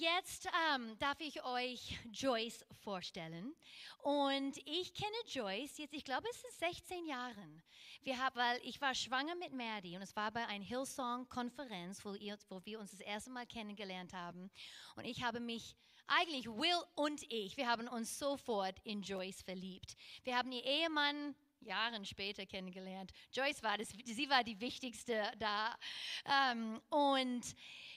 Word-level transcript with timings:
jetzt 0.00 0.48
ähm, 0.74 0.96
darf 0.98 1.20
ich 1.20 1.44
euch 1.44 1.98
Joyce 2.12 2.64
vorstellen. 2.82 3.54
Und 3.98 4.56
ich 4.64 4.94
kenne 4.94 5.12
Joyce 5.26 5.78
jetzt, 5.78 5.92
ich 5.92 6.04
glaube, 6.04 6.26
es 6.30 6.42
ist 6.44 6.58
16 6.58 7.06
Jahren. 7.06 7.62
Wir 8.02 8.18
haben, 8.18 8.34
weil 8.36 8.58
ich 8.62 8.80
war 8.80 8.94
schwanger 8.94 9.34
mit 9.34 9.52
Maddie 9.52 9.96
und 9.96 10.02
es 10.02 10.16
war 10.16 10.30
bei 10.30 10.46
einer 10.46 10.64
Hillsong-Konferenz, 10.64 12.02
wo, 12.04 12.14
wo 12.48 12.64
wir 12.64 12.80
uns 12.80 12.92
das 12.92 13.00
erste 13.00 13.30
Mal 13.30 13.46
kennengelernt 13.46 14.14
haben. 14.14 14.50
Und 14.96 15.04
ich 15.04 15.22
habe 15.22 15.38
mich 15.38 15.76
eigentlich 16.06 16.46
Will 16.46 16.82
und 16.94 17.22
ich, 17.30 17.56
wir 17.58 17.68
haben 17.68 17.86
uns 17.86 18.18
sofort 18.18 18.80
in 18.84 19.02
Joyce 19.02 19.42
verliebt. 19.42 19.96
Wir 20.24 20.36
haben 20.36 20.50
ihr 20.50 20.64
Ehemann 20.64 21.34
Jahren 21.60 22.04
später 22.06 22.46
kennengelernt. 22.46 23.12
Joyce 23.32 23.62
war 23.62 23.76
das, 23.76 23.88
sie 23.88 24.30
war 24.30 24.42
die 24.44 24.60
wichtigste 24.60 25.30
da. 25.38 25.76
Ähm, 26.24 26.80
und 26.88 27.42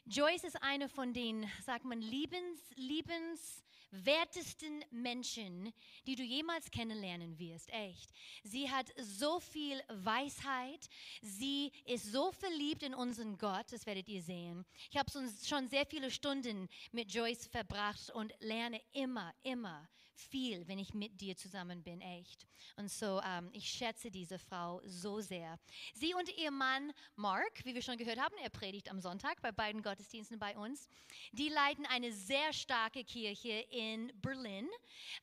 Joyce 0.05 0.43
ist 0.43 0.61
eine 0.61 0.89
von 0.89 1.13
den, 1.13 1.49
sagt 1.65 1.85
man, 1.85 2.01
liebens, 2.01 2.59
liebenswertesten 2.75 4.83
Menschen, 4.91 5.71
die 6.05 6.15
du 6.15 6.23
jemals 6.23 6.69
kennenlernen 6.71 7.39
wirst. 7.39 7.71
Echt. 7.71 8.11
Sie 8.43 8.69
hat 8.69 8.91
so 8.97 9.39
viel 9.39 9.81
Weisheit. 9.87 10.89
Sie 11.21 11.71
ist 11.85 12.11
so 12.11 12.33
verliebt 12.33 12.83
in 12.83 12.93
unseren 12.93 13.37
Gott. 13.37 13.71
Das 13.71 13.85
werdet 13.85 14.09
ihr 14.09 14.21
sehen. 14.21 14.65
Ich 14.91 14.97
habe 14.97 15.09
schon 15.09 15.69
sehr 15.69 15.85
viele 15.85 16.11
Stunden 16.11 16.67
mit 16.91 17.13
Joyce 17.13 17.47
verbracht 17.47 18.09
und 18.09 18.33
lerne 18.39 18.81
immer, 18.91 19.33
immer 19.43 19.87
viel, 20.15 20.67
wenn 20.67 20.79
ich 20.79 20.93
mit 20.93 21.19
dir 21.21 21.35
zusammen 21.35 21.83
bin, 21.83 22.01
echt. 22.01 22.47
Und 22.75 22.89
so, 22.89 23.21
ähm, 23.25 23.49
ich 23.53 23.69
schätze 23.69 24.09
diese 24.09 24.39
Frau 24.39 24.81
so 24.85 25.19
sehr. 25.19 25.59
Sie 25.93 26.13
und 26.13 26.29
ihr 26.37 26.51
Mann 26.51 26.93
Mark, 27.15 27.63
wie 27.65 27.75
wir 27.75 27.81
schon 27.81 27.97
gehört 27.97 28.19
haben, 28.19 28.35
er 28.41 28.49
predigt 28.49 28.89
am 28.89 28.99
Sonntag 28.99 29.41
bei 29.41 29.51
beiden 29.51 29.81
Gottesdiensten 29.81 30.39
bei 30.39 30.57
uns. 30.57 30.87
Die 31.31 31.49
leiten 31.49 31.85
eine 31.85 32.11
sehr 32.11 32.53
starke 32.53 33.03
Kirche 33.03 33.65
in 33.69 34.11
Berlin. 34.21 34.69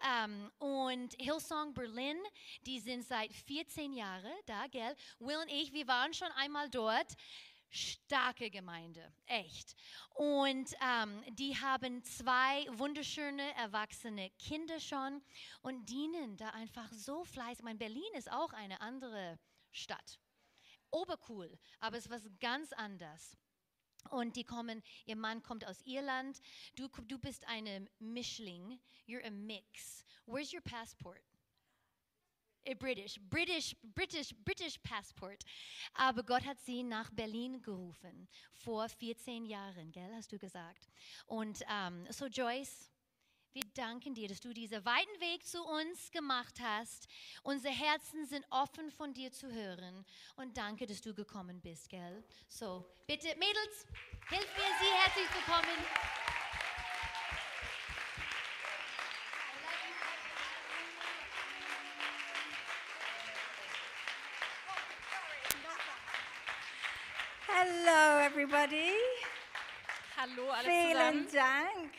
Ähm, 0.07 0.51
und 0.59 1.15
Hillsong 1.19 1.75
Berlin, 1.75 2.19
die 2.67 2.81
sind 2.81 3.05
seit 3.05 3.33
14 3.33 3.93
Jahren 3.93 4.33
da, 4.47 4.67
gell? 4.67 4.95
Will 5.19 5.37
und 5.37 5.51
ich, 5.51 5.73
wir 5.73 5.87
waren 5.89 6.15
schon 6.15 6.31
einmal 6.33 6.69
dort 6.71 7.17
starke 7.71 8.51
Gemeinde, 8.51 9.13
echt. 9.27 9.75
Und 10.15 10.75
ähm, 10.83 11.23
die 11.35 11.57
haben 11.57 12.03
zwei 12.03 12.67
wunderschöne 12.73 13.55
erwachsene 13.55 14.31
Kinder 14.39 14.81
schon 14.81 15.23
und 15.63 15.89
dienen 15.89 16.37
da 16.37 16.51
einfach 16.51 16.91
so 16.93 17.25
fleißig. 17.25 17.61
Ich 17.61 17.65
meine, 17.65 17.79
Berlin 17.79 18.13
ist 18.15 18.31
auch 18.31 18.53
eine 18.53 18.81
andere 18.81 19.39
Stadt. 19.71 20.21
Obercool, 20.91 21.57
aber 21.79 21.97
es 21.97 22.07
ist 22.07 22.11
was 22.11 22.29
ganz 22.41 22.73
anderes. 22.73 23.37
Und 24.11 24.35
die 24.37 24.45
kommen, 24.45 24.83
ihr 25.05 25.17
Mann 25.17 25.43
kommt 25.43 25.65
aus 25.67 25.83
Irland, 25.83 26.41
du, 26.75 26.89
du 26.89 27.19
bist 27.19 27.47
eine 27.47 27.87
Mischling, 27.99 28.81
you're 29.07 29.25
a 29.25 29.31
mix. 29.31 30.05
Where's 30.27 30.53
your 30.53 30.63
passport? 30.63 31.30
A 32.67 32.75
British, 32.75 33.19
British, 33.29 33.77
British, 33.83 34.35
British 34.45 34.79
Passport. 34.79 35.45
Aber 35.95 36.23
Gott 36.23 36.45
hat 36.45 36.61
sie 36.61 36.83
nach 36.83 37.11
Berlin 37.11 37.63
gerufen, 37.63 38.29
vor 38.53 38.89
14 38.89 39.47
Jahren, 39.47 39.91
gell, 39.93 40.11
hast 40.15 40.33
du 40.33 40.39
gesagt. 40.39 40.89
Und 41.27 41.63
ähm, 41.71 42.07
so 42.11 42.27
Joyce, 42.27 42.91
wir 43.53 43.65
danken 43.75 44.15
dir, 44.15 44.29
dass 44.29 44.41
du 44.41 44.53
diesen 44.53 44.85
weiten 44.85 45.21
Weg 45.21 45.45
zu 45.45 45.61
uns 45.65 46.11
gemacht 46.13 46.61
hast. 46.61 47.09
Unsere 47.43 47.75
Herzen 47.75 48.25
sind 48.27 48.47
offen 48.51 48.93
von 48.93 49.13
dir 49.13 49.33
zu 49.33 49.51
hören. 49.53 50.05
Und 50.37 50.57
danke, 50.57 50.87
dass 50.87 51.01
du 51.01 51.13
gekommen 51.13 51.61
bist, 51.61 51.89
gell? 51.89 52.23
So, 52.49 52.87
bitte, 53.09 53.29
Mädels, 53.39 53.87
hilf 54.29 54.57
mir, 54.57 54.73
sie 54.81 54.93
herzlich 55.03 55.35
willkommen. 55.35 56.30
Hello, 67.83 68.19
everybody. 68.19 68.93
Hallo 70.19 70.51
alle 70.51 70.65
Vielen 70.65 71.27
zusammen. 71.27 71.33
Dank. 71.33 71.93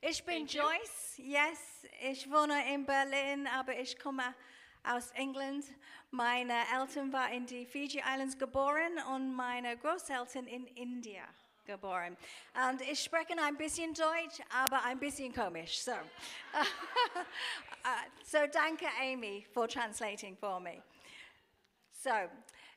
Ich 0.00 0.24
bin 0.24 0.48
Thank 0.48 0.54
you. 0.54 0.62
Joyce. 0.62 1.18
Yes, 1.18 1.86
ich 2.00 2.28
wohne 2.28 2.74
in 2.74 2.84
Berlin, 2.84 3.46
aber 3.46 3.78
ich 3.78 3.96
komme 3.96 4.34
aus 4.82 5.12
England. 5.12 5.64
Meine 6.10 6.54
Eltern 6.74 7.12
waren 7.12 7.32
in 7.32 7.46
die 7.46 7.66
Fiji 7.66 8.02
Islands 8.04 8.36
geboren 8.36 8.98
und 9.14 9.32
meine 9.32 9.76
Großeltern 9.76 10.48
in 10.48 10.66
India 10.74 11.22
geboren. 11.66 12.16
Und 12.68 12.80
ich 12.80 13.00
spreche 13.04 13.40
ein 13.40 13.56
bisschen 13.56 13.94
Deutsch, 13.94 14.40
aber 14.52 14.82
ein 14.82 14.98
bisschen 14.98 15.32
komisch. 15.32 15.78
So, 15.78 15.92
Uh, 17.84 18.10
so 18.24 18.38
danke 18.48 18.88
Amy 19.00 19.46
for 19.54 19.68
translating 19.68 20.36
for 20.36 20.58
me. 20.58 20.82
So, 22.06 22.28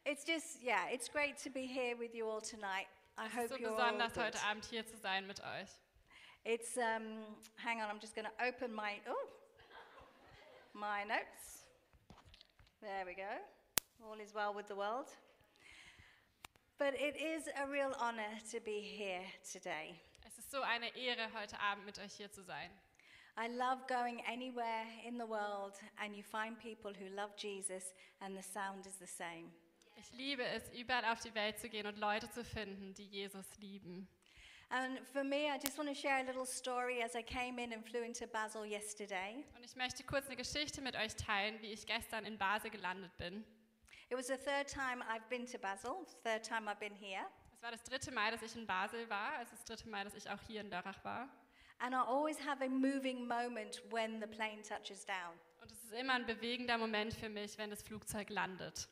it's 0.08 0.24
just, 0.24 0.58
yeah, 0.64 0.90
it's 0.90 1.08
great 1.08 1.38
to 1.44 1.52
be 1.52 1.68
here 1.68 1.96
with 1.96 2.16
you 2.16 2.28
all 2.28 2.42
tonight. 2.42 2.88
I 3.16 3.28
Es 3.28 3.32
hope 3.32 3.44
ist 3.44 3.52
so 3.52 3.58
you're 3.60 3.70
all 3.70 3.76
besonders 3.78 4.14
good. 4.14 4.24
heute 4.24 4.40
Abend 4.50 4.66
hier 4.66 4.84
zu 4.88 4.98
sein 4.98 5.28
mit 5.28 5.40
euch. 5.40 5.70
It's, 6.46 6.76
um, 6.78 7.04
hang 7.58 7.80
on, 7.80 7.92
I'm 7.92 8.00
just 8.00 8.16
going 8.16 8.26
to 8.26 8.44
open 8.44 8.74
my, 8.74 8.94
oh, 9.08 9.28
my 10.74 11.04
notes. 11.04 11.66
There 12.82 13.06
we 13.06 13.14
go. 13.14 13.30
All 14.04 14.20
is 14.20 14.34
well 14.34 14.52
with 14.52 14.68
the 14.68 14.76
world. 14.76 15.10
But 16.80 16.96
it 16.96 17.16
is 17.16 17.44
a 17.64 17.68
real 17.70 17.94
honor 18.00 18.34
to 18.52 18.60
be 18.62 18.80
here 18.82 19.22
today. 19.54 20.02
Es 20.26 20.40
ist 20.40 20.50
so 20.50 20.64
eine 20.64 20.88
Ehre, 20.98 21.30
heute 21.40 21.60
Abend 21.60 21.86
mit 21.86 22.00
euch 22.00 22.14
hier 22.16 22.32
zu 22.32 22.42
sein. 22.42 22.72
I 23.38 23.48
love 23.48 23.88
going 23.88 24.22
anywhere 24.26 24.86
in 25.06 25.18
the 25.18 25.26
world 25.26 25.74
and 26.02 26.16
you 26.16 26.24
find 26.24 26.58
people 26.60 26.92
who 26.94 27.14
love 27.16 27.36
Jesus 27.38 27.94
and 28.22 28.36
the 28.38 28.44
sound 28.44 28.86
is 28.86 28.98
the 29.00 29.08
same. 29.08 29.52
Ich 29.98 30.12
liebe 30.14 30.44
es, 30.44 30.70
überall 30.74 31.06
auf 31.06 31.20
die 31.20 31.34
Welt 31.36 31.60
zu 31.60 31.70
gehen 31.70 31.86
und 31.86 31.98
Leute 31.98 32.30
zu 32.32 32.44
finden, 32.44 32.94
die 32.94 33.06
Jesus 33.06 33.46
lieben. 33.58 34.08
And 34.72 35.00
for 35.12 35.24
me, 35.24 35.48
I 35.48 35.58
just 35.58 35.78
want 35.78 35.90
to 35.90 35.96
share 35.96 36.20
a 36.20 36.24
little 36.24 36.46
story 36.46 37.02
as 37.02 37.16
I 37.16 37.24
came 37.24 37.58
in 37.58 37.74
and 37.74 37.84
flew 37.84 38.04
into 38.04 38.28
Basel 38.28 38.66
yesterday. 38.66 39.44
Und 39.56 39.66
ich 39.66 39.76
möchte 39.76 40.04
kurz 40.04 40.28
eine 40.28 40.36
Geschichte 40.36 40.80
mit 40.82 40.96
euch 40.96 41.16
teilen, 41.16 41.60
wie 41.62 41.74
ich 41.74 41.88
gestern 41.88 42.24
in 42.24 42.38
Basel 42.38 42.70
gelandet 42.70 43.16
bin. 43.18 43.44
It 44.10 44.18
was 44.18 44.28
the 44.28 44.38
third 44.38 44.68
time 44.68 45.04
I've 45.04 45.28
been 45.30 45.46
to 45.48 45.58
Basel, 45.58 46.06
third 46.24 46.44
time 46.44 46.70
I've 46.70 46.80
been 46.80 46.96
here. 46.96 47.26
Es 47.52 47.64
war 47.64 47.72
das 47.72 47.84
dritte 47.84 48.12
Mal, 48.12 48.32
dass 48.32 48.42
ich 48.44 48.56
in 48.56 48.68
Basel 48.68 49.10
war, 49.10 49.34
also 49.34 49.52
das 49.52 49.66
dritte 49.66 49.90
Mal, 49.90 50.04
dass 50.06 50.14
ich 50.14 50.30
auch 50.30 50.40
hier 50.48 50.62
in 50.62 50.70
Dörrach 50.70 51.04
war. 51.04 51.28
And 51.80 51.94
I 51.96 52.00
always 52.00 52.38
have 52.46 52.62
a 52.62 52.70
moving 52.70 53.26
moment 53.28 53.82
when 53.90 54.20
the 54.20 54.28
plane 54.28 54.62
touches 54.62 55.06
down 55.06 55.40
Und 55.62 55.72
es 55.72 55.84
ist 55.84 55.94
immer 55.94 56.14
ein 56.14 56.26
bewegender 56.26 56.78
Moment 56.78 57.14
für 57.14 57.30
mich, 57.30 57.58
wenn 57.58 57.70
das 57.70 57.82
Flugzeug 57.82 58.30
landet. 58.30 58.88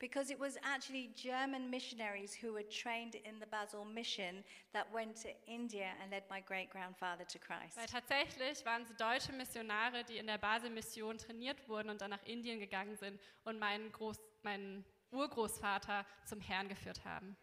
because 0.00 0.30
it 0.30 0.38
was 0.38 0.56
actually 0.62 1.08
German 1.16 1.68
missionaries 1.70 2.32
who 2.40 2.52
were 2.52 2.62
trained 2.68 3.16
in 3.16 3.40
the 3.40 3.46
Basel 3.46 3.84
mission 3.84 4.44
that 4.72 4.86
went 4.92 5.16
to 5.16 5.28
India 5.48 5.88
and 6.00 6.12
led 6.12 6.22
my 6.30 6.40
great 6.40 6.70
grandfather 6.70 7.24
to 7.26 7.38
Christ. 7.40 7.76
Weil 7.76 7.86
tatsächlich 7.86 8.64
waren 8.64 8.82
es 8.82 8.94
deutsche 8.96 9.32
Missionare, 9.32 10.04
die 10.04 10.18
in 10.18 10.28
der 10.28 10.38
Basel-Mission 10.38 11.18
trainiert 11.18 11.68
wurden 11.68 11.90
und 11.90 12.00
dann 12.00 12.10
nach 12.10 12.22
Indien 12.24 12.60
gegangen 12.60 12.96
sind 12.96 13.20
und 13.44 13.58
meinen, 13.58 13.90
Groß, 13.90 14.18
meinen 14.42 14.84
Urgroßvater 15.10 16.06
zum 16.24 16.40
Herrn 16.40 16.68
geführt 16.68 17.04
haben. 17.04 17.36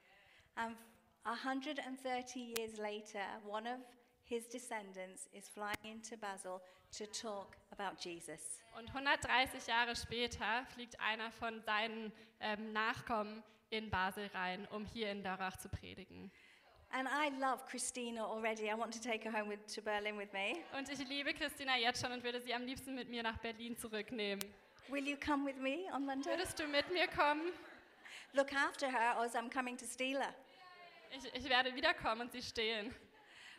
And 0.55 0.77
130 1.25 2.57
years 2.57 2.77
later, 2.77 3.25
one 3.45 3.67
of 3.67 3.79
his 4.27 4.47
descendants 4.47 5.27
is 5.33 5.47
flying 5.47 5.75
into 5.83 6.17
Basel 6.17 6.61
to 6.97 7.05
talk 7.07 7.55
about 7.71 7.97
Jesus. 7.99 8.61
Und 8.77 8.87
130 8.89 9.67
Jahre 9.67 9.95
später 9.95 10.65
fliegt 10.73 10.99
einer 10.99 11.31
von 11.31 11.61
seinen 11.61 12.11
ähm, 12.39 12.73
Nachkommen 12.73 13.43
in 13.69 13.89
Basel 13.89 14.29
rein, 14.33 14.67
um 14.71 14.85
hier 14.85 15.11
in 15.11 15.23
Dörrach 15.23 15.57
zu 15.57 15.69
predigen. 15.69 16.31
And 16.91 17.07
I 17.09 17.29
love 17.39 17.65
Christina 17.69 18.23
already. 18.23 18.69
I 18.69 18.73
want 18.73 18.93
to 18.93 18.99
take 18.99 19.23
her 19.23 19.31
home 19.31 19.49
with, 19.49 19.59
to 19.73 19.81
Berlin 19.81 20.17
with 20.17 20.31
me. 20.31 20.63
Und 20.77 20.87
ich 20.89 20.99
liebe 21.07 21.33
Christina 21.33 21.77
jetzt 21.77 22.01
schon 22.01 22.11
und 22.11 22.23
würde 22.23 22.39
sie 22.41 22.53
am 22.53 22.63
liebsten 22.65 22.95
mit 22.95 23.09
mir 23.09 23.23
nach 23.23 23.37
Berlin 23.39 23.77
zurücknehmen. 23.77 24.43
Will 24.87 25.07
you 25.07 25.17
come 25.17 25.45
with 25.45 25.57
me 25.57 25.91
on 25.93 26.05
Monday? 26.05 26.29
Würdest 26.29 26.59
du 26.59 26.67
mit 26.67 26.89
mir 26.91 27.07
kommen? 27.07 27.51
Look 28.33 28.53
after 28.53 28.87
her, 28.87 29.17
or 29.17 29.25
I'm 29.25 29.49
coming 29.49 29.77
to 29.77 29.85
steal 29.85 30.19
her. 30.19 30.33
Ich, 31.11 31.33
ich 31.33 31.49
werde 31.49 31.75
wiederkommen 31.75 32.21
und 32.21 32.31
sie 32.31 32.41
stehlen. 32.41 32.93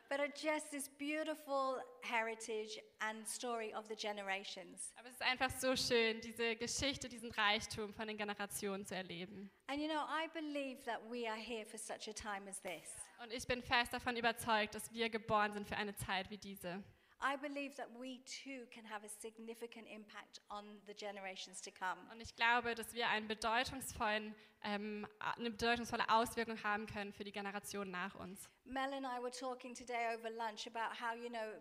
But 0.09 0.21
uh, 0.21 0.29
just 0.35 0.71
this 0.71 0.89
beautiful 0.89 1.79
heritage 2.03 2.79
and 3.01 3.27
story 3.27 3.75
of 3.75 3.89
the 3.89 3.97
generations. 3.97 4.93
Aber 4.97 5.09
es 5.09 5.15
ist 5.15 5.23
einfach 5.23 5.51
so 5.51 5.75
schön, 5.75 6.21
diese 6.21 6.55
Geschichte, 6.57 7.09
diesen 7.09 7.31
Reichtum 7.33 7.93
von 7.93 8.07
den 8.07 8.17
Generationen 8.17 8.87
zu 8.87 8.95
erleben. 8.95 9.51
And 9.67 9.81
you 9.81 9.89
know, 9.89 10.03
I 10.03 10.29
believe 10.33 10.85
that 10.85 11.01
we 11.11 11.29
are 11.29 11.37
here 11.37 11.65
for 11.67 11.79
such 11.79 12.09
a 12.09 12.13
time 12.13 12.49
as 12.49 12.61
this. 12.63 12.95
Und 13.23 13.33
ich 13.33 13.47
bin 13.47 13.63
fest 13.63 13.93
davon 13.93 14.17
überzeugt, 14.17 14.75
dass 14.75 14.93
wir 14.93 15.11
geboren 15.11 15.53
sind 15.53 15.67
für 15.67 15.77
eine 15.77 15.95
Zeit 15.97 16.31
wie 16.31 16.39
diese. 16.39 16.83
I 17.21 17.37
believe 17.37 17.75
that 17.77 17.89
we 17.99 18.21
too 18.25 18.67
can 18.71 18.85
have 18.85 19.05
a 19.05 19.09
significant 19.09 19.87
impact 19.89 20.41
on 20.51 20.81
the 20.87 20.95
generations 20.95 21.61
to 21.63 21.71
come. 21.71 21.99
Und 22.13 22.21
ich 22.21 22.35
glaube, 22.37 22.75
dass 22.75 22.93
wir 22.93 23.09
einen 23.09 23.27
bedeutungsvollen, 23.27 24.35
ähm, 24.63 25.07
eine 25.39 25.51
bedeutungsvolle 25.51 26.09
Auswirkung 26.09 26.63
haben 26.63 26.87
können 26.87 27.13
für 27.13 27.25
die 27.25 27.33
Generation 27.33 27.91
nach 27.91 28.15
uns. 28.15 28.49
Mel 28.65 28.93
and 28.93 29.07
I 29.07 29.23
were 29.23 29.31
talking 29.31 29.75
today 29.75 30.15
over 30.15 30.31
lunch 30.31 30.67
about 30.67 30.95
how, 31.01 31.17
you 31.17 31.31
know, 31.31 31.59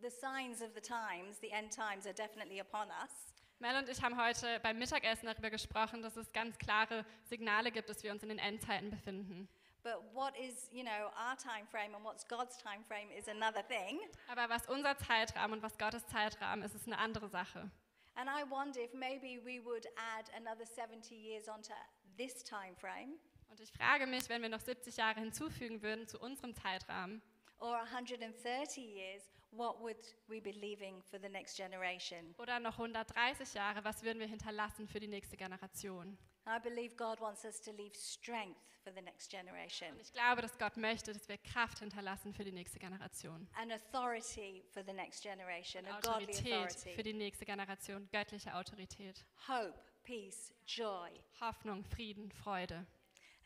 the 0.00 0.10
signs 0.10 0.62
of 0.62 0.70
the 0.74 0.80
times, 0.80 1.38
the 1.40 1.50
end 1.50 1.72
times, 1.72 2.06
are 2.06 2.14
definitely 2.14 2.60
upon 2.60 2.88
us. 3.02 3.34
Mel 3.60 3.76
und 3.76 3.88
ich 3.88 4.02
haben 4.02 4.20
heute 4.20 4.60
beim 4.60 4.78
Mittagessen 4.78 5.26
darüber 5.26 5.50
gesprochen, 5.50 6.02
dass 6.02 6.16
es 6.16 6.32
ganz 6.32 6.58
klare 6.58 7.04
Signale 7.24 7.72
gibt, 7.72 7.88
dass 7.88 8.02
wir 8.02 8.12
uns 8.12 8.22
in 8.22 8.28
den 8.28 8.38
Endzeiten 8.38 8.90
befinden. 8.90 9.48
But 9.82 10.02
what 10.12 10.34
is, 10.36 10.68
you 10.72 10.82
know, 10.82 11.10
our 11.16 11.36
time 11.36 11.66
frame 11.70 11.94
and 11.94 12.04
what's 12.04 12.24
God's 12.26 12.56
time 12.58 12.82
frame 12.86 13.10
is 13.16 13.28
another 13.28 13.62
thing. 13.62 14.00
Aber 14.28 14.48
was 14.48 14.66
unser 14.68 14.96
Zeitrahmen 14.98 15.54
und 15.54 15.62
was 15.62 15.78
Gottes 15.78 16.06
Zeitrahmen 16.06 16.64
ist, 16.64 16.74
ist 16.74 16.86
eine 16.86 16.98
andere 16.98 17.28
Sache. 17.28 17.70
And 18.16 18.28
I 18.28 18.42
wonder 18.50 18.80
if 18.80 18.92
maybe 18.92 19.38
we 19.44 19.64
would 19.64 19.86
add 19.96 20.28
another 20.36 20.66
70 20.66 21.14
years 21.14 21.48
onto 21.48 21.72
this 22.16 22.42
time 22.42 22.74
frame 22.76 23.18
Und 23.48 23.60
ich 23.60 23.72
frage 23.72 24.06
mich, 24.06 24.28
wenn 24.28 24.42
wir 24.42 24.48
noch 24.48 24.60
70 24.60 24.96
Jahre 24.96 25.20
hinzufügen 25.20 25.82
würden 25.82 26.08
zu 26.08 26.18
unserem 26.18 26.54
Zeitrahmen 26.54 27.22
or 27.60 27.78
130 27.92 28.78
years, 28.78 29.22
what 29.52 29.80
would 29.80 29.96
we 30.26 30.40
be 30.40 30.50
leaving 30.52 31.02
for 31.02 31.18
the 31.20 31.28
next 31.28 31.56
generation? 31.56 32.34
oder 32.38 32.58
noch 32.60 32.78
130 32.78 33.54
Jahre, 33.54 33.84
was 33.84 34.02
würden 34.02 34.18
wir 34.18 34.26
hinterlassen 34.26 34.88
für 34.88 35.00
die 35.00 35.08
nächste 35.08 35.36
Generation? 35.36 36.18
I 36.48 36.58
believe 36.58 36.96
God 36.96 37.20
wants 37.20 37.44
us 37.44 37.60
to 37.62 37.72
leave 37.72 37.94
strength 37.94 38.58
for 38.82 38.92
the 38.92 39.02
next 39.02 39.30
generation 39.30 39.92
Und 39.92 40.00
ich 40.00 40.12
glaube, 40.12 40.40
dass 40.42 40.56
Gott 40.58 40.76
möchte, 40.76 41.12
dass 41.12 41.28
wir 41.28 41.36
Kraft 41.38 41.80
hinterlassen 41.80 42.32
für 42.32 42.44
die 42.44 42.52
nächste 42.52 42.78
Generation. 42.78 43.46
and 43.60 43.72
authority 43.72 44.64
for 44.72 44.82
the 44.84 44.92
next 44.92 45.22
generation, 45.22 45.84
a 45.86 46.00
godly 46.00 46.32
authority. 46.32 46.94
für 46.94 47.02
die 47.02 47.12
nächste 47.12 47.44
Generation, 47.44 48.08
göttliche 48.10 48.54
Autorität. 48.54 49.24
Hope, 49.46 49.78
peace, 50.04 50.52
joy. 50.66 51.10
Hoffnung, 51.40 51.84
Frieden, 51.84 52.30
Freude. 52.32 52.86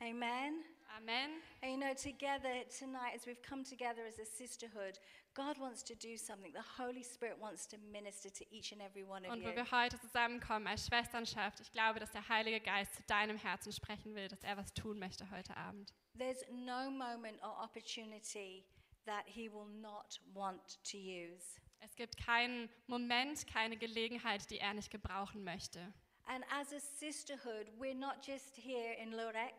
Amen. 0.00 0.64
Amen. 0.96 1.31
And 1.62 1.72
you 1.72 1.78
know, 1.78 1.94
together 1.94 2.64
tonight, 2.78 3.14
as 3.14 3.26
we've 3.26 3.40
come 3.43 3.64
together 3.64 4.04
as 4.06 4.19
a 4.19 4.25
sisterhood, 4.26 4.99
God 5.34 5.58
wants 5.58 5.82
to 5.84 5.94
do 5.94 6.17
something. 6.17 6.52
The 6.52 6.82
Holy 6.82 7.02
Spirit 7.02 7.40
wants 7.40 7.67
to 7.69 7.79
minister 7.90 8.31
to 8.31 8.44
each 8.50 8.73
and 8.73 8.82
every 8.82 9.05
one 9.05 9.25
of 9.26 9.32
Und 9.32 9.43
wo 9.43 9.49
you. 9.49 9.56
wir 9.56 9.70
heute 9.70 9.99
zusammenkommen 10.00 10.67
als 10.67 10.87
Schwesternschaft, 10.87 11.61
ich 11.61 11.73
glaube, 11.73 12.00
dass 12.00 12.11
der 12.11 12.29
Heilige 12.29 12.61
Geist 12.61 12.94
zu 12.94 13.02
deinem 13.05 13.38
Herzen 13.38 13.73
sprechen 13.73 14.14
will, 14.14 14.29
dass 14.29 14.43
er 14.44 14.56
was 14.56 14.73
tun 14.75 14.99
möchte 14.99 15.31
heute 15.31 15.56
Abend. 15.56 15.94
There's 16.19 16.44
no 16.50 16.90
moment 16.90 17.43
or 17.43 17.62
opportunity 17.62 18.64
that 19.06 19.25
He 19.26 19.50
will 19.50 19.69
not 19.81 20.20
want 20.34 20.79
to 20.84 20.99
use. 20.99 21.61
Es 21.81 21.96
gibt 21.96 22.17
keinen 22.17 22.69
Moment, 22.87 23.46
keine 23.46 23.76
Gelegenheit, 23.76 24.49
die 24.50 24.58
er 24.58 24.75
nicht 24.75 24.90
gebrauchen 24.90 25.43
möchte. 25.43 25.93
And 26.26 26.44
as 26.52 26.73
a 26.73 26.78
sisterhood, 26.78 27.67
we're 27.78 27.94
not 27.94 28.25
just 28.25 28.56
here 28.56 28.94
in 28.94 29.12
Lorek, 29.12 29.55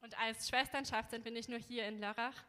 Und 0.00 0.18
als 0.18 0.48
Schwesternschaft 0.48 1.10
sind 1.10 1.24
wir 1.24 1.32
nicht 1.32 1.48
nur 1.48 1.58
hier 1.58 1.86
in 1.86 1.98
Lörrach, 1.98 2.44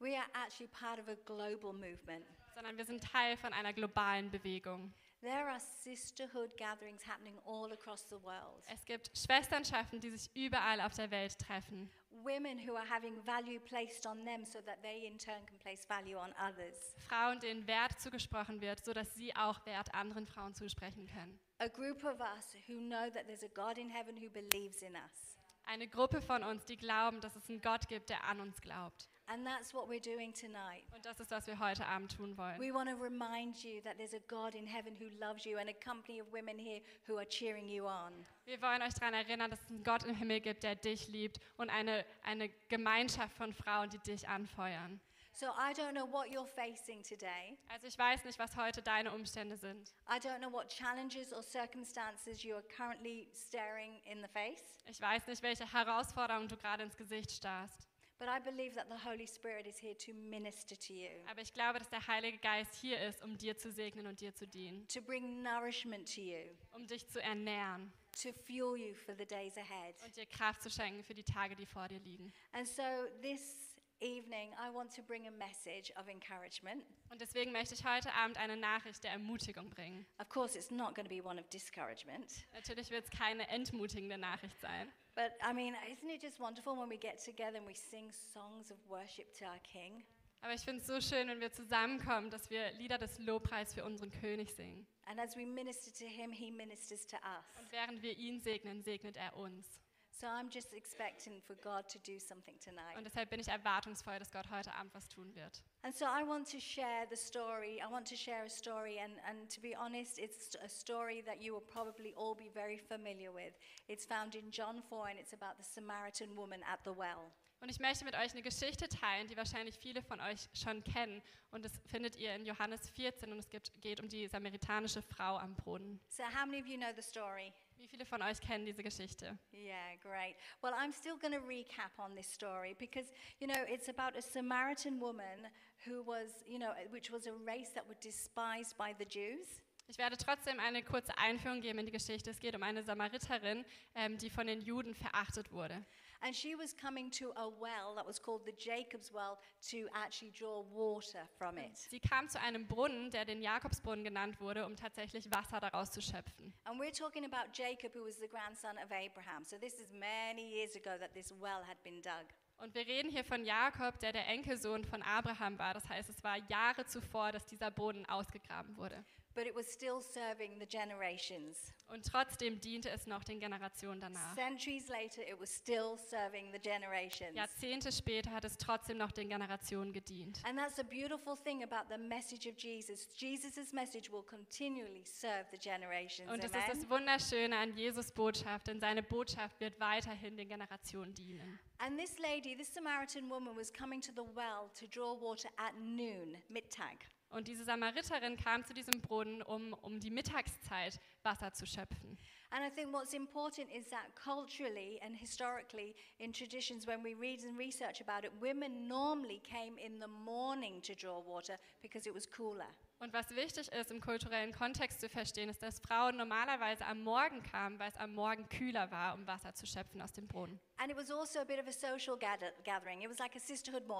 we 0.00 0.16
are 0.16 0.26
actually 0.34 0.68
part 0.68 0.98
of 0.98 1.08
a 1.08 1.16
global 1.24 1.72
movement. 1.72 2.24
sondern 2.54 2.76
wir 2.76 2.84
sind 2.84 3.02
Teil 3.04 3.36
von 3.36 3.52
einer 3.52 3.72
globalen 3.72 4.30
Bewegung. 4.30 4.92
There 5.20 5.48
are 5.48 5.58
sisterhood 5.58 6.56
gatherings 6.56 7.04
happening 7.06 7.38
all 7.44 7.72
across 7.72 8.08
the 8.08 8.22
world. 8.22 8.62
Es 8.66 8.84
gibt 8.84 9.10
Schwesternschaften, 9.16 10.00
die 10.00 10.10
sich 10.10 10.30
überall 10.34 10.80
auf 10.80 10.94
der 10.94 11.10
Welt 11.10 11.36
treffen. 11.38 11.90
Women 12.10 12.58
who 12.58 12.76
are 12.76 12.88
having 12.88 13.16
value 13.24 13.58
placed 13.60 14.06
on 14.06 14.24
them 14.24 14.44
so 14.44 14.60
that 14.62 14.80
they 14.82 15.06
in 15.06 15.18
turn 15.18 15.44
can 15.46 15.58
place 15.58 15.84
value 15.88 16.16
on 16.16 16.32
others. 16.38 16.94
Frauen, 17.08 17.40
denen 17.40 17.66
Wert 17.66 18.00
zugesprochen 18.00 18.60
wird, 18.60 18.84
sodass 18.84 19.12
sie 19.14 19.34
auch 19.34 19.64
Wert 19.66 19.92
anderen 19.94 20.26
Frauen 20.26 20.54
zusprechen 20.54 21.06
können. 21.06 21.38
A 21.58 21.68
group 21.68 22.04
of 22.04 22.20
us 22.20 22.54
who 22.68 22.80
know 22.80 23.10
that 23.10 23.26
there's 23.26 23.42
a 23.42 23.48
God 23.48 23.76
in 23.78 23.90
heaven 23.90 24.16
who 24.16 24.30
believes 24.30 24.82
in 24.82 24.94
us. 24.94 25.38
Eine 25.64 25.86
Gruppe 25.86 26.20
von 26.20 26.44
uns, 26.44 26.64
die 26.64 26.76
glauben, 26.76 27.20
dass 27.20 27.36
es 27.36 27.48
einen 27.48 27.60
Gott 27.60 27.88
gibt, 27.88 28.08
der 28.08 28.24
an 28.24 28.40
uns 28.40 28.60
glaubt. 28.60 29.08
And 29.30 29.46
that's 29.46 29.74
what 29.74 29.88
we're 29.88 30.00
doing 30.00 30.32
tonight. 30.32 30.84
Und 30.94 31.04
das 31.04 31.20
ist, 31.20 31.30
was 31.30 31.46
wir 31.46 31.58
heute 31.58 31.84
Abend 31.84 32.16
tun 32.16 32.36
wollen. 32.38 32.58
We 32.58 32.72
want 32.72 32.88
to 32.88 32.96
remind 32.96 33.62
you 33.62 33.82
that 33.82 33.98
there's 33.98 34.14
a 34.14 34.20
God 34.26 34.54
in 34.54 34.66
heaven 34.66 34.96
who 34.98 35.10
loves 35.20 35.44
you 35.44 35.58
and 35.58 35.68
a 35.68 35.74
company 35.74 36.20
of 36.22 36.32
women 36.32 36.58
here 36.58 36.80
who 37.06 37.18
are 37.18 37.26
cheering 37.26 37.68
you 37.68 37.86
on. 37.86 38.24
Wir 38.46 38.60
wollen 38.62 38.80
euch 38.80 38.94
daran 38.94 39.12
erinnern, 39.12 39.50
dass 39.50 39.60
es 39.60 39.68
einen 39.70 39.84
Gott 39.84 40.04
im 40.04 40.14
Himmel 40.14 40.40
gibt, 40.40 40.62
der 40.62 40.76
dich 40.76 41.08
liebt 41.08 41.40
und 41.58 41.68
eine, 41.68 42.06
eine 42.24 42.48
Gemeinschaft 42.68 43.36
von 43.36 43.52
Frauen, 43.52 43.90
die 43.90 43.98
dich 43.98 44.26
anfeuern. 44.26 44.98
So 45.34 45.48
I 45.50 45.72
don't 45.72 45.92
know 45.92 46.10
what 46.10 46.28
you're 46.30 46.48
facing 46.48 47.02
today. 47.02 47.56
Also 47.68 47.86
ich 47.86 47.96
weiß 47.96 48.24
nicht, 48.24 48.38
was 48.40 48.56
heute 48.56 48.82
deine 48.82 49.12
Umstände 49.12 49.56
sind. 49.56 49.92
I 50.10 50.18
don't 50.18 50.38
know 50.38 50.50
what 50.50 50.68
challenges 50.68 51.32
or 51.32 51.42
circumstances 51.42 52.42
you 52.42 52.54
are 52.54 52.64
currently 52.76 53.28
staring 53.32 54.00
in 54.04 54.20
the 54.20 54.28
face. 54.28 54.82
Ich 54.86 55.00
weiß 55.00 55.28
nicht, 55.28 55.40
welche 55.42 55.70
Herausforderungen 55.72 56.48
du 56.48 56.56
gerade 56.56 56.82
ins 56.82 56.96
Gesicht 56.96 57.30
starrst. 57.30 57.87
But 58.18 58.28
I 58.28 58.40
believe 58.40 58.74
that 58.74 58.86
the 58.88 59.08
Holy 59.08 59.26
Spirit 59.26 59.66
is 59.66 59.78
here 59.78 59.94
to 59.94 60.12
minister 60.12 60.76
to 60.76 60.92
you, 60.92 61.08
Aber 61.30 61.40
ich 61.40 61.52
glaube, 61.54 61.78
dass 61.78 61.88
der 61.88 62.04
Heilige 62.06 62.38
Geist 62.38 62.74
hier 62.74 63.00
ist, 63.00 63.22
um 63.22 63.36
dir 63.38 63.56
zu 63.56 63.70
segnen 63.70 64.06
und 64.06 64.20
dir 64.20 64.34
zu 64.34 64.46
dienen, 64.46 64.86
to 64.88 65.00
bring 65.00 65.42
nourishment 65.42 66.12
to 66.14 66.20
you, 66.20 66.44
um 66.72 66.86
dich 66.86 67.06
zu 67.08 67.22
ernähren 67.22 67.92
to 68.20 68.32
fuel 68.32 68.76
you 68.76 68.94
for 68.94 69.14
the 69.14 69.24
days 69.24 69.56
ahead. 69.56 69.94
und 70.04 70.16
dir 70.16 70.26
Kraft 70.26 70.62
zu 70.62 70.70
schenken 70.70 71.04
für 71.04 71.14
die 71.14 71.22
Tage, 71.22 71.54
die 71.54 71.66
vor 71.66 71.86
dir 71.86 72.00
liegen. 72.00 72.32
And 72.52 72.66
so 72.66 72.82
this 73.22 73.67
evening, 74.00 74.50
I 74.58 74.70
want 74.74 74.94
to 74.96 75.02
bring 75.02 75.26
a 75.26 75.30
message 75.30 75.92
of 75.96 76.08
encouragement. 76.08 76.84
Und 77.10 77.20
deswegen 77.20 77.52
möchte 77.52 77.74
ich 77.74 77.84
heute 77.84 78.12
Abend 78.14 78.36
eine 78.38 78.56
Nachricht 78.56 79.02
der 79.04 79.12
Ermutigung 79.12 79.70
bringen. 79.70 80.06
Of 80.20 80.28
course, 80.28 80.56
it's 80.56 80.70
not 80.70 80.94
going 80.94 81.08
to 81.08 81.14
be 81.14 81.22
one 81.24 81.40
of 81.40 81.48
discouragement, 81.48 82.46
Natürlich 82.52 82.90
wird 82.90 83.04
es 83.04 83.10
keine 83.10 83.48
entmutigende 83.48 84.18
Nachricht 84.18 84.58
sein. 84.60 84.92
but 85.14 85.32
I 85.42 85.52
mean, 85.52 85.74
isn't 85.90 86.10
it 86.10 86.22
just 86.22 86.38
wonderful 86.38 86.76
when 86.76 86.88
we 86.88 86.96
get 86.96 87.18
together 87.24 87.58
and 87.58 87.66
we 87.66 87.74
sing 87.74 88.10
songs 88.12 88.70
of 88.70 88.78
worship 88.88 89.32
to 89.38 89.44
our 89.44 89.58
King? 89.64 90.04
Aber 90.40 90.54
ich 90.54 90.60
finde 90.60 90.80
es 90.80 90.86
so 90.86 91.00
schön, 91.00 91.26
wenn 91.26 91.40
wir 91.40 91.50
zusammenkommen, 91.50 92.30
dass 92.30 92.48
wir 92.48 92.70
Lieder 92.74 92.96
des 92.98 93.18
Lobpreis 93.18 93.74
für 93.74 93.84
unseren 93.84 94.12
König 94.12 94.54
singen. 94.54 94.86
And 95.06 95.18
as 95.18 95.36
we 95.36 95.44
minister 95.44 95.92
to 95.92 96.04
him, 96.04 96.30
he 96.30 96.50
ministers 96.52 97.04
to 97.08 97.16
us. 97.16 97.60
Und 97.60 97.72
während 97.72 98.02
wir 98.02 98.16
ihn 98.16 98.38
segnen, 98.38 98.82
segnet 98.82 99.16
er 99.16 99.36
uns. 99.36 99.80
So 100.20 100.26
I'm 100.26 100.50
just 100.50 100.74
expecting 100.74 101.40
for 101.46 101.54
God 101.62 101.88
to 101.90 101.98
do 102.00 102.18
something 102.18 102.58
tonight. 102.58 102.96
Und 102.96 103.04
deshalb 103.04 103.30
bin 103.30 103.38
ich 103.38 103.46
erwartungsvoll, 103.46 104.18
dass 104.18 104.32
Gott 104.32 104.50
heute 104.50 104.74
Abend 104.74 104.92
was 104.92 105.08
tun 105.08 105.32
wird. 105.36 105.62
And 105.82 105.94
so 105.94 106.06
I 106.06 106.26
want 106.26 106.50
to 106.50 106.58
share 106.58 107.06
the 107.08 107.16
story. 107.16 107.80
I 107.80 107.88
want 107.88 108.08
to 108.08 108.16
share 108.16 108.42
a 108.44 108.48
story, 108.48 108.98
and, 108.98 109.12
and 109.28 109.48
to 109.48 109.60
be 109.60 109.76
honest, 109.76 110.18
it's 110.18 110.56
a 110.56 110.68
story 110.68 111.22
that 111.22 111.40
you 111.40 111.54
will 111.54 111.64
probably 111.64 112.14
all 112.16 112.34
be 112.34 112.50
very 112.52 112.78
familiar 112.78 113.32
with. 113.32 113.54
It's 113.86 114.04
found 114.04 114.34
in 114.34 114.50
John 114.50 114.82
4, 114.88 115.10
and 115.10 115.20
it's 115.20 115.34
about 115.34 115.56
the 115.56 115.64
Samaritan 115.64 116.34
woman 116.34 116.64
at 116.64 116.80
the 116.82 116.90
well. 116.90 117.30
Und 117.60 117.70
ich 117.70 117.78
möchte 117.78 118.04
mit 118.04 118.14
euch 118.16 118.32
eine 118.32 118.42
Geschichte 118.42 118.88
teilen, 118.88 119.28
die 119.28 119.36
wahrscheinlich 119.36 119.78
viele 119.78 120.02
von 120.02 120.20
euch 120.20 120.48
schon 120.52 120.82
kennen. 120.82 121.22
Und 121.50 121.64
das 121.64 121.72
findet 121.86 122.16
ihr 122.16 122.34
in 122.34 122.44
Johannes 122.44 122.88
14 122.90 123.32
und 123.32 123.38
es 123.38 123.48
geht 123.48 124.00
um 124.00 124.08
die 124.08 124.26
samaritanische 124.28 125.02
Frau 125.02 125.36
am 125.36 125.54
Brunnen. 125.54 126.00
So, 126.08 126.24
how 126.24 126.44
many 126.44 126.60
of 126.60 126.66
you 126.66 126.76
know 126.76 126.92
the 126.94 127.02
story? 127.02 127.52
Wie 127.78 127.86
viele 127.86 128.04
von 128.04 128.20
euch 128.22 128.40
kennen 128.40 128.66
diese 128.66 128.82
Geschichte? 128.82 129.38
Yeah, 129.52 129.94
great. 130.02 130.34
Well, 130.62 130.72
I'm 130.74 130.92
still 130.92 131.16
going 131.16 131.32
to 131.32 131.40
recap 131.46 131.96
on 131.96 132.16
this 132.16 132.26
story 132.26 132.74
because, 132.76 133.12
you 133.40 133.46
know, 133.46 133.62
it's 133.68 133.88
about 133.88 134.16
a 134.18 134.22
Samaritan 134.22 135.00
woman 135.00 135.46
who 135.86 136.02
was, 136.02 136.42
you 136.44 136.58
know, 136.58 136.72
which 136.90 137.12
was 137.12 137.26
a 137.26 137.32
race 137.46 137.72
that 137.74 137.86
was 137.86 137.96
despised 137.98 138.76
by 138.76 138.94
the 138.98 139.04
Jews. 139.04 139.60
Ich 139.86 139.96
werde 139.96 140.16
trotzdem 140.18 140.60
eine 140.60 140.82
kurze 140.82 141.16
Einführung 141.16 141.60
geben 141.60 141.78
in 141.78 141.86
die 141.86 141.92
Geschichte. 141.92 142.30
Es 142.30 142.40
geht 142.40 142.54
um 142.54 142.62
eine 142.62 142.82
Samariterin, 142.82 143.64
ähm, 143.94 144.18
die 144.18 144.28
von 144.28 144.46
den 144.46 144.60
Juden 144.60 144.94
verachtet 144.94 145.50
wurde. 145.52 145.82
And 146.20 146.34
she 146.34 146.56
was 146.56 146.74
coming 146.74 147.10
to 147.12 147.30
a 147.36 147.48
well 147.48 147.94
that 147.94 148.04
was 148.04 148.20
called 148.20 148.44
the 148.44 148.52
Jacob's 148.52 149.12
Well 149.12 149.38
to 149.70 149.86
actually 149.94 150.32
draw 150.32 150.64
water 150.72 151.28
from 151.38 151.58
it. 151.58 151.76
Sie 151.76 152.00
kam 152.00 152.28
zu 152.28 152.40
einem 152.40 152.66
Brunnen, 152.66 153.10
der 153.10 153.24
den 153.24 153.40
Jakobsbrunnen 153.40 154.04
genannt 154.04 154.40
wurde, 154.40 154.66
um 154.66 154.74
tatsächlich 154.74 155.30
Wasser 155.30 155.60
daraus 155.60 155.92
zu 155.92 156.00
schöpfen. 156.02 156.52
And 156.64 156.80
we're 156.80 156.92
talking 156.92 157.24
about 157.24 157.52
Jacob, 157.52 157.94
who 157.94 158.04
was 158.04 158.16
the 158.18 158.26
grandson 158.28 158.76
of 158.78 158.90
Abraham. 158.90 159.44
So 159.44 159.56
this 159.58 159.74
is 159.74 159.92
many 159.92 160.42
years 160.42 160.74
ago 160.74 160.98
that 160.98 161.14
this 161.14 161.32
well 161.40 161.62
had 161.66 161.80
been 161.84 162.02
dug. 162.02 162.26
Und 162.60 162.74
wir 162.74 162.84
reden 162.84 163.08
hier 163.08 163.24
von 163.24 163.44
Jakob, 163.44 164.00
der 164.00 164.12
der 164.12 164.26
Enkelsohn 164.26 164.84
von 164.84 165.00
Abraham 165.02 165.56
war. 165.60 165.74
Das 165.74 165.88
heißt, 165.88 166.08
es 166.10 166.24
war 166.24 166.38
Jahre 166.48 166.84
zuvor, 166.86 167.30
dass 167.30 167.46
dieser 167.46 167.70
Brunnen 167.70 168.04
ausgegraben 168.06 168.76
wurde. 168.76 169.04
But 169.38 169.46
it 169.46 169.54
was 169.54 169.72
still 169.72 170.00
serving 170.00 170.58
the 170.58 170.66
generations. 170.66 171.72
Und 171.86 172.04
trotzdem 172.04 172.60
diente 172.60 172.90
es 172.90 173.06
noch 173.06 173.22
den 173.22 173.38
Generationen 173.38 174.00
danach. 174.00 174.34
Centuries 174.34 174.88
later, 174.88 175.22
it 175.22 175.38
was 175.38 175.48
still 175.48 175.96
serving 175.96 176.50
the 176.52 176.58
generations. 176.58 177.36
Jahrzehnte 177.36 177.92
später 177.92 178.32
hat 178.32 178.44
es 178.44 178.58
trotzdem 178.58 178.98
noch 178.98 179.12
den 179.12 179.28
Generationen 179.28 179.92
gedient. 179.92 180.40
And 180.44 180.58
that's 180.58 180.74
the 180.74 180.82
beautiful 180.82 181.36
thing 181.36 181.62
about 181.62 181.88
the 181.88 181.96
message 181.96 182.48
of 182.48 182.58
Jesus. 182.58 183.06
Jesus' 183.14 183.72
message 183.72 184.10
will 184.10 184.24
continually 184.24 185.04
serve 185.04 185.46
the 185.52 185.56
generations. 185.56 186.28
Und 186.32 186.42
das 186.42 186.50
ist 186.50 186.56
Amen? 186.56 186.70
das 186.72 186.90
Wunderschöne 186.90 187.56
an 187.56 187.76
Jesus 187.76 188.10
Botschaft, 188.10 188.66
denn 188.66 188.80
seine 188.80 189.04
Botschaft 189.04 189.60
wird 189.60 189.78
weiterhin 189.78 190.36
den 190.36 190.48
Generationen 190.48 191.14
dienen. 191.14 191.60
And 191.78 191.96
this 191.96 192.18
lady, 192.18 192.56
this 192.56 192.74
Samaritan 192.74 193.30
woman, 193.30 193.56
was 193.56 193.72
coming 193.72 194.00
to 194.00 194.10
the 194.10 194.26
well 194.34 194.68
to 194.80 194.88
draw 194.88 195.14
water 195.14 195.48
at 195.58 195.74
noon, 195.78 196.36
Mittag. 196.48 197.06
Und 197.30 197.46
diese 197.46 197.64
Samariterin 197.64 198.36
kam 198.36 198.64
zu 198.64 198.72
diesem 198.72 199.00
Brunnen, 199.00 199.42
um 199.42 199.74
um 199.82 200.00
die 200.00 200.10
Mittagszeit 200.10 200.98
Wasser 201.22 201.52
zu 201.52 201.66
schöpfen. 201.66 202.18
And 202.50 202.64
I 202.64 202.70
think 202.70 202.92
what's 202.92 203.12
important 203.12 203.70
is 203.70 203.86
that 203.90 204.14
culturally 204.14 204.98
and 205.02 205.14
historically, 205.14 205.94
in 206.18 206.32
traditions, 206.32 206.86
when 206.86 207.02
we 207.02 207.14
read 207.14 207.44
and 207.44 207.58
research 207.58 208.00
about 208.00 208.24
it, 208.24 208.32
women 208.40 208.88
normally 208.88 209.40
came 209.40 209.76
in 209.76 210.00
the 210.00 210.08
morning 210.08 210.80
to 210.82 210.94
draw 210.94 211.20
water 211.20 211.58
because 211.82 212.06
it 212.06 212.14
was 212.14 212.26
cooler. 212.26 212.72
Und 213.00 213.12
was 213.12 213.30
wichtig 213.30 213.70
ist, 213.70 213.92
im 213.92 214.00
kulturellen 214.00 214.52
Kontext 214.52 215.00
zu 215.00 215.08
verstehen, 215.08 215.48
ist, 215.48 215.62
dass 215.62 215.78
Frauen 215.78 216.16
normalerweise 216.16 216.84
am 216.84 217.00
Morgen 217.02 217.44
kamen, 217.44 217.78
weil 217.78 217.88
es 217.88 217.96
am 217.96 218.12
Morgen 218.12 218.48
kühler 218.48 218.90
war, 218.90 219.14
um 219.14 219.24
Wasser 219.24 219.54
zu 219.54 219.66
schöpfen 219.66 220.02
aus 220.02 220.12
dem 220.12 220.26
Brunnen. 220.26 220.58
Also 220.76 220.94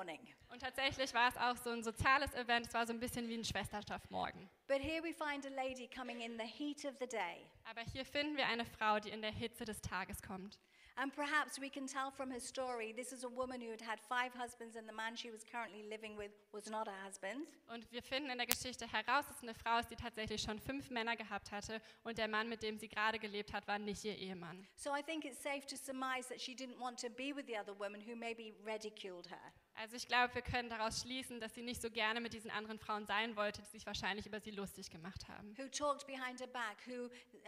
like. 0.05 0.37
Und 0.50 0.61
tatsächlich 0.62 1.14
war 1.14 1.28
es 1.28 1.37
auch 1.37 1.57
so 1.62 1.71
ein 1.71 1.85
soziales 1.85 2.35
Event, 2.35 2.67
es 2.67 2.75
war 2.75 2.87
so 2.87 2.93
ein 2.93 2.99
bisschen 2.99 3.28
wie 3.28 3.37
ein 3.37 3.45
day. 7.07 7.47
Aber 7.64 7.83
hier 7.83 8.05
finden 8.05 8.37
wir 8.37 8.47
eine 8.47 8.64
Frau, 8.64 8.99
die 8.99 9.11
in 9.11 9.23
der 9.23 9.31
Hitze 9.31 9.64
des 9.64 9.81
Tages 9.81 10.21
kommt. 10.23 10.59
And 11.00 11.14
perhaps 11.14 11.61
we 11.61 11.71
can 11.71 11.87
tell 11.87 12.11
from 12.11 12.33
her 12.33 12.40
story 12.40 12.93
this 12.93 13.12
is 13.12 13.23
a 13.23 13.28
woman 13.28 13.61
who 13.61 13.71
had 13.71 13.81
had 13.81 14.00
five 14.00 14.35
husbands, 14.35 14.75
and 14.75 14.88
the 14.88 14.93
man 14.93 15.14
she 15.14 15.31
was 15.31 15.45
currently 15.45 15.85
living 15.88 16.17
with 16.17 16.33
was 16.52 16.69
not 16.69 16.88
her 16.88 17.07
husband. 17.07 17.47
Und 17.69 17.87
wir 17.93 18.02
finden 18.02 18.31
in 18.31 18.38
der 18.38 18.49
Geschichte 18.49 18.90
heraus, 18.90 19.25
dass 19.28 19.40
eine 19.43 19.55
Frau 19.55 19.78
ist, 19.78 19.90
die 19.90 19.97
tatsächlich 19.97 20.43
schon 20.43 20.59
fünf 20.59 20.90
Männer 20.90 21.14
gehabt 21.14 21.52
hatte 21.52 21.81
und 22.02 22.19
der 22.19 22.26
Mann, 22.26 22.49
mit 22.49 22.64
dem 22.64 22.78
sie 22.78 22.88
gerade 22.88 23.21
gelebt 23.21 23.52
hat, 23.52 23.69
war 23.69 23.78
nicht 23.78 24.05
ihr 24.05 24.17
Ehemann. 24.17 24.67
So 24.75 24.90
I 24.90 25.02
think 25.02 25.25
it's 25.25 25.40
safe 25.40 25.64
to 25.69 25.76
surmise 25.76 26.28
that 26.31 26.40
she 26.40 26.52
didn't 26.52 26.81
want 26.81 26.99
to 27.00 27.11
be 27.11 27.33
with 27.33 27.47
the 27.47 27.57
other 27.57 27.78
woman 27.78 28.00
who 28.00 28.17
maybe 28.17 28.55
ridiculed 28.67 29.31
her. 29.31 29.52
Also 29.81 29.95
ich 29.95 30.09
glaube, 30.09 30.35
wir 30.35 30.43
können 30.43 30.69
daraus 30.69 31.03
schließen, 31.03 31.39
dass 31.39 31.55
sie 31.55 31.63
nicht 31.63 31.81
so 31.81 31.89
gerne 31.89 32.21
mit 32.21 32.33
diesen 32.33 32.51
anderen 32.51 32.81
Frauen 32.81 33.07
sein 33.07 33.37
wollte, 33.37 33.63
die 33.63 33.69
sich 33.69 33.87
wahrscheinlich 33.87 34.27
über 34.27 34.41
sie 34.41 34.51
lustig 34.51 34.91
gemacht 34.91 35.29
haben. 35.29 35.57
Who 35.57 35.69
talked 35.69 36.05
behind 36.05 36.41
her 36.41 36.49
back, 36.49 36.79
who 36.87 37.05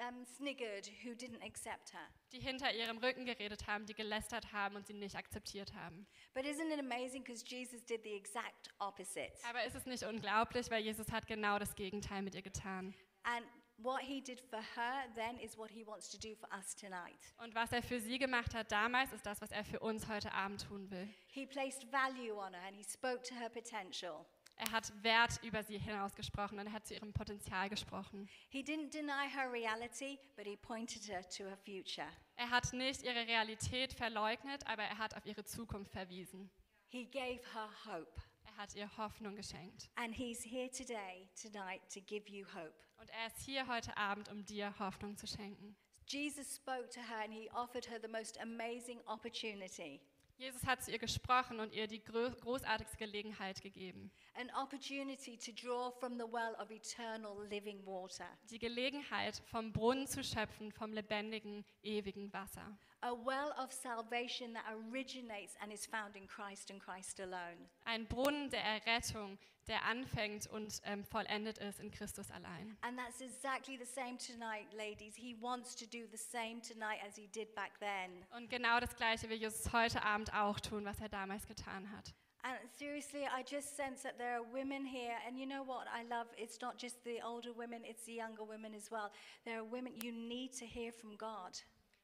um, 0.07 0.25
sniggered, 0.37 0.89
who 1.03 1.11
didn't 1.11 1.45
accept 1.45 1.93
her. 1.93 2.07
Die 2.31 2.39
hinter 2.39 2.73
ihrem 2.73 2.99
Rücken 2.99 3.25
geredet 3.25 3.67
haben, 3.67 3.85
die 3.85 3.95
gelästert 3.95 4.53
haben 4.53 4.77
und 4.77 4.87
sie 4.87 4.95
nicht 4.95 5.17
akzeptiert 5.17 5.75
haben. 5.75 6.07
But 6.33 6.45
isn't 6.45 6.73
it 6.73 6.79
amazing 6.79 7.25
because 7.25 7.45
Jesus 7.45 7.85
did 7.85 8.05
the 8.05 8.15
exact 8.15 8.71
opposite? 8.79 9.33
Aber 9.49 9.65
ist 9.65 9.75
es 9.75 9.87
nicht 9.87 10.05
unglaublich, 10.05 10.71
weil 10.71 10.85
Jesus 10.85 11.11
hat 11.11 11.27
genau 11.27 11.59
das 11.59 11.75
Gegenteil 11.75 12.23
mit 12.23 12.37
ihr 12.37 12.43
getan. 12.43 12.95
And 13.25 13.45
what 13.83 14.03
he 14.03 14.21
did 14.21 14.41
for 14.41 14.61
her 14.77 15.05
then 15.15 15.39
is 15.39 15.57
what 15.57 15.71
he 15.71 15.85
wants 15.85 16.11
to 16.11 16.19
do 16.19 16.35
for 16.35 16.49
us 16.57 16.75
tonight. 16.75 17.19
Und 17.39 17.55
was 17.55 17.73
er 17.73 17.83
für 17.83 18.01
sie 18.01 18.19
gemacht 18.19 18.55
hat 18.55 18.71
damals, 18.71 19.13
ist 19.13 19.25
das, 19.25 19.41
was 19.41 19.51
er 19.51 19.65
für 19.65 19.81
uns 19.81 20.09
heute 20.09 20.33
Abend 20.33 20.67
tun 20.67 20.91
will. 20.91 21.09
He 21.29 21.47
placed 21.47 21.91
value 21.91 22.35
on 22.35 22.55
her 22.55 22.63
and 22.67 22.77
he 22.77 22.85
spoke 22.85 23.23
to 23.23 23.35
her 23.35 23.49
potential. 23.49 24.27
Er 24.57 24.73
hat 24.73 24.93
Wert 25.03 25.43
über 25.43 25.63
sie 25.63 25.79
hinausgesprochen 25.79 26.59
und 26.59 26.67
er 26.67 26.73
hat 26.73 26.87
zu 26.87 26.93
ihrem 26.93 27.15
Potenzial 27.15 27.71
gesprochen. 27.71 28.29
He 28.51 28.61
didn't 28.61 28.93
deny 28.93 29.27
her 29.27 29.51
reality, 29.51 30.19
but 30.37 30.47
he 30.47 30.57
pointed 30.57 31.09
her 31.09 31.27
to 31.31 31.45
her 31.45 31.57
future. 31.57 32.09
Er 32.37 32.51
hat 32.51 32.71
nicht 32.75 33.03
ihre 33.03 33.27
Realität 33.27 33.95
verleugnet, 33.95 34.67
aber 34.67 34.83
er 34.83 34.99
hat 34.99 35.17
auf 35.17 35.25
ihre 35.25 35.45
Zukunft 35.45 35.93
verwiesen. 35.93 36.51
He 36.89 37.07
gave 37.07 37.41
her 37.55 37.71
hope. 37.87 38.21
Er 38.45 38.57
hat 38.59 38.75
ihr 38.75 38.91
Hoffnung 38.99 39.35
geschenkt. 39.35 39.89
And 39.95 40.15
he's 40.15 40.43
here 40.45 40.71
today, 40.71 41.27
tonight, 41.41 41.81
to 41.95 42.01
give 42.01 42.29
you 42.29 42.45
hope. 42.55 42.75
Und 43.01 43.09
er 43.11 43.27
ist 43.29 43.39
hier 43.45 43.67
heute 43.67 43.97
Abend, 43.97 44.29
um 44.29 44.45
dir 44.45 44.75
Hoffnung 44.79 45.17
zu 45.17 45.27
schenken. 45.27 45.75
Jesus 46.07 46.57
spoke 46.57 46.89
to 46.91 47.01
her 47.01 47.21
and 47.25 47.33
he 47.33 47.49
offered 47.53 47.89
her 47.89 47.99
the 48.01 48.09
most 48.09 48.39
amazing 48.41 49.01
opportunity 49.07 50.01
Jesus 50.39 50.65
hat 50.65 50.83
zu 50.83 50.91
ihr 50.91 50.99
gesprochen 50.99 51.61
und 51.61 51.75
ihr 51.75 51.87
die 51.87 52.03
großartigste 52.03 52.97
Gelegenheit 52.97 53.61
gegeben. 53.61 54.11
an 54.35 54.51
opportunity 54.55 55.37
to 55.37 55.53
draw 55.53 55.91
from 55.91 56.15
the 56.19 56.25
well 56.25 56.55
of 56.59 56.71
eternal 56.71 57.47
living 57.51 57.85
water, 57.85 58.25
Die 58.51 58.59
Gelegenheit, 58.59 59.43
vom 59.51 59.71
Brunnen 59.71 60.07
zu 60.07 60.25
schöpfen, 60.25 60.73
vom 60.73 60.95
lebendigen, 60.95 61.65
ewigen 61.83 62.33
Wasser. 62.33 62.75
a 63.03 63.13
well 63.13 63.53
of 63.63 63.71
salvation 63.71 64.55
that 64.55 64.65
originates 64.91 65.57
and 65.61 65.71
is 65.73 65.87
found 65.87 66.17
in 66.17 66.27
Christ 66.27 66.71
and 66.71 66.81
Christ 66.83 67.21
alone. 67.21 67.69
Ein 67.85 68.07
Brunnen 68.07 68.49
der 68.49 68.65
Errettung, 68.65 69.39
der 69.71 69.85
anfängt 69.85 70.49
und 70.49 70.83
ähm, 70.85 71.05
vollendet 71.05 71.59
ist 71.59 71.81
in 71.81 71.91
Christus 71.91 72.31
allein. 72.31 72.77
And 72.83 72.99
that's 72.99 73.21
exactly 73.21 73.79
the 73.79 73.87
same 73.87 74.19
tonight, 74.19 74.67
ladies. 74.77 75.15
He 75.15 75.37
wants 75.41 75.75
to 75.77 75.87
do 75.87 76.07
the 76.11 76.19
same 76.19 76.61
tonight 76.61 76.99
as 77.07 77.17
he 77.17 77.29
did 77.29 77.55
back 77.55 77.79
then. 77.79 78.27
Und 78.37 78.51
genau 78.51 78.81
das 78.81 78.95
Gleiche 78.97 79.29
will 79.31 79.39
Jesus 79.39 79.73
heute 79.73 80.03
Abend 80.03 80.35
auch 80.35 80.59
tun, 80.61 80.85
was 80.85 81.01
er 81.01 81.09
damals 81.09 81.47
getan 81.47 81.91
hat. 81.91 82.13
And 82.43 82.59
seriously, 82.79 83.27
I 83.27 83.43
just 83.43 83.77
sense 83.77 84.03
that 84.03 84.17
there 84.19 84.35
are 84.35 84.43
women 84.43 84.85
here, 84.85 85.17
and 85.27 85.39
you 85.39 85.47
know 85.47 85.63
what 85.63 85.87
I 85.89 86.03
love? 86.09 86.27
It's 86.37 86.61
not 86.61 86.79
just 86.79 87.05
the 87.05 87.21
older 87.23 87.53
women, 87.55 87.85
it's 87.85 88.05
the 88.07 88.15
younger 88.15 88.45
women 88.45 88.75
as 88.75 88.91
well. 88.91 89.13
There 89.45 89.59
are 89.59 89.65
women, 89.65 89.93
you 90.03 90.11
need 90.11 90.53
to 90.55 90.65
hear 90.65 90.91
from 90.91 91.17
God. 91.17 91.61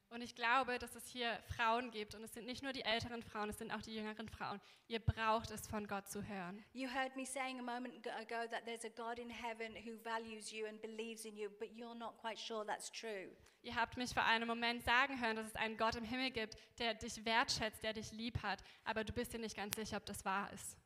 Und 0.09 0.23
ich 0.23 0.35
glaube, 0.35 0.79
dass 0.79 0.95
es 0.95 1.07
hier 1.09 1.37
Frauen 1.57 1.91
gibt 1.91 2.15
und 2.15 2.23
es 2.23 2.33
sind 2.33 2.47
nicht 2.47 2.63
nur 2.63 2.73
die 2.73 2.83
älteren 2.83 3.23
Frauen, 3.23 3.49
es 3.51 3.59
sind 3.59 3.73
auch 3.73 3.83
die 3.83 3.95
jüngeren 3.97 4.29
Frauen. 4.29 4.61
Ihr 4.87 5.01
braucht 5.01 5.51
es 5.51 5.67
von 5.67 5.87
Gott 5.89 6.09
zu 6.09 6.23
hören. 6.27 6.65
You 6.73 6.89
heard 6.89 7.17
me 7.17 7.27
saying 7.27 7.59
a 7.59 7.63
moment 7.63 8.03
go- 8.05 8.11
ago 8.11 8.49
that 8.51 8.65
there's 8.65 8.85
a 8.85 8.89
God 8.89 9.19
in 9.19 9.29
heaven 9.31 9.75
who 9.85 9.99
values 10.05 10.53
you 10.53 10.67
and 10.67 10.81
believes 10.81 11.25
in 11.25 11.37
you, 11.37 11.51
but 11.59 11.69
you're 11.73 11.97
not 11.97 12.17
quite 12.19 12.39
sure 12.39 12.65
that's 12.65 12.91
true. 12.93 13.31
Ihr 13.63 13.75
habt 13.75 13.97
mich 13.97 14.15
vor 14.15 14.23
einem 14.25 14.47
Moment 14.47 14.85
sagen 14.85 15.21
hören, 15.21 15.35
dass 15.35 15.49
es 15.49 15.57
einen 15.57 15.77
Gott 15.77 15.97
im 15.97 16.05
Himmel 16.05 16.31
gibt, 16.31 16.57
der 16.79 16.95
dich 16.95 17.25
wertschätzt, 17.25 17.83
der 17.83 17.93
dich 17.95 18.13
lieb 18.13 18.41
hat, 18.45 18.63
aber 18.85 19.03
du 19.03 19.13
bist 19.13 19.33
dir 19.33 19.41
nicht 19.41 19.57
ganz 19.57 19.75
sicher, 19.75 19.97
ob 19.97 20.07
das 20.07 20.25
wahr 20.25 20.53
ist. 20.53 20.77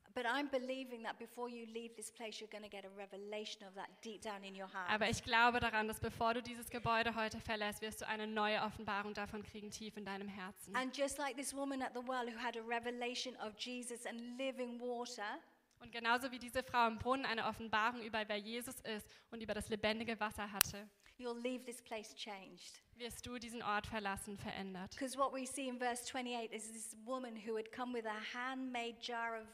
Aber 4.89 5.09
ich 5.09 5.23
glaube 5.23 5.61
daran, 5.61 5.89
dass 5.89 6.01
bevor 6.01 6.35
du 6.35 6.43
dieses 6.43 6.71
Gebäude 6.71 7.15
heute 7.15 7.41
verlässt, 7.41 7.81
wirst 7.83 8.01
du 8.03 8.07
eine 8.09 8.27
neue 8.27 8.63
Offenbarung 8.63 9.15
davon 9.15 9.43
kriegen, 9.43 9.71
tief 9.71 9.97
in 9.97 10.05
deinem 10.05 10.29
Herzen. 10.29 10.75
And 10.77 10.97
just 10.97 11.19
like 11.19 11.37
this 11.37 11.55
woman 11.55 11.83
at 11.83 11.93
the 11.95 12.07
well 12.07 12.27
who 12.27 12.39
had 12.39 12.57
a 12.57 12.63
revelation 12.63 13.37
of 13.37 13.55
Jesus 13.59 14.07
and 14.07 14.21
living 14.39 14.81
water, 14.81 15.39
Und 15.83 15.93
genauso 15.93 16.31
wie 16.31 16.39
diese 16.39 16.63
Frau 16.63 16.87
im 16.87 16.99
Brunnen 16.99 17.25
eine 17.25 17.47
Offenbarung 17.47 18.03
über 18.03 18.23
wer 18.29 18.37
Jesus 18.37 18.81
ist 18.81 19.09
und 19.31 19.43
über 19.43 19.55
das 19.55 19.71
lebendige 19.71 20.21
Wasser 20.21 20.53
hatte, 20.53 20.89
you'll 21.19 21.41
leave 21.41 21.65
this 21.65 21.81
place 21.83 22.15
changed. 22.15 22.83
wirst 22.97 23.25
du 23.27 23.39
diesen 23.39 23.63
Ort 23.63 23.87
verlassen, 23.87 24.37
verändert. 24.37 24.91
Because 24.91 25.17
what 25.17 25.33
we 25.33 25.47
see 25.47 25.69
in 25.69 25.79
verse 25.79 26.05
28 26.05 26.53
is 26.53 26.71
this 26.71 26.95
woman 27.07 27.35
who 27.35 27.57
had 27.57 27.73
come 27.73 27.95
with 27.95 28.05
a 28.05 28.37
handmade 28.37 28.99
jar 29.01 29.41
of 29.41 29.47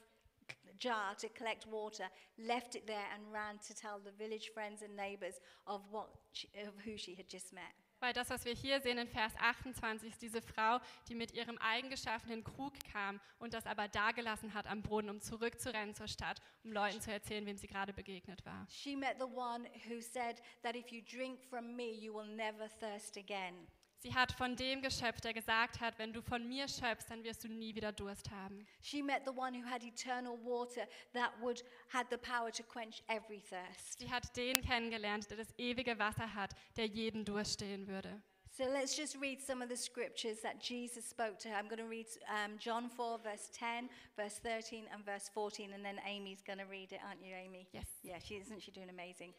jar 0.78 1.14
to 1.16 1.28
collect 1.28 1.66
water, 1.66 2.04
left 2.38 2.74
it 2.74 2.86
there 2.86 3.06
and 3.14 3.32
ran 3.32 3.58
to 3.66 3.74
tell 3.74 3.98
the 3.98 4.12
village 4.12 4.50
friends 4.54 4.82
and 4.82 4.96
neighbors 4.96 5.40
of 5.66 5.82
what 5.90 6.08
she, 6.32 6.48
of 6.66 6.74
who 6.84 6.96
she 6.96 7.14
had 7.14 7.28
just 7.28 7.52
met. 7.52 7.74
Weil 7.98 8.12
das, 8.12 8.28
was 8.28 8.44
wir 8.44 8.54
hier 8.54 8.80
sehen 8.80 8.98
in 8.98 9.08
Vers 9.08 9.32
28, 9.38 10.10
ist 10.12 10.20
diese 10.20 10.42
Frau, 10.42 10.80
die 11.08 11.14
mit 11.14 11.32
ihrem 11.32 11.56
eigengeschaffenen 11.58 12.44
Krug 12.44 12.74
kam 12.92 13.20
und 13.38 13.54
das 13.54 13.66
aber 13.66 13.88
dagelassen 13.88 14.52
hat 14.52 14.66
am 14.66 14.82
Brunnen, 14.82 15.08
um 15.08 15.20
zurückzurennen 15.20 15.94
zur 15.94 16.06
Stadt, 16.06 16.42
um 16.62 16.72
Leuten 16.72 17.00
zu 17.00 17.10
erzählen, 17.10 17.46
wem 17.46 17.56
sie 17.56 17.66
gerade 17.66 17.94
begegnet 17.94 18.44
war. 18.44 18.66
She 18.68 18.94
met 18.96 19.16
the 19.18 19.24
one 19.24 19.66
who 19.88 20.00
said 20.02 20.42
that 20.62 20.76
if 20.76 20.92
you 20.92 21.00
drink 21.02 21.40
from 21.48 21.74
me, 21.74 21.90
you 21.90 22.12
will 22.12 22.26
never 22.26 22.68
thirst 22.80 23.16
again. 23.16 23.66
Sie 24.06 24.14
hat 24.14 24.30
von 24.30 24.54
dem 24.54 24.82
geschöpft, 24.82 25.24
der 25.24 25.34
gesagt 25.34 25.80
hat, 25.80 25.98
wenn 25.98 26.12
du 26.12 26.22
von 26.22 26.46
mir 26.46 26.68
schöpfst, 26.68 27.10
dann 27.10 27.24
wirst 27.24 27.42
du 27.42 27.48
nie 27.48 27.74
wieder 27.74 27.90
Durst 27.90 28.30
haben. 28.30 28.64
She 28.80 29.02
met 29.02 29.22
the 29.24 29.32
one 29.32 29.52
who 29.52 29.68
had 29.68 29.82
eternal 29.82 30.38
water 30.44 30.86
that 31.12 31.32
would 31.42 31.64
had 31.88 32.06
the 32.08 32.16
power 32.16 32.52
to 32.52 32.62
quench 32.62 33.02
every 33.08 33.40
thirst. 33.40 33.98
Sie 33.98 34.08
hat 34.08 34.36
den 34.36 34.62
kennengelernt, 34.62 35.28
der 35.28 35.38
das 35.38 35.52
ewige 35.58 35.98
Wasser 35.98 36.32
hat, 36.32 36.54
der 36.76 36.86
jeden 36.86 37.24
Durst 37.24 37.54
stillen 37.54 37.88
würde. 37.88 38.22
So 38.56 38.62
let's 38.66 38.96
just 38.96 39.20
read 39.20 39.42
some 39.42 39.60
of 39.60 39.68
the 39.68 39.76
scriptures 39.76 40.40
that 40.42 40.60
Jesus 40.60 41.10
spoke 41.10 41.36
to 41.40 41.48
her. 41.48 41.56
I'm 41.56 41.66
going 41.66 41.82
to 41.82 41.90
read 41.90 42.06
um, 42.28 42.60
John 42.60 42.88
4, 42.88 43.18
verse 43.18 43.50
10, 43.58 43.88
verse 44.16 44.38
13, 44.38 44.84
and 44.94 45.04
verse 45.04 45.28
14, 45.34 45.72
and 45.72 45.84
then 45.84 45.98
Amy's 46.06 46.42
going 46.46 46.60
to 46.60 46.66
read 46.66 46.92
it, 46.92 47.00
aren't 47.04 47.24
you, 47.24 47.34
Amy? 47.34 47.66
Yes. 47.72 47.86
Yeah, 48.04 48.20
she 48.22 48.36
isn't 48.36 48.62
she 48.62 48.70
doing 48.70 48.88
amazing? 48.88 49.34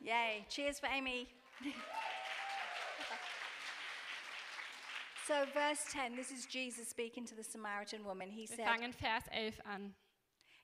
Yay! 0.00 0.44
Cheers 0.48 0.80
for 0.80 0.88
Amy. 0.88 1.28
so, 5.26 5.44
verse 5.54 5.84
10. 5.92 6.16
This 6.16 6.30
is 6.30 6.46
Jesus 6.46 6.88
speaking 6.88 7.24
to 7.26 7.34
the 7.34 7.44
Samaritan 7.44 8.04
woman. 8.04 8.30
He 8.30 8.46
Wir 8.46 8.56
said, 8.56 8.66
fangen 8.66 8.94
Vers 8.94 9.24
11 9.32 9.60
an. 9.72 9.94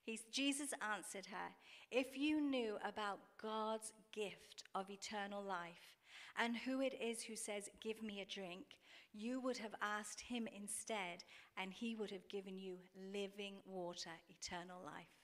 He's, 0.04 0.22
Jesus 0.32 0.70
answered 0.80 1.26
her, 1.26 1.52
If 1.90 2.16
you 2.16 2.40
knew 2.40 2.78
about 2.82 3.18
God's 3.40 3.92
gift 4.12 4.64
of 4.74 4.90
eternal 4.90 5.42
life 5.42 5.96
and 6.38 6.56
who 6.56 6.80
it 6.80 6.94
is 7.00 7.22
who 7.22 7.36
says, 7.36 7.68
Give 7.80 8.02
me 8.02 8.20
a 8.20 8.24
drink, 8.24 8.64
you 9.12 9.40
would 9.40 9.58
have 9.58 9.74
asked 9.82 10.20
him 10.20 10.48
instead, 10.54 11.24
and 11.56 11.72
he 11.72 11.94
would 11.94 12.10
have 12.10 12.28
given 12.28 12.58
you 12.58 12.76
living 13.12 13.56
water, 13.66 14.10
eternal 14.28 14.80
life. 14.84 15.17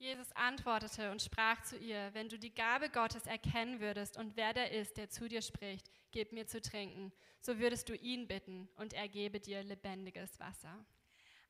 Jesus 0.00 0.32
antwortete 0.32 1.10
und 1.10 1.20
sprach 1.20 1.62
zu 1.62 1.76
ihr, 1.76 2.08
wenn 2.14 2.30
du 2.30 2.38
die 2.38 2.54
Gabe 2.54 2.88
Gottes 2.88 3.26
erkennen 3.26 3.80
würdest 3.80 4.16
und 4.16 4.34
wer 4.34 4.54
der 4.54 4.72
ist, 4.72 4.96
der 4.96 5.10
zu 5.10 5.28
dir 5.28 5.42
spricht, 5.42 5.90
gib 6.10 6.32
mir 6.32 6.46
zu 6.46 6.62
trinken, 6.62 7.12
so 7.42 7.58
würdest 7.58 7.86
du 7.90 7.94
ihn 7.94 8.26
bitten 8.26 8.70
und 8.76 8.94
er 8.94 9.08
gebe 9.08 9.40
dir 9.40 9.62
lebendiges 9.62 10.40
Wasser. 10.40 10.86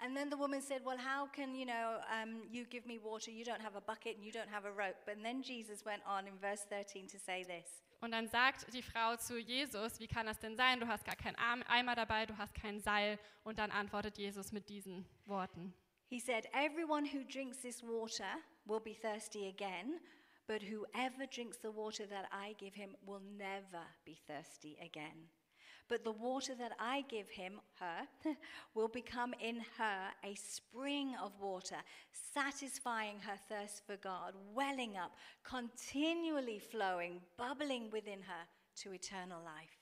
And 0.00 0.16
then 0.16 0.30
the 0.32 0.38
woman 0.38 0.60
said, 0.60 0.84
Well, 0.84 0.98
how 0.98 1.30
can, 1.30 1.54
you 1.54 1.64
know, 1.64 2.00
um, 2.10 2.42
you 2.50 2.64
give 2.64 2.88
me 2.88 2.98
water? 2.98 3.30
You 3.30 3.44
don't 3.44 3.62
have 3.62 3.76
a 3.76 3.80
bucket 3.80 4.16
and 4.16 4.24
you 4.24 4.32
don't 4.32 4.50
have 4.50 4.66
a 4.66 4.70
rope. 4.70 4.96
But 5.06 5.22
then 5.22 5.42
Jesus 5.42 5.84
went 5.84 6.02
on 6.04 6.26
in 6.26 6.36
verse 6.40 6.64
13 6.70 7.06
to 7.08 7.18
say 7.18 7.44
this. 7.44 7.84
Und 8.00 8.12
dann 8.12 8.26
sagt 8.28 8.72
die 8.72 8.82
Frau 8.82 9.14
zu 9.16 9.38
Jesus, 9.38 10.00
wie 10.00 10.08
kann 10.08 10.24
das 10.24 10.38
denn 10.38 10.56
sein? 10.56 10.80
Du 10.80 10.88
hast 10.88 11.04
gar 11.04 11.16
keinen 11.16 11.36
Eimer 11.36 11.94
dabei, 11.94 12.24
du 12.24 12.36
hast 12.38 12.54
kein 12.54 12.80
Seil. 12.80 13.18
Und 13.44 13.58
dann 13.58 13.70
antwortet 13.70 14.16
Jesus 14.16 14.52
mit 14.52 14.70
diesen 14.70 15.06
Worten. 15.26 15.74
He 16.10 16.18
said, 16.18 16.46
Everyone 16.52 17.06
who 17.06 17.22
drinks 17.22 17.58
this 17.58 17.84
water 17.84 18.24
will 18.66 18.80
be 18.80 18.94
thirsty 18.94 19.46
again, 19.46 20.00
but 20.48 20.60
whoever 20.60 21.24
drinks 21.32 21.58
the 21.58 21.70
water 21.70 22.04
that 22.10 22.28
I 22.32 22.56
give 22.58 22.74
him 22.74 22.96
will 23.06 23.22
never 23.38 23.84
be 24.04 24.18
thirsty 24.26 24.76
again. 24.84 25.28
But 25.88 26.02
the 26.02 26.10
water 26.10 26.56
that 26.56 26.72
I 26.80 27.04
give 27.08 27.28
him, 27.28 27.60
her, 27.78 28.08
will 28.74 28.88
become 28.88 29.34
in 29.40 29.60
her 29.78 30.08
a 30.24 30.34
spring 30.34 31.14
of 31.22 31.30
water, 31.40 31.78
satisfying 32.34 33.20
her 33.20 33.38
thirst 33.48 33.86
for 33.86 33.96
God, 33.96 34.34
welling 34.52 34.96
up, 34.96 35.12
continually 35.44 36.58
flowing, 36.58 37.20
bubbling 37.38 37.88
within 37.92 38.22
her 38.22 38.48
to 38.82 38.92
eternal 38.92 39.42
life. 39.44 39.79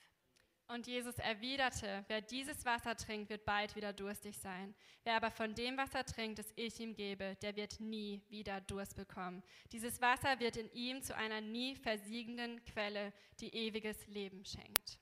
Und 0.71 0.87
Jesus 0.87 1.15
erwiderte, 1.15 2.05
wer 2.09 2.21
dieses 2.21 2.67
Wasser 2.67 2.95
trinkt, 2.95 3.31
wird 3.31 3.47
bald 3.47 3.75
wieder 3.75 3.95
durstig 3.95 4.37
sein. 4.37 4.75
Wer 5.03 5.17
aber 5.17 5.31
von 5.31 5.55
dem 5.55 5.79
Wasser 5.79 6.05
trinkt, 6.05 6.39
das 6.39 6.53
ich 6.57 6.79
ihm 6.79 6.95
gebe, 6.95 7.37
der 7.41 7.57
wird 7.57 7.81
nie 7.81 8.21
wieder 8.29 8.61
Durst 8.61 8.95
bekommen. 8.95 9.43
Dieses 9.73 10.03
Wasser 10.03 10.39
wird 10.41 10.59
in 10.59 10.71
ihm 10.73 11.01
zu 11.03 11.17
einer 11.17 11.41
nie 11.41 11.75
versiegenden 11.75 12.63
Quelle, 12.67 13.15
die 13.41 13.55
ewiges 13.55 14.07
Leben 14.09 14.45
schenkt. 14.45 14.99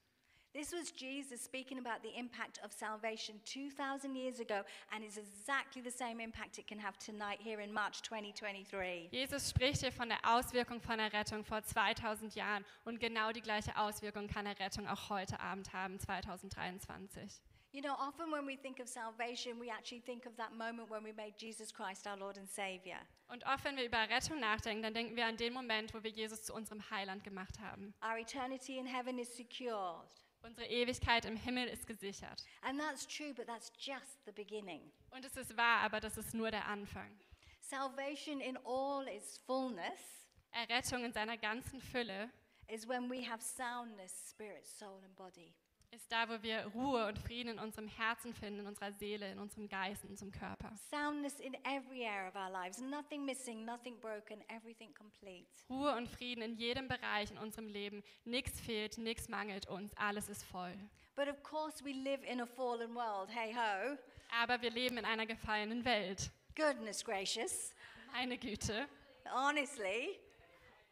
This 0.57 0.73
was 0.73 0.91
Jesus 0.91 1.43
speaking 1.43 1.79
about 1.79 2.03
the 2.03 2.19
impact 2.19 2.61
of 2.65 2.73
salvation 2.73 3.35
2,000 3.45 4.17
years 4.17 4.41
ago, 4.41 4.63
and 4.91 5.05
is 5.05 5.19
exactly 5.19 5.83
the 5.83 5.91
same 5.91 6.19
impact 6.19 6.59
it 6.59 6.67
can 6.67 6.79
have 6.79 6.97
tonight 6.97 7.41
here 7.43 7.61
in 7.61 7.71
March 7.71 8.01
2023. 8.01 9.11
Jesus 9.13 9.51
spricht 9.51 9.83
hier 9.83 9.93
von 9.93 10.09
der 10.09 10.17
Auswirkung 10.25 10.81
von 10.81 10.97
der 10.97 11.13
Rettung 11.13 11.45
vor 11.45 11.63
2000 11.63 12.35
Jahren 12.37 12.65
und 12.87 13.01
genau 13.01 13.33
die 13.33 13.43
gleiche 13.43 13.77
Auswirkung 13.77 14.29
kann 14.29 14.47
der 14.47 14.59
Rettung 14.59 14.89
auch 14.89 15.11
heute 15.11 15.39
Abend 15.41 15.75
haben, 15.75 16.01
2023. 16.01 17.43
You 17.73 17.83
know, 17.83 17.93
often 17.93 18.33
when 18.33 18.47
we 18.47 18.57
think 18.57 18.81
of 18.81 18.89
salvation, 18.89 19.61
we 19.61 19.71
actually 19.71 20.01
think 20.01 20.25
of 20.25 20.37
that 20.37 20.55
moment 20.57 20.89
when 20.89 21.05
we 21.05 21.13
made 21.13 21.35
Jesus 21.37 21.71
Christ 21.71 22.07
our 22.07 22.17
Lord 22.17 22.39
and 22.39 22.49
Savior. 22.49 22.97
Und 23.29 23.45
oft, 23.45 23.63
wenn 23.67 23.77
wir 23.77 23.85
über 23.85 24.09
Rettung 24.09 24.41
nachdenken, 24.41 24.83
dann 24.83 24.95
denken 24.95 25.17
wir 25.17 25.27
an 25.27 25.37
den 25.37 25.53
Moment, 25.53 25.93
wo 25.93 26.03
wir 26.03 26.11
Jesus 26.11 26.45
zu 26.45 26.55
unserem 26.55 26.89
Heiland 26.89 27.25
gemacht 27.25 27.59
haben. 27.61 27.93
Our 28.03 28.17
eternity 28.17 28.79
in 28.79 28.87
heaven 28.87 29.19
is 29.19 29.37
secured. 29.37 30.09
Unsere 30.47 30.69
Ewigkeit 30.69 31.25
im 31.25 31.37
Himmel 31.37 31.67
ist 31.67 31.87
gesichert. 31.87 32.45
And 32.63 32.79
that's 32.79 33.05
true, 33.07 33.35
but 33.35 33.47
that's 33.47 33.73
just 33.79 34.25
the 34.25 34.33
beginning. 34.33 34.93
Und 35.11 35.25
es 35.25 35.37
ist 35.37 35.57
wahr, 35.57 35.81
aber 35.81 35.99
das 35.99 36.17
ist 36.17 36.35
nur 36.35 36.53
der 36.53 36.67
Anfang. 36.67 37.19
Salvation 37.61 38.41
in 38.41 38.57
all 38.65 39.09
its 39.09 39.39
fullness 39.39 40.27
Errettung 40.53 41.05
in 41.05 41.13
seiner 41.13 41.37
ganzen 41.37 41.81
Fülle 41.81 42.31
is 42.69 42.89
when 42.89 43.11
we 43.11 43.29
have 43.29 43.43
soundness, 43.43 44.31
spirit, 44.31 44.65
soul, 44.65 45.03
and 45.05 45.17
body. 45.17 45.53
Ist 45.91 46.11
da, 46.11 46.29
wo 46.29 46.43
wir 46.43 46.67
Ruhe 46.75 47.07
und 47.07 47.19
Frieden 47.19 47.53
in 47.53 47.59
unserem 47.59 47.89
Herzen 47.89 48.35
finden, 48.35 48.61
in 48.61 48.67
unserer 48.67 48.93
Seele, 48.93 49.31
in 49.31 49.39
unserem 49.39 49.69
Geist, 49.69 50.05
in 50.05 50.11
unserem 50.11 50.33
Körper. 50.33 50.73
Soundness 50.91 51.41
in 51.41 51.55
every 51.65 52.05
area 52.05 52.29
of 52.29 52.35
our 52.35 52.51
lives. 52.51 52.79
Nothing 52.79 53.25
missing, 53.25 53.65
nothing 53.65 53.99
broken, 54.01 54.43
everything 54.49 54.93
complete. 54.95 55.47
Ruhe 55.71 55.95
und 55.97 56.09
Frieden 56.09 56.43
in 56.43 56.57
jedem 56.57 56.89
Bereich 56.89 57.31
in 57.31 57.39
unserem 57.39 57.69
Leben. 57.69 58.03
Nichts 58.25 58.61
fehlt, 58.61 58.99
nichts 58.99 59.29
mangelt 59.29 59.67
uns, 59.69 59.97
alles 59.97 60.29
ist 60.29 60.45
voll. 60.45 60.75
But 61.15 61.29
of 61.29 61.43
course, 61.43 61.83
we 61.85 61.93
live 61.93 62.23
in 62.25 62.41
a 62.41 62.47
fallen 62.47 62.95
world. 62.95 63.29
Hey 63.31 63.55
ho. 63.55 63.97
Aber 64.43 64.61
wir 64.61 64.71
leben 64.71 64.99
in 64.99 65.05
einer 65.05 65.25
gefallenen 65.25 65.85
Welt. 65.85 66.31
Goodness 66.55 67.05
gracious. 67.05 67.75
Meine 68.13 68.37
Güte. 68.39 68.87
Honestly, 69.33 70.19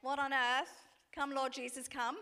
what 0.02 0.18
on 0.18 0.32
earth? 0.32 0.68
Come, 1.14 1.34
Lord 1.34 1.54
Jesus, 1.54 1.88
come. 1.88 2.16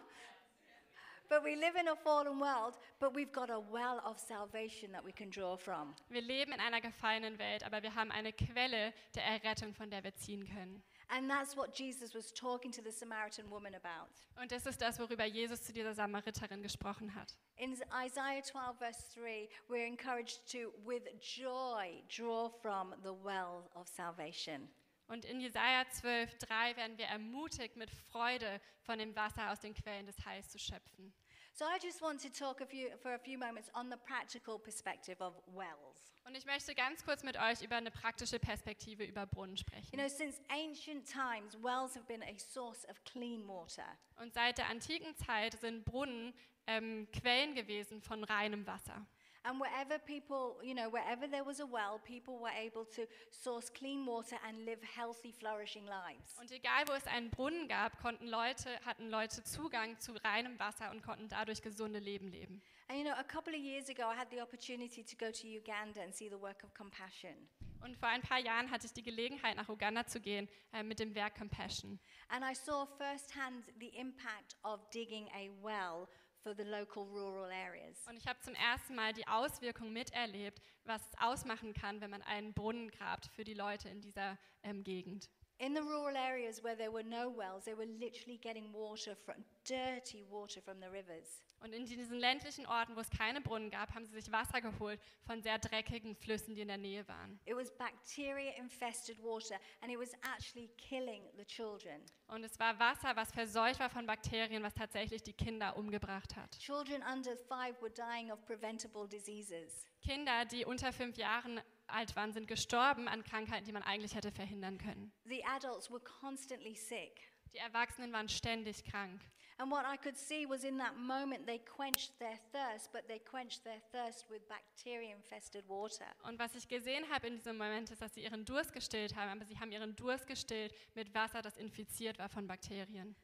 Wir 6.09 6.21
leben 6.21 6.53
in 6.53 6.61
einer 6.61 6.81
gefallenen 6.81 7.39
Welt, 7.39 7.65
aber 7.65 7.83
wir 7.83 7.95
haben 7.95 8.13
eine 8.13 8.33
Quelle 8.33 8.93
der 9.15 9.25
Errettung, 9.25 9.73
von 9.75 9.91
der 9.91 10.05
wir 10.05 10.15
ziehen 10.15 10.47
können. 10.47 10.83
And 11.09 11.31
that's 11.31 11.57
what 11.57 11.79
Jesus 11.79 12.15
was 12.15 12.33
talking 12.33 12.73
to 12.73 12.83
the 12.83 12.91
Samaritan 12.91 13.51
woman 13.51 13.75
about. 13.75 14.09
Und 14.41 14.51
das 14.51 14.65
ist 14.65 14.81
das, 14.81 14.99
worüber 14.99 15.27
Jesus 15.27 15.63
zu 15.63 15.73
dieser 15.73 15.93
Samariterin 15.93 16.63
gesprochen 16.63 17.15
hat. 17.15 17.37
In 17.57 17.73
Isaiah 17.73 18.43
12, 18.43 18.79
verse 18.79 19.15
3, 19.15 19.49
we're 19.69 19.87
encouraged 19.87 20.51
to, 20.51 20.73
with 20.87 21.03
joy, 21.21 22.03
draw 22.09 22.49
from 22.63 22.95
the 23.03 23.13
well 23.13 23.71
of 23.75 23.89
salvation. 23.89 24.71
Und 25.09 25.27
in 25.27 25.41
Jesaja 25.41 25.87
12, 25.91 26.39
3 26.39 26.77
werden 26.77 26.97
wir 26.97 27.07
ermutigt, 27.07 27.77
mit 27.77 27.91
Freude 27.91 28.61
von 28.81 28.99
dem 28.99 29.15
Wasser 29.15 29.51
aus 29.51 29.61
den 29.61 29.75
Quellen 29.75 30.07
des 30.07 30.25
Heils 30.25 30.49
zu 30.49 30.59
schöpfen. 30.59 31.13
So 31.55 31.67
I 31.67 31.79
just 31.79 32.01
want 32.01 32.19
to 32.23 32.31
talk 32.31 32.63
a 32.63 32.67
few, 32.67 32.89
for 33.03 33.13
a 33.15 33.19
few 33.19 33.37
moments 33.37 33.71
on 33.75 33.91
the 33.91 33.99
practical 33.99 34.59
perspective 34.59 35.21
of 35.21 35.35
wells. 35.55 36.11
Und 36.25 36.35
ich 36.37 36.47
möchte 36.47 36.75
ganz 36.75 37.05
kurz 37.05 37.23
mit 37.25 37.37
euch 37.37 37.63
über 37.63 37.77
eine 37.77 37.91
praktische 37.91 38.39
Perspektive 38.39 39.05
über 39.05 39.27
Brunnen 39.27 39.57
You 39.57 39.61
sprechen. 39.61 39.99
know, 39.99 40.09
since 40.09 40.41
ancient 40.49 41.07
times, 41.07 41.55
wells 41.63 41.95
have 41.95 42.07
been 42.07 42.23
a 42.23 42.39
source 42.39 42.89
of 42.89 42.97
clean 43.05 43.47
water. 43.47 43.85
Und 44.19 44.33
seit 44.33 44.57
der 44.57 44.69
antiken 44.71 45.15
Zeit 45.17 45.61
sind 45.61 45.85
Brunnen 45.85 46.33
ähm, 46.67 47.07
Quellen 47.13 47.55
gewesen 47.55 48.01
von 48.01 48.25
reinem 48.25 48.67
Wasser. 48.67 49.07
And 49.45 49.61
wherever 49.61 49.99
people, 49.99 50.57
you 50.63 50.75
know, 50.75 50.89
wherever 50.89 51.27
there 51.27 51.45
was 51.45 51.59
a 51.59 51.67
well, 51.67 52.01
people 52.05 52.39
were 52.39 52.55
able 52.57 52.85
to 52.95 53.07
source 53.31 53.71
clean 53.71 54.07
water 54.07 54.37
and 54.47 54.65
live 54.65 54.81
healthy, 54.83 55.33
flourishing 55.33 55.85
lives. 55.87 56.39
Und 56.39 56.53
egal, 56.53 56.87
wo 56.87 56.93
es 56.93 57.07
einen 57.09 57.31
Brunnen 57.31 57.67
gab, 57.67 57.99
konnten 58.01 58.29
Leute, 58.29 58.79
hatten 58.85 59.11
Leute 59.11 59.43
Zugang 59.43 59.99
zu 59.99 60.13
reinem 60.25 60.59
Wasser 60.61 60.93
und 60.93 61.03
konnten 61.03 61.29
dadurch 61.29 61.61
gesunde 61.61 61.99
Leben 61.99 62.29
leben. 62.29 62.63
And 62.89 62.99
you 62.99 63.05
know, 63.05 63.15
a 63.19 63.25
couple 63.25 63.53
of 63.53 63.61
years 63.61 63.89
ago, 63.89 64.03
I 64.03 64.17
had 64.17 64.29
the 64.31 64.41
opportunity 64.41 65.03
to 65.03 65.17
go 65.17 65.33
to 65.33 65.47
Uganda 65.49 66.03
and 66.03 66.15
see 66.15 66.29
the 66.29 66.41
work 66.41 66.63
of 66.63 66.73
compassion. 66.75 67.49
Und 67.81 67.97
vor 67.97 68.09
ein 68.09 68.23
paar 68.23 68.39
Jahren 68.39 68.71
hatte 68.71 68.87
ich 68.87 68.93
die 68.93 69.03
Gelegenheit, 69.03 69.57
nach 69.57 69.69
Uganda 69.69 70.07
zu 70.07 70.21
gehen 70.21 70.49
äh, 70.73 70.85
mit 70.85 71.01
dem 71.01 71.15
Werk 71.17 71.37
Compassion. 71.37 71.99
And 72.29 72.45
I 72.45 72.55
saw 72.55 72.87
firsthand 72.87 73.65
the 73.81 73.89
impact 73.89 74.57
of 74.63 74.89
digging 74.91 75.29
a 75.35 75.51
well 75.61 76.09
for 76.43 76.55
the 76.55 76.65
local 76.65 77.05
rural 77.05 77.51
areas. 77.51 77.97
Und 78.09 78.17
ich 78.17 78.27
habe 78.27 78.39
zum 78.41 78.55
ersten 78.55 78.95
Mal 78.95 79.13
die 79.13 79.27
Auswirkung 79.27 79.93
miterlebt, 79.93 80.61
was 80.85 81.03
es 81.03 81.19
ausmachen 81.21 81.73
kann, 81.73 82.01
wenn 82.01 82.11
man 82.11 82.23
einen 82.23 82.53
Brunnen 82.53 82.91
grabt 82.91 83.27
für 83.35 83.45
die 83.45 83.55
Leute 83.55 83.89
in 83.89 84.01
dieser 84.01 84.39
ähm, 84.63 84.83
Gegend. 84.83 85.31
In 85.63 85.75
the 85.75 85.83
rural 85.83 86.17
areas 86.17 86.61
where 86.65 86.75
there 86.75 86.91
were 86.91 87.05
no 87.05 87.31
wells, 87.31 87.67
they 87.67 87.75
were 87.75 87.87
literally 87.87 88.37
getting 88.37 88.73
water 88.73 89.15
from 89.15 89.45
dirty 89.65 90.25
water 90.29 90.61
from 90.61 90.81
the 90.81 90.91
rivers. 90.91 91.41
Und 91.61 91.73
in 91.73 91.87
diesen 91.87 92.19
ländlichen 92.19 92.67
Orten, 92.67 92.97
wo 92.97 93.01
es 93.01 93.09
keine 93.09 93.41
Brunnen 93.41 93.71
gab, 93.71 93.95
haben 93.95 94.05
sie 94.05 94.13
sich 94.13 94.33
Wasser 94.33 94.61
geholt 94.61 94.99
von 95.25 95.41
sehr 95.41 95.61
dreckigen 95.61 96.17
Flüssen, 96.17 96.57
die 96.57 96.63
in 96.63 96.67
der 96.67 96.79
Nähe 96.79 97.07
waren. 97.07 97.39
It 97.45 97.55
was 97.55 97.71
bacteria 97.71 98.51
infested 98.59 99.23
water, 99.23 99.55
and 99.83 99.93
it 99.93 100.01
was 100.01 100.13
actually 100.25 100.69
killing 100.77 101.23
the 101.37 101.45
children. 101.45 102.03
Und 102.27 102.43
es 102.43 102.59
war 102.59 102.77
Wasser, 102.81 103.15
was 103.15 103.31
verseucht 103.31 103.79
war 103.79 103.89
von 103.89 104.05
Bakterien, 104.05 104.65
was 104.65 104.75
tatsächlich 104.75 105.23
die 105.23 105.33
Kinder 105.33 105.77
umgebracht 105.77 106.35
hat. 106.35 106.59
Children 106.59 107.05
under 107.05 107.37
five 107.37 107.81
were 107.81 107.93
dying 107.93 108.33
of 108.33 108.45
preventable 108.45 109.07
diseases. 109.07 109.87
Kinder, 110.01 110.45
die 110.45 110.65
unter 110.65 110.93
fünf 110.93 111.17
Jahren 111.17 111.61
alt 111.93 112.17
waren, 112.17 112.33
sind 112.33 112.49
gestorben 112.49 113.09
an 113.09 113.23
Krankheiten, 113.25 113.65
die 113.65 113.73
man 113.73 113.83
eigentlich 113.83 114.15
hätte 114.15 114.33
verhindern 114.33 114.79
können. 114.79 115.13
The 115.25 115.45
adults 115.45 115.91
were 115.91 116.01
constantly 116.01 116.75
sick. 116.75 117.29
Die 117.53 117.59
Erwachsenen 117.59 118.13
waren 118.13 118.29
ständig 118.29 118.85
krank. 118.85 119.21
And 119.59 119.71
what 119.71 119.85
I 119.85 119.97
could 119.97 120.17
see 120.17 120.49
was 120.49 120.65
in 120.65 120.79
that 120.79 120.97
moment 120.97 121.47
they 121.47 121.59
quenched 121.59 122.19
their 122.19 122.39
thirst, 122.51 122.91
but 122.93 123.07
they 123.07 123.19
quenched 123.21 123.63
their 123.65 123.81
thirst 123.93 124.29
with 124.31 124.41
bacteria 124.49 125.15
infested 125.15 125.69
water. 125.69 126.07
Und 126.25 126.39
was 126.39 126.55
ich 126.55 126.67
gesehen 126.67 127.05
habe 127.11 127.27
in 127.27 127.37
diesem 127.37 127.59
Moment 127.59 127.91
ist, 127.91 128.01
dass 128.01 128.15
sie 128.15 128.23
ihren 128.23 128.45
Durst 128.45 128.73
gestillt 128.73 129.15
haben, 129.15 129.31
aber 129.31 129.45
sie 129.45 129.59
haben 129.61 129.71
ihren 129.71 129.95
Durst 129.95 130.27
gestillt 130.27 130.75
mit 130.95 131.15
Wasser, 131.15 131.43
das 131.43 131.57
infiziert 131.59 132.19
war 132.19 132.29
von 132.29 132.47
Bakterien. 132.47 133.15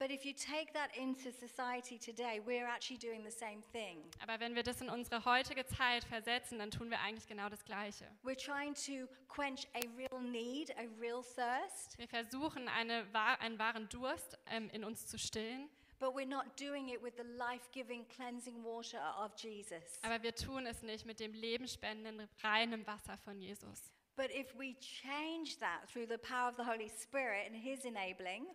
But 0.00 0.10
if 0.10 0.24
you 0.24 0.32
take 0.32 0.72
that 0.72 0.96
into 0.96 1.30
society 1.30 1.98
today, 1.98 2.40
we're 2.46 2.66
actually 2.66 2.96
doing 2.96 3.22
the 3.22 3.30
same 3.30 3.60
thing. 3.70 3.98
Aber 4.22 4.40
wenn 4.40 4.54
wir 4.54 4.62
das 4.62 4.80
in 4.80 4.88
unsere 4.88 5.26
heutige 5.26 5.66
Zeit 5.66 6.04
versetzen, 6.04 6.58
dann 6.58 6.70
tun 6.70 6.88
wir 6.90 7.00
eigentlich 7.00 7.26
genau 7.28 7.50
das 7.50 7.62
Gleiche. 7.66 8.06
We're 8.24 8.34
trying 8.34 8.72
to 8.86 9.06
quench 9.28 9.68
a 9.74 9.80
real 9.98 10.22
need, 10.22 10.70
a 10.78 10.86
real 10.98 11.22
thirst, 11.22 11.98
Wir 11.98 12.08
versuchen, 12.08 12.66
eine, 12.68 13.04
einen 13.40 13.58
wahren 13.58 13.90
Durst 13.90 14.38
ähm, 14.46 14.70
in 14.70 14.84
uns 14.84 15.06
zu 15.06 15.18
stillen, 15.18 15.68
but 15.98 16.14
we're 16.14 16.26
not 16.26 16.46
doing 16.58 16.88
it 16.88 17.02
with 17.02 17.12
the 17.18 17.36
life 17.36 17.68
giving, 17.70 18.08
cleansing 18.08 18.64
water 18.64 19.02
of 19.22 19.32
Jesus. 19.36 19.98
aber 20.00 20.22
wir 20.22 20.34
tun 20.34 20.64
es 20.64 20.82
nicht 20.82 21.04
mit 21.04 21.20
dem 21.20 21.34
lebenspendenden, 21.34 22.26
reinen 22.42 22.86
Wasser 22.86 23.18
von 23.18 23.38
Jesus. 23.38 23.92
But 24.16 24.30
if 24.30 24.54
we 24.58 24.74
change 24.80 25.58
that 25.60 25.86
through 25.92 26.06
the 26.08 26.16
power 26.16 26.48
of 26.48 26.56
the 26.56 26.64
Holy 26.64 26.88
Spirit 26.88 27.46
and 27.46 27.54
His 27.54 27.84
enabling, 27.84 28.46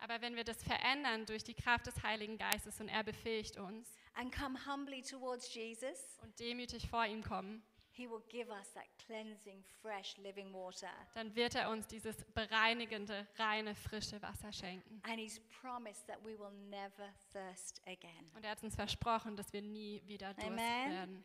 Aber 0.00 0.20
wenn 0.20 0.34
wir 0.36 0.44
das 0.44 0.62
verändern 0.62 1.26
durch 1.26 1.44
die 1.44 1.54
Kraft 1.54 1.86
des 1.86 2.02
Heiligen 2.02 2.38
Geistes 2.38 2.80
und 2.80 2.88
er 2.88 3.04
befähigt 3.04 3.56
uns 3.58 3.88
and 4.14 4.34
come 4.34 4.58
humbly 4.66 5.02
towards 5.02 5.52
Jesus, 5.54 6.18
und 6.22 6.38
demütig 6.38 6.88
vor 6.88 7.04
ihm 7.06 7.22
kommen, 7.22 7.62
He 7.92 8.08
will 8.08 8.22
give 8.28 8.48
us 8.50 8.72
that 8.72 8.86
cleansing, 9.04 9.62
fresh, 9.82 10.16
living 10.18 10.52
water. 10.54 10.88
dann 11.14 11.34
wird 11.34 11.54
er 11.54 11.68
uns 11.70 11.86
dieses 11.86 12.24
bereinigende, 12.34 13.26
reine, 13.36 13.74
frische 13.74 14.22
Wasser 14.22 14.52
schenken. 14.52 15.02
And 15.04 15.18
He's 15.18 15.40
promised 15.60 16.06
that 16.06 16.18
we 16.24 16.38
will 16.38 16.52
never 16.70 17.12
thirst 17.32 17.82
again. 17.86 18.30
Und 18.34 18.44
er 18.44 18.52
hat 18.52 18.62
uns 18.62 18.74
versprochen, 18.74 19.36
dass 19.36 19.52
wir 19.52 19.60
nie 19.60 20.02
wieder 20.06 20.32
Durst 20.34 20.46
Amen. 20.48 20.90
werden. 20.92 21.24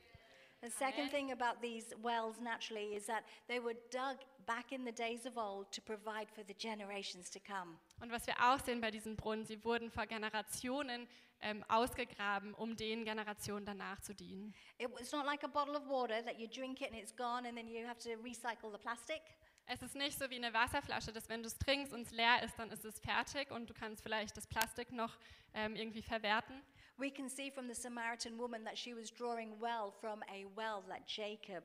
The 0.61 0.69
second 0.69 1.09
Amen. 1.09 1.11
thing 1.11 1.31
about 1.31 1.61
these 1.61 1.95
wells 2.01 2.39
naturally 2.39 2.95
is 2.95 3.05
that 3.05 3.23
they 3.47 3.63
were 3.63 3.75
dug 3.91 4.17
back 4.45 4.71
in 4.71 4.85
the 4.85 4.91
days 4.91 5.25
of 5.25 5.37
old 5.37 5.71
to 5.71 5.81
provide 5.81 6.27
for 6.33 6.43
the 6.47 6.53
generations 6.53 7.29
to 7.31 7.39
come. 7.39 7.77
Und 8.01 8.11
was 8.11 8.27
wir 8.27 8.35
auch 8.39 8.59
sehen 8.59 8.81
bei 8.81 8.91
diesen 8.91 9.15
Brunnen, 9.15 9.45
sie 9.45 9.63
wurden 9.63 9.91
vor 9.91 10.05
Generationen 10.05 11.07
ähm, 11.41 11.63
ausgegraben, 11.67 12.53
um 12.53 12.75
den 12.75 13.05
Generationen 13.05 13.65
danach 13.65 13.99
zu 14.01 14.13
dienen. 14.13 14.53
It, 14.77 14.89
it's 14.99 15.11
not 15.11 15.25
like 15.25 15.43
a 15.43 15.47
bottle 15.47 15.75
of 15.75 15.87
water 15.87 16.23
that 16.23 16.39
you 16.39 16.47
drink 16.47 16.81
it 16.81 16.91
and 16.91 16.99
it's 16.99 17.15
gone 17.15 17.47
and 17.47 17.57
then 17.57 17.67
you 17.67 17.85
have 17.87 17.99
to 17.99 18.09
recycle 18.21 18.71
the 18.71 18.77
plastic. 18.77 19.21
Es 19.67 19.81
ist 19.81 19.95
nicht 19.95 20.17
so 20.17 20.29
wie 20.29 20.35
eine 20.35 20.53
Wasserflasche, 20.53 21.11
dass 21.11 21.27
wenn 21.27 21.41
du 21.41 21.47
es 21.47 21.57
trinkst 21.57 21.91
und 21.91 22.01
es 22.01 22.11
leer 22.11 22.43
ist, 22.43 22.57
dann 22.59 22.69
ist 22.69 22.85
es 22.85 22.99
fertig 22.99 23.49
und 23.49 23.67
du 23.67 23.73
kannst 23.73 24.03
vielleicht 24.03 24.37
das 24.37 24.45
Plastik 24.45 24.91
noch 24.91 25.17
ähm, 25.53 25.75
irgendwie 25.75 26.03
verwerten. 26.03 26.61
We 26.97 27.11
can 27.11 27.27
see 27.27 27.51
from 27.51 27.67
the 27.67 27.73
Samaritan 27.73 28.37
woman 28.37 28.63
that 28.63 28.77
she 28.77 28.95
was 28.95 29.11
drawing 29.11 29.59
well 29.59 29.91
from 29.99 30.21
a 30.23 30.45
well 30.55 30.83
that 30.87 31.05
Jacob. 31.07 31.63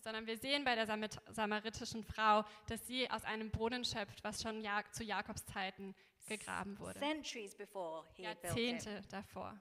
Sondern 0.00 0.26
wir 0.26 0.36
sehen 0.38 0.64
bei 0.64 0.74
der 0.74 0.86
samaritischen 0.86 2.04
Frau, 2.04 2.44
dass 2.66 2.86
sie 2.86 3.10
aus 3.10 3.24
einem 3.24 3.50
Brunnen 3.50 3.84
schöpft, 3.84 4.22
was 4.24 4.42
schon 4.42 4.60
ja 4.60 4.82
zu 4.92 5.04
Jakobs 5.04 5.44
Zeiten 5.46 5.94
gegraben 6.26 6.78
wurde. 6.78 7.00
Jahrzehnte 8.16 9.02
davor. 9.10 9.60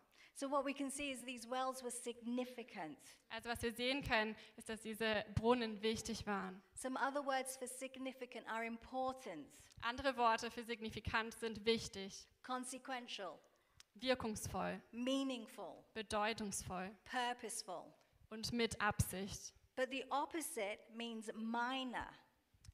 Also 3.29 3.49
was 3.49 3.61
wir 3.61 3.73
sehen 3.73 4.03
können, 4.03 4.35
ist, 4.55 4.69
dass 4.69 4.81
diese 4.81 5.25
Brunnen 5.35 5.81
wichtig 5.81 6.25
waren. 6.25 6.61
Some 6.73 6.97
other 6.97 7.25
words 7.25 7.57
for 7.57 7.67
significant 7.67 8.47
are 8.47 8.65
important, 8.65 9.47
Andere 9.81 10.17
Worte 10.17 10.51
für 10.51 10.63
signifikant 10.63 11.33
sind 11.35 11.65
wichtig, 11.65 12.27
consequential, 12.43 13.39
wirkungsvoll, 13.95 14.81
meaningful, 14.91 15.83
bedeutungsvoll 15.93 16.91
purposeful. 17.05 17.85
und 18.29 18.51
mit 18.51 18.79
Absicht. 18.81 19.53
But 19.79 19.91
the 19.91 20.03
opposite 20.09 20.79
means 20.93 21.31
minor, 21.33 22.05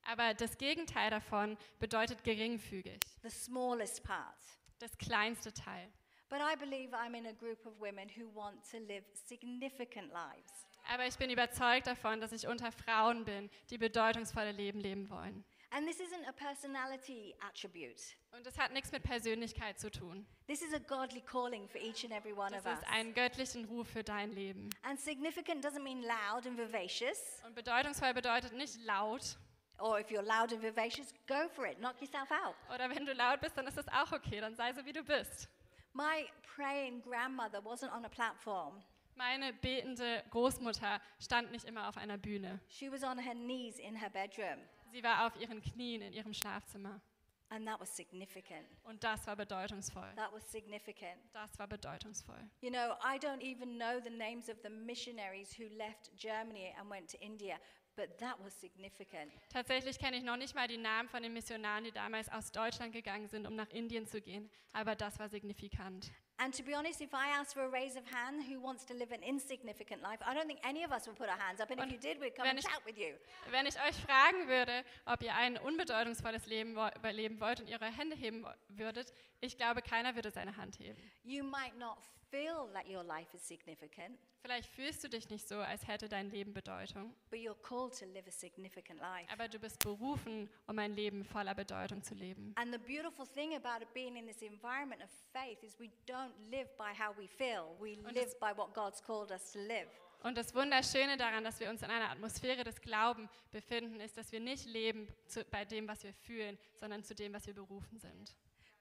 Aber 0.06 0.34
das 0.34 0.58
Gegenteil 0.58 1.12
davon 1.12 1.56
bedeutet 1.78 2.24
geringfügig, 2.24 3.00
the 3.22 3.30
smallest 3.30 4.04
part. 4.04 4.34
das 4.80 4.98
kleinste 4.98 5.54
Teil. 5.54 5.88
But 6.30 6.40
I 6.40 6.56
believe 6.56 6.96
I'm 6.96 7.14
in 7.14 7.28
a 7.28 7.34
group 7.34 7.64
of 7.68 7.80
women 7.80 8.10
who 8.10 8.28
want 8.34 8.60
to 8.72 8.80
live 8.80 9.04
significant 9.14 10.12
lives. 10.12 10.66
Aber 10.92 11.06
ich 11.06 11.16
bin 11.20 11.30
überzeugt 11.30 11.86
davon, 11.86 12.22
dass 12.22 12.32
ich 12.32 12.48
unter 12.48 12.72
Frauen 12.72 13.24
bin, 13.24 13.52
die 13.70 13.78
bedeutungsvolle 13.78 14.52
Leben 14.52 14.80
leben 14.80 15.08
wollen. 15.12 15.46
And 15.76 15.86
this 15.86 16.00
isn't 16.00 16.26
a 16.26 16.32
personality 16.32 17.36
attribute. 17.42 18.00
Und 18.32 18.46
das 18.46 18.58
hat 18.58 18.72
nichts 18.72 18.94
mit 18.94 19.04
Persönlichkeit 19.04 19.78
zu 19.78 19.92
tun. 19.92 20.26
This 20.48 20.62
is 20.62 20.74
a 20.74 20.80
godly 20.80 21.20
calling 21.22 21.68
for 21.68 21.82
each 21.82 22.06
and 22.06 22.14
every 22.14 22.32
one 22.32 22.52
Das 22.52 22.66
of 22.66 22.72
us. 22.72 22.80
ist 22.80 22.88
ein 22.90 23.14
göttlichen 23.14 23.66
Ruf 23.66 23.90
für 23.90 24.04
dein 24.04 24.32
Leben. 24.32 24.70
And 24.84 24.98
significant 25.00 25.66
doesn't 25.66 25.84
mean 25.84 26.02
loud 26.02 26.46
and 26.48 26.58
vivacious, 26.58 27.42
Und 27.46 27.56
bedeutungsvoll 27.56 28.14
bedeutet 28.14 28.54
nicht 28.54 28.78
laut. 28.86 29.38
or 29.80 30.00
if 30.00 30.10
you're 30.10 30.22
loud 30.22 30.54
and 30.54 30.62
vivacious, 30.62 31.14
go 31.28 31.50
for 31.50 31.66
it, 31.66 31.78
knock 31.80 32.00
yourself 32.00 32.32
out. 32.32 32.56
Oder 32.74 32.90
wenn 32.90 33.06
du 33.06 33.12
laut 33.14 33.42
bist, 33.42 33.58
dann 33.58 33.68
ist 33.68 33.78
das 33.78 33.88
auch 33.90 34.14
okay. 34.14 34.40
Dann 34.40 34.56
sei 34.56 34.72
so, 34.72 34.86
wie 34.86 34.94
du 34.94 35.04
bist. 35.04 35.50
My 35.92 36.26
praying 36.56 37.02
grandmother 37.02 37.60
wasn't 37.60 37.94
on 37.94 38.06
a 38.06 38.10
platform. 38.10 38.82
Meine 39.16 39.52
betende 39.54 40.24
Großmutter 40.30 41.02
stand 41.20 41.52
nicht 41.52 41.66
immer 41.66 41.90
auf 41.90 41.98
einer 41.98 42.18
Bühne. 42.18 42.62
She 42.70 42.90
was 42.92 43.04
on 43.04 43.18
her 43.18 43.34
knees 43.34 43.78
in 43.80 43.96
her 43.96 44.10
bedroom, 44.10 44.60
Sie 44.96 45.04
war 45.04 45.28
auf 45.28 45.36
ihren 45.42 45.62
Knien 45.62 46.02
in 46.02 46.14
ihrem 46.14 46.34
Schlafzimmer. 46.34 47.02
and 47.50 47.68
that 47.68 47.80
was 47.82 47.94
significant. 47.94 48.66
Und 48.84 49.04
das 49.04 49.28
war 49.28 49.36
bedeutungsvoll. 49.36 50.10
That 50.16 50.32
was 50.32 50.50
significant. 50.50 51.20
Das 51.34 51.60
war 51.60 51.68
bedeutungsvoll. 51.68 52.40
You 52.62 52.70
know, 52.70 52.96
I 53.04 53.18
don't 53.20 53.42
even 53.42 53.78
know 53.78 54.00
the 54.02 54.10
names 54.10 54.48
of 54.48 54.56
the 54.64 54.70
missionaries 54.70 55.54
who 55.60 55.66
left 55.76 56.16
Germany 56.16 56.74
and 56.80 56.90
went 56.90 57.10
to 57.12 57.18
India, 57.18 57.58
but 57.98 58.18
that 58.20 58.38
was 58.42 58.58
significant. 58.58 59.34
Tatsächlich 59.50 60.00
kenne 60.00 60.16
ich 60.16 60.24
noch 60.24 60.38
nicht 60.38 60.56
mal 60.56 60.70
die 60.70 60.78
Namen 60.78 61.10
von 61.10 61.22
den 61.22 61.34
Missionaren, 61.34 61.84
die 61.84 61.92
damals 61.92 62.30
aus 62.30 62.54
Deutschland 62.54 62.94
gegangen 62.94 63.28
sind, 63.28 63.46
um 63.46 63.56
nach 63.56 63.70
Indien 63.72 64.08
zu 64.08 64.22
gehen. 64.22 64.50
Aber 64.72 64.96
das 64.96 65.20
war 65.20 65.28
signifikant. 65.28 66.10
And 66.38 66.54
to 66.54 66.64
be 66.64 66.74
honest, 66.74 67.00
if 67.02 67.14
I 67.14 67.30
asked 67.30 67.54
for 67.54 67.64
a 67.64 67.70
raise 67.70 67.96
of 67.96 68.04
hand 68.12 68.44
who 68.44 68.60
wants 68.60 68.84
to 68.88 68.94
live 68.94 69.12
an 69.14 69.24
insignificant 69.24 70.02
life, 70.02 70.20
I 70.26 70.34
don't 70.34 70.48
think 70.48 70.60
any 70.66 70.84
of 70.84 70.92
us 70.92 71.08
would 71.08 71.16
put 71.18 71.30
our 71.30 71.38
hands 71.40 71.62
up. 71.62 71.70
And 71.72 71.80
if 71.80 71.86
Und 71.86 71.92
you 71.94 71.98
did, 71.98 72.20
we'd 72.20 72.36
come 72.36 72.44
wenn 72.46 72.58
and 72.58 72.60
ich- 72.60 72.66
chat 72.70 72.86
with 72.86 72.98
you. 72.98 73.14
Wenn 73.52 73.66
ich 73.66 73.76
euch 73.82 73.96
fragen 73.96 74.48
würde, 74.50 74.84
ob 75.06 75.22
ihr 75.24 75.34
ein 75.34 75.58
unbedeutungsvolles 75.58 76.46
Leben 76.48 76.72
überleben 76.72 77.40
wollt 77.40 77.62
und 77.62 77.70
ihre 77.70 77.86
Hände 77.86 78.18
heben 78.18 78.46
würdet, 78.68 79.14
ich 79.40 79.56
glaube, 79.58 79.82
keiner 79.82 80.16
würde 80.16 80.30
seine 80.30 80.58
Hand 80.58 80.78
heben. 80.78 81.00
You 81.24 81.44
might 81.44 81.78
not 81.78 81.98
feel 82.36 82.68
that 82.74 82.86
your 82.88 83.04
life 83.04 83.34
is 83.34 83.46
significant, 83.48 84.18
Vielleicht 84.42 84.70
fühlst 84.70 85.04
du 85.04 85.10
dich 85.10 85.28
nicht 85.30 85.48
so, 85.48 85.56
als 85.56 85.88
hätte 85.88 86.08
dein 86.08 86.30
Leben 86.30 86.54
Bedeutung, 86.54 87.14
but 87.32 87.40
you're 87.40 87.60
called 87.64 87.98
to 87.98 88.06
live 88.06 88.28
a 88.28 88.32
significant 88.32 89.00
life. 89.00 89.28
aber 89.32 89.48
du 89.48 89.58
bist 89.60 89.80
berufen, 89.80 90.50
um 90.68 90.78
ein 90.78 90.94
Leben 90.94 91.24
voller 91.24 91.56
Bedeutung 91.56 92.04
zu 92.04 92.14
leben. 92.14 92.54
And 92.58 92.72
the 92.72 92.78
beautiful 92.80 93.26
thing 93.26 93.56
about 93.56 93.82
it 93.84 93.92
being 93.94 94.18
in 94.18 94.28
this 94.28 94.42
environment 94.42 95.02
of 95.02 95.10
faith 95.34 95.64
is 95.64 95.80
we 95.80 95.90
don't 96.08 96.34
live 96.52 96.68
by 96.78 96.92
how 96.94 97.16
we 97.18 97.28
feel. 97.28 97.76
We 97.80 97.98
Und 97.98 98.14
live 98.14 98.38
by 98.40 98.56
what 98.56 98.74
God's 98.74 99.02
called 99.02 99.32
us 99.32 99.52
to 99.54 99.60
live. 99.60 99.88
Und 100.24 100.38
das 100.38 100.56
Wunderschöne 100.56 101.18
daran, 101.18 101.44
dass 101.44 101.60
wir 101.60 101.70
uns 101.70 101.84
in 101.84 101.90
einer 101.92 102.10
Atmosphäre 102.10 102.64
des 102.64 102.82
Glauben 102.82 103.30
befinden, 103.52 104.00
ist, 104.00 104.18
dass 104.18 104.32
wir 104.32 104.40
nicht 104.40 104.66
leben 104.66 105.08
zu, 105.28 105.44
bei 105.46 105.66
dem, 105.66 105.88
was 105.88 106.04
wir 106.04 106.14
fühlen, 106.14 106.58
sondern 106.76 107.04
zu 107.04 107.14
dem, 107.14 107.34
was 107.34 107.46
wir 107.46 107.54
berufen 107.54 108.00
sind. 108.00 108.36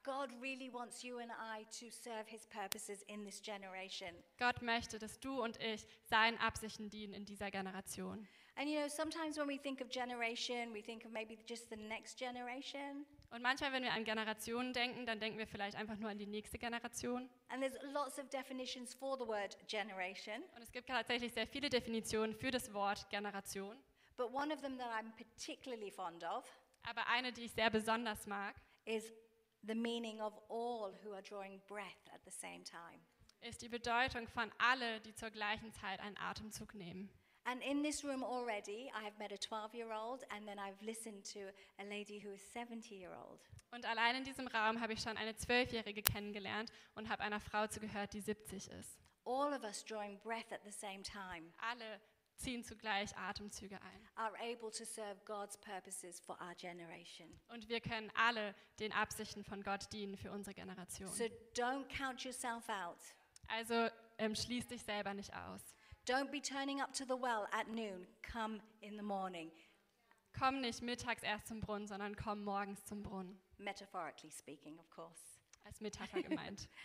God 0.04 0.30
really 0.40 0.70
wants 0.70 1.02
you 1.02 1.18
and 1.18 1.30
I 1.30 1.64
to 1.80 1.90
serve 1.90 2.28
his 2.28 2.46
purposes 2.46 3.02
in 3.08 3.24
this 3.24 3.40
generation. 3.40 4.08
Gott 4.38 4.60
möchte, 4.60 4.98
dass 4.98 5.18
du 5.18 5.42
und 5.42 5.58
ich 5.62 5.86
seinen 6.04 6.38
Absichten 6.38 6.90
dienen 6.90 7.14
in 7.14 7.24
dieser 7.24 7.50
Generation. 7.50 8.28
And 8.56 8.68
you 8.68 8.78
know, 8.78 8.88
sometimes 8.88 9.36
when 9.38 9.48
we 9.48 9.58
think 9.58 9.80
of 9.80 9.88
generation, 9.88 10.72
we 10.74 10.82
think 10.82 11.04
of 11.04 11.10
maybe 11.10 11.36
just 11.48 11.70
the 11.70 11.76
next 11.76 12.18
generation. 12.18 13.06
Und 13.30 13.42
manchmal, 13.42 13.72
wenn 13.72 13.82
wir 13.82 13.92
an 13.92 14.04
Generationen 14.04 14.72
denken, 14.74 15.06
dann 15.06 15.18
denken 15.18 15.38
wir 15.38 15.46
vielleicht 15.46 15.76
einfach 15.76 15.96
nur 15.96 16.10
an 16.10 16.18
die 16.18 16.26
nächste 16.26 16.58
Generation. 16.58 17.28
And 17.48 17.62
there's 17.62 17.76
lots 17.92 18.18
of 18.18 18.28
definitions 18.28 18.94
for 18.94 19.18
the 19.18 19.26
word 19.26 19.56
generation. 19.66 20.42
Und 20.54 20.62
es 20.62 20.70
gibt 20.70 20.88
tatsächlich 20.88 21.32
sehr 21.32 21.46
viele 21.46 21.70
Definitionen 21.70 22.34
für 22.34 22.50
das 22.50 22.72
Wort 22.74 23.08
Generation. 23.08 23.76
But 24.16 24.32
one 24.32 24.52
of 24.54 24.60
them 24.60 24.76
that 24.78 24.90
I'm 24.92 25.10
particularly 25.16 25.90
fond 25.90 26.22
of 26.22 26.44
Aber 26.84 27.06
eine, 27.08 27.32
die 27.32 27.46
ich 27.46 27.52
sehr 27.52 27.70
besonders 27.70 28.26
mag, 28.26 28.54
is 28.84 29.10
the 29.66 29.74
meaning 29.74 30.20
of 30.20 30.32
all 30.48 30.92
who 31.02 31.12
are 31.12 31.22
drawing 31.22 31.60
breath 31.66 32.08
at 32.12 32.20
the 32.24 32.30
same 32.30 32.64
time. 32.64 33.00
ist 33.40 33.60
die 33.62 33.68
Bedeutung 33.68 34.26
von 34.28 34.50
alle, 34.58 35.00
die 35.00 35.14
zur 35.14 35.30
gleichen 35.30 35.72
Zeit 35.72 36.00
einen 36.00 36.16
Atemzug 36.16 36.74
nehmen. 36.74 37.10
And 37.46 37.62
in 37.62 37.82
this 37.82 38.02
room 38.02 38.24
already, 38.24 38.90
I 38.94 39.04
have 39.04 39.18
met 39.18 39.30
a 39.30 39.36
12 39.36 39.74
year 39.74 39.92
old, 39.92 40.24
and 40.30 40.46
then 40.48 40.58
I've 40.58 40.80
listened 40.80 41.24
to 41.34 41.52
a 41.78 41.84
lady 41.84 42.18
who 42.18 42.32
is 42.32 42.42
70 42.52 42.94
year 42.94 43.14
old. 43.14 43.40
Und 43.70 43.84
allein 43.84 44.16
in 44.16 44.24
diesem 44.24 44.46
Raum 44.46 44.80
habe 44.80 44.94
ich 44.94 45.00
schon 45.00 45.16
eine 45.18 45.36
Zwölfjährige 45.36 46.02
kennengelernt 46.02 46.70
und 46.94 47.10
habe 47.10 47.22
einer 47.22 47.40
Frau 47.40 47.66
zugehört, 47.66 48.14
die 48.14 48.20
70 48.20 48.70
ist. 48.70 48.98
All 49.26 49.52
of 49.52 49.62
us 49.62 49.84
drawing 49.84 50.18
breath 50.20 50.52
at 50.52 50.60
the 50.64 50.70
same 50.70 51.02
time 51.02 51.52
Alle 51.58 52.00
ziehen 52.36 52.62
zugleich 52.64 53.16
Atemzüge 53.16 53.80
ein. 53.80 54.08
are 54.16 54.34
able 54.40 54.70
to 54.70 54.84
serve 54.84 55.20
God's 55.24 55.56
purposes 55.58 56.20
for 56.20 56.38
our 56.40 56.54
generation. 56.54 57.28
Und 57.48 57.68
wir 57.68 57.80
können 57.80 58.10
alle 58.14 58.54
den 58.78 58.92
Absichten 58.92 59.44
von 59.44 59.62
Gott 59.62 59.92
dienen 59.92 60.16
für 60.16 60.30
unsere 60.30 60.54
Generation. 60.54 61.08
So 61.10 61.24
don't 61.54 61.86
count 61.96 62.22
yourself 62.24 62.68
out. 62.68 62.98
Also 63.48 63.88
ähm, 64.18 64.34
schließ 64.34 64.66
dich 64.68 64.82
selber 64.82 65.14
nicht 65.14 65.34
aus. 65.34 65.60
Don't 66.06 66.30
be 66.30 66.40
turning 66.40 66.80
up 66.80 66.92
to 66.92 67.04
the 67.04 67.20
well 67.20 67.46
at 67.52 67.66
noon. 67.68 68.06
Come 68.30 68.60
in 68.80 68.96
the 68.96 69.02
morning, 69.02 69.50
Komm 70.36 70.60
nicht 70.60 70.82
mittags 70.82 71.22
erst 71.22 71.46
zum 71.46 71.60
Brunnen, 71.60 71.86
sondern 71.86 72.16
komm 72.16 72.42
morgens 72.42 72.84
zum 72.84 73.02
Brunnen. 73.04 73.40
metaphorically 73.56 74.30
speaking, 74.32 74.78
of 74.80 74.90
course. 74.90 75.20
Als 75.64 75.80
Metapher 75.80 76.22
gemeint. 76.22 76.68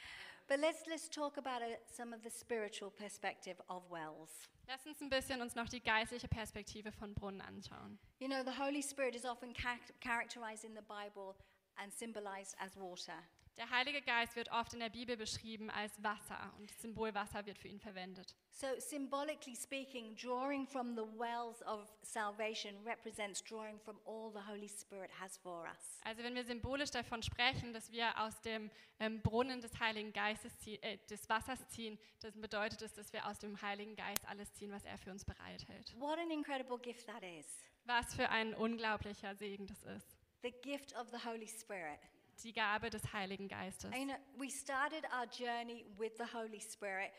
But 0.49 0.59
let's, 0.61 0.81
let's 0.89 1.07
talk 1.07 1.37
about 1.37 1.61
uh, 1.61 1.75
some 1.95 2.11
of 2.11 2.23
the 2.23 2.29
spiritual 2.31 2.89
perspective 2.89 3.61
of 3.69 3.83
wells. 3.91 4.31
Lass 4.67 4.83
uns 4.87 4.99
ein 4.99 5.09
bisschen 5.09 5.41
uns 5.41 5.55
noch 5.55 5.69
die 5.69 5.79
geistliche 5.79 6.27
Perspektive 6.27 6.91
von 6.91 7.13
Brunnen 7.13 7.41
anschauen. 7.41 7.99
You 8.19 8.27
know, 8.27 8.43
the 8.43 8.57
Holy 8.59 8.81
Spirit 8.81 9.15
is 9.15 9.25
often 9.25 9.53
char- 9.53 9.77
characterized 9.99 10.65
in 10.65 10.73
the 10.73 10.81
Bible 10.81 11.35
and 11.77 11.93
symbolized 11.93 12.55
as 12.59 12.75
water. 12.75 13.13
Der 13.57 13.69
Heilige 13.71 14.01
Geist 14.01 14.37
wird 14.37 14.49
oft 14.51 14.73
in 14.73 14.79
der 14.79 14.89
Bibel 14.89 15.17
beschrieben 15.17 15.69
als 15.69 16.01
Wasser 16.01 16.53
und 16.57 16.69
das 16.69 16.81
Symbol 16.81 17.13
Wasser 17.13 17.45
wird 17.45 17.57
für 17.59 17.67
ihn 17.67 17.79
verwendet. 17.79 18.33
So, 18.51 18.67
symbolically 18.79 19.55
speaking, 19.55 20.15
drawing 20.15 20.65
from 20.65 20.95
the 20.95 21.03
wells 21.17 21.61
of 21.63 21.89
salvation 22.01 22.75
represents 22.85 23.43
drawing 23.43 23.77
from 23.79 23.99
all 24.05 24.31
the 24.31 24.39
Holy 24.49 24.69
Spirit 24.69 25.11
has 25.19 25.37
for 25.37 25.63
us. 25.65 25.99
Also 26.03 26.23
wenn 26.23 26.35
wir 26.35 26.45
symbolisch 26.45 26.91
davon 26.91 27.21
sprechen, 27.21 27.73
dass 27.73 27.91
wir 27.91 28.17
aus 28.21 28.39
dem 28.41 28.71
ähm, 28.99 29.21
Brunnen 29.21 29.59
des 29.59 29.77
Heiligen 29.79 30.13
Geistes 30.13 30.57
ziehen, 30.59 30.81
äh, 30.81 30.97
des 31.09 31.27
Wassers 31.27 31.67
ziehen, 31.67 31.99
das 32.21 32.39
bedeutet 32.39 32.81
es, 32.81 32.93
dass 32.93 33.11
wir 33.11 33.25
aus 33.27 33.39
dem 33.39 33.61
Heiligen 33.61 33.95
Geist 33.97 34.25
alles 34.27 34.53
ziehen, 34.53 34.71
was 34.71 34.85
er 34.85 34.97
für 34.97 35.11
uns 35.11 35.25
bereithält. 35.25 35.93
What 35.99 36.17
an 36.17 36.31
incredible 36.31 36.79
gift 36.79 37.07
that 37.07 37.23
is 37.23 37.45
Was 37.83 38.13
für 38.15 38.29
ein 38.29 38.53
unglaublicher 38.53 39.35
Segen 39.35 39.67
das 39.67 39.83
ist. 39.83 40.17
the 40.43 40.51
gift 40.61 40.95
of 40.95 41.09
the 41.11 41.17
Holy 41.27 41.47
Spirit. 41.47 41.99
Die 42.43 42.53
Gabe 42.53 42.89
des 42.89 43.13
Heiligen 43.13 43.47
Geistes. 43.47 43.91
You 43.93 44.05
know, 44.05 44.15
we 44.37 44.49
started 44.49 45.03
our 45.11 45.25
journey 45.27 45.85
with 45.97 46.13
the 46.17 46.25
Holy 46.33 46.59
Spirit, 46.59 47.11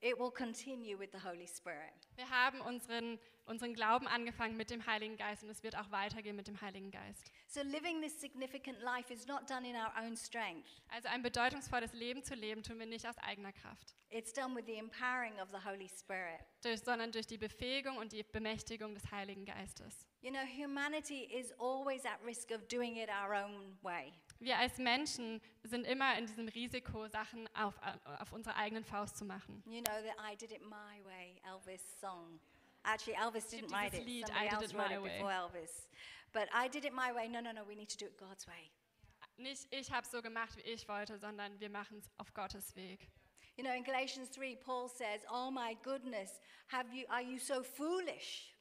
it 0.00 0.18
will 0.18 0.30
continue 0.30 0.96
with 0.96 1.10
the 1.12 1.22
Holy 1.22 1.46
Spirit. 1.46 1.92
Wir 2.16 2.28
haben 2.30 2.60
unseren, 2.60 3.18
unseren 3.48 3.74
Glauben 3.74 4.06
angefangen 4.06 4.56
mit 4.56 4.70
dem 4.70 4.86
Heiligen 4.86 5.16
Geist 5.16 5.42
und 5.42 5.50
es 5.50 5.62
wird 5.62 5.76
auch 5.76 5.90
weitergehen 5.90 6.36
mit 6.36 6.46
dem 6.46 6.60
Heiligen 6.60 6.90
Geist. 6.90 7.32
So, 7.48 7.62
living 7.62 8.00
this 8.02 8.20
significant 8.20 8.78
life 8.80 9.12
is 9.12 9.26
not 9.26 9.48
done 9.48 9.68
in 9.68 9.74
our 9.74 9.92
own 10.04 10.16
strength, 10.16 10.68
Also 10.88 11.08
ein 11.08 11.22
bedeutungsvolles 11.22 11.92
Leben 11.94 12.22
zu 12.22 12.34
leben, 12.34 12.62
tun 12.62 12.78
wir 12.78 12.86
nicht 12.86 13.06
aus 13.08 13.16
eigener 13.18 13.52
Kraft, 13.52 13.94
it's 14.10 14.32
done 14.32 14.54
with 14.54 14.66
the 14.66 14.76
empowering 14.76 15.40
of 15.40 15.48
the 15.50 15.64
Holy 15.64 15.88
Spirit. 15.88 16.40
durch, 16.62 16.80
sondern 16.80 17.10
durch 17.10 17.26
die 17.26 17.38
Befähigung 17.38 17.96
und 17.96 18.12
die 18.12 18.22
Bemächtigung 18.22 18.94
des 18.94 19.10
Heiligen 19.10 19.44
Geistes. 19.44 20.06
You 20.20 20.30
know, 20.30 20.40
humanity 20.40 21.24
is 21.24 21.52
always 21.58 22.04
at 22.04 22.22
risk 22.24 22.50
of 22.50 22.66
doing 22.68 22.96
it 22.96 23.08
our 23.08 23.32
own 23.32 23.78
way. 23.82 24.12
Wir 24.40 24.56
als 24.58 24.76
Menschen 24.78 25.40
sind 25.62 25.84
immer 25.84 26.16
in 26.18 26.26
diesem 26.26 26.48
Risiko, 26.48 27.08
Sachen 27.08 27.48
auf, 27.54 27.74
auf 28.04 28.32
unsere 28.32 28.54
eigenen 28.56 28.84
Faust 28.84 29.16
zu 29.16 29.24
machen. 29.24 29.62
You 29.66 29.80
know, 29.82 29.94
that 30.02 30.16
I 30.20 30.36
did 30.36 30.52
it 30.52 30.62
my 30.62 31.02
way, 31.04 31.40
Elvis 31.44 31.82
song. 32.00 32.38
Actually, 32.88 33.16
Elvis 33.16 33.50
didn't 33.50 33.70
write 33.70 33.92
it. 33.92 34.06
Lied, 34.06 34.24
Somebody 34.26 34.46
I 34.46 34.48
Did 34.48 34.52
else 34.54 34.70
It 34.72 34.76
wrote 34.78 34.90
it 34.92 35.02
Way. 35.02 35.10
before 35.18 35.30
Elvis. 35.30 35.72
But 36.32 36.48
I 36.54 36.68
did 36.68 36.84
it 36.86 36.94
my 36.94 37.12
way. 37.12 37.28
No, 37.28 37.40
no, 37.40 37.52
no, 37.52 37.62
we 37.68 37.74
need 37.74 37.90
to 37.90 37.98
do 37.98 38.06
it 38.06 38.16
God's 38.18 38.46
way. 38.46 38.70
Nicht 39.36 39.66
ich 39.70 39.90
habe 39.92 40.06
so 40.06 40.20
gemacht, 40.22 40.56
wie 40.56 40.62
ich 40.62 40.88
wollte, 40.88 41.18
sondern 41.18 41.60
wir 41.60 41.70
machen 41.70 41.98
es 41.98 42.10
auf 42.16 42.32
Gottes 42.32 42.74
Weg. 42.74 43.08
You 43.56 43.64
know, 43.64 43.72
in 43.74 43.84
Galatians 43.84 44.30
3, 44.30 44.56
Paul 44.56 44.88
says, 44.88 45.20
Oh 45.30 45.50
my 45.50 45.76
goodness, 45.82 46.40
have 46.68 46.86
you, 46.92 47.04
are 47.10 47.22
you 47.22 47.38
so 47.38 47.62
foolish? 47.62 48.54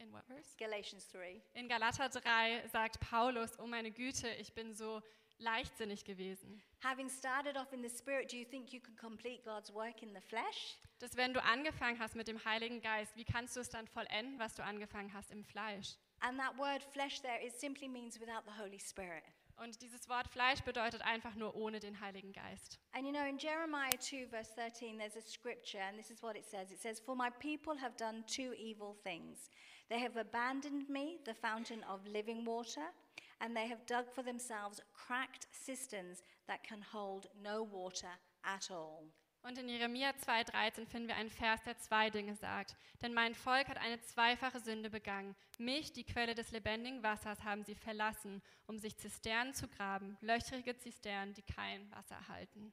In 0.00 0.12
what 0.12 0.24
verse? 0.26 0.56
Galatians 0.58 1.06
3. 1.12 1.40
In 1.54 1.68
Galater 1.68 2.10
3 2.10 2.66
sagt 2.68 2.98
Paulus, 2.98 3.56
oh 3.60 3.66
meine 3.66 3.92
Güte, 3.92 4.28
ich 4.40 4.52
bin 4.52 4.74
so 4.74 5.00
leichtsinnig 5.42 6.04
gewesen. 6.04 6.62
Having 6.82 7.08
started 7.08 7.56
off 7.56 7.72
in 7.72 7.82
the 7.82 7.88
Spirit, 7.88 8.32
do 8.32 8.36
you 8.36 8.44
think 8.44 8.72
you 8.72 8.80
can 8.80 8.96
complete 8.96 9.44
God's 9.44 9.72
work 9.72 10.02
in 10.02 10.14
the 10.14 10.20
flesh? 10.20 10.76
Dass 10.98 11.16
wenn 11.16 11.34
du 11.34 11.42
angefangen 11.42 11.98
hast 11.98 12.14
mit 12.14 12.28
dem 12.28 12.44
Heiligen 12.44 12.80
Geist, 12.80 13.16
wie 13.16 13.24
kannst 13.24 13.56
du 13.56 13.60
es 13.60 13.68
dann 13.68 13.86
vollenden, 13.88 14.38
was 14.38 14.54
du 14.54 14.64
angefangen 14.64 15.12
hast 15.12 15.30
im 15.30 15.44
Fleisch? 15.44 15.96
And 16.20 16.38
that 16.38 16.56
word 16.56 16.82
flesh 16.92 17.20
there, 17.20 17.44
it 17.44 17.58
simply 17.58 17.88
means 17.88 18.20
without 18.20 18.44
the 18.46 18.62
Holy 18.62 18.78
Spirit. 18.78 19.24
Und 19.62 19.80
dieses 19.80 20.08
Wort 20.08 20.26
Fleisch 20.26 20.60
bedeutet 20.62 21.02
einfach 21.02 21.36
nur 21.36 21.54
ohne 21.54 21.78
den 21.78 22.00
Heiligen 22.00 22.32
Geist. 22.32 22.80
And 22.94 23.06
you 23.06 23.12
know, 23.12 23.24
in 23.24 23.38
Jeremiah 23.38 23.96
2, 23.96 24.26
verse 24.26 24.50
13, 24.56 24.98
there's 24.98 25.14
a 25.14 25.20
scripture, 25.20 25.78
and 25.78 25.96
this 25.96 26.10
is 26.10 26.20
what 26.20 26.34
it 26.34 26.44
says 26.44 26.72
It 26.72 26.80
says, 26.80 26.98
For 26.98 27.14
my 27.14 27.30
people 27.30 27.76
have 27.80 27.96
done 27.96 28.24
two 28.26 28.54
evil 28.54 28.96
things. 29.04 29.50
They 29.88 30.00
have 30.00 30.16
abandoned 30.16 30.88
me, 30.88 31.20
the 31.24 31.34
fountain 31.34 31.84
of 31.88 32.04
living 32.08 32.44
water, 32.44 32.90
and 33.40 33.56
they 33.56 33.68
have 33.68 33.86
dug 33.86 34.10
for 34.12 34.24
themselves 34.24 34.80
cracked 34.94 35.46
cisterns 35.52 36.24
that 36.48 36.64
can 36.64 36.82
hold 36.82 37.28
no 37.40 37.62
water 37.62 38.18
at 38.44 38.68
all. 38.68 39.04
Und 39.42 39.58
in 39.58 39.68
Jeremia 39.68 40.10
2,13 40.10 40.86
finden 40.86 41.08
wir 41.08 41.16
einen 41.16 41.30
Vers, 41.30 41.62
der 41.64 41.76
zwei 41.78 42.10
Dinge 42.10 42.36
sagt. 42.36 42.76
Denn 43.02 43.12
mein 43.12 43.34
Volk 43.34 43.68
hat 43.68 43.78
eine 43.78 44.00
zweifache 44.00 44.60
Sünde 44.60 44.88
begangen. 44.88 45.34
Mich, 45.58 45.92
die 45.92 46.04
Quelle 46.04 46.34
des 46.34 46.52
lebendigen 46.52 47.02
Wassers, 47.02 47.42
haben 47.42 47.64
sie 47.64 47.74
verlassen, 47.74 48.40
um 48.66 48.78
sich 48.78 48.96
Zisternen 48.96 49.52
zu 49.52 49.66
graben, 49.66 50.16
löchrige 50.20 50.76
Zisternen, 50.78 51.34
die 51.34 51.42
kein 51.42 51.90
Wasser 51.90 52.28
halten. 52.28 52.72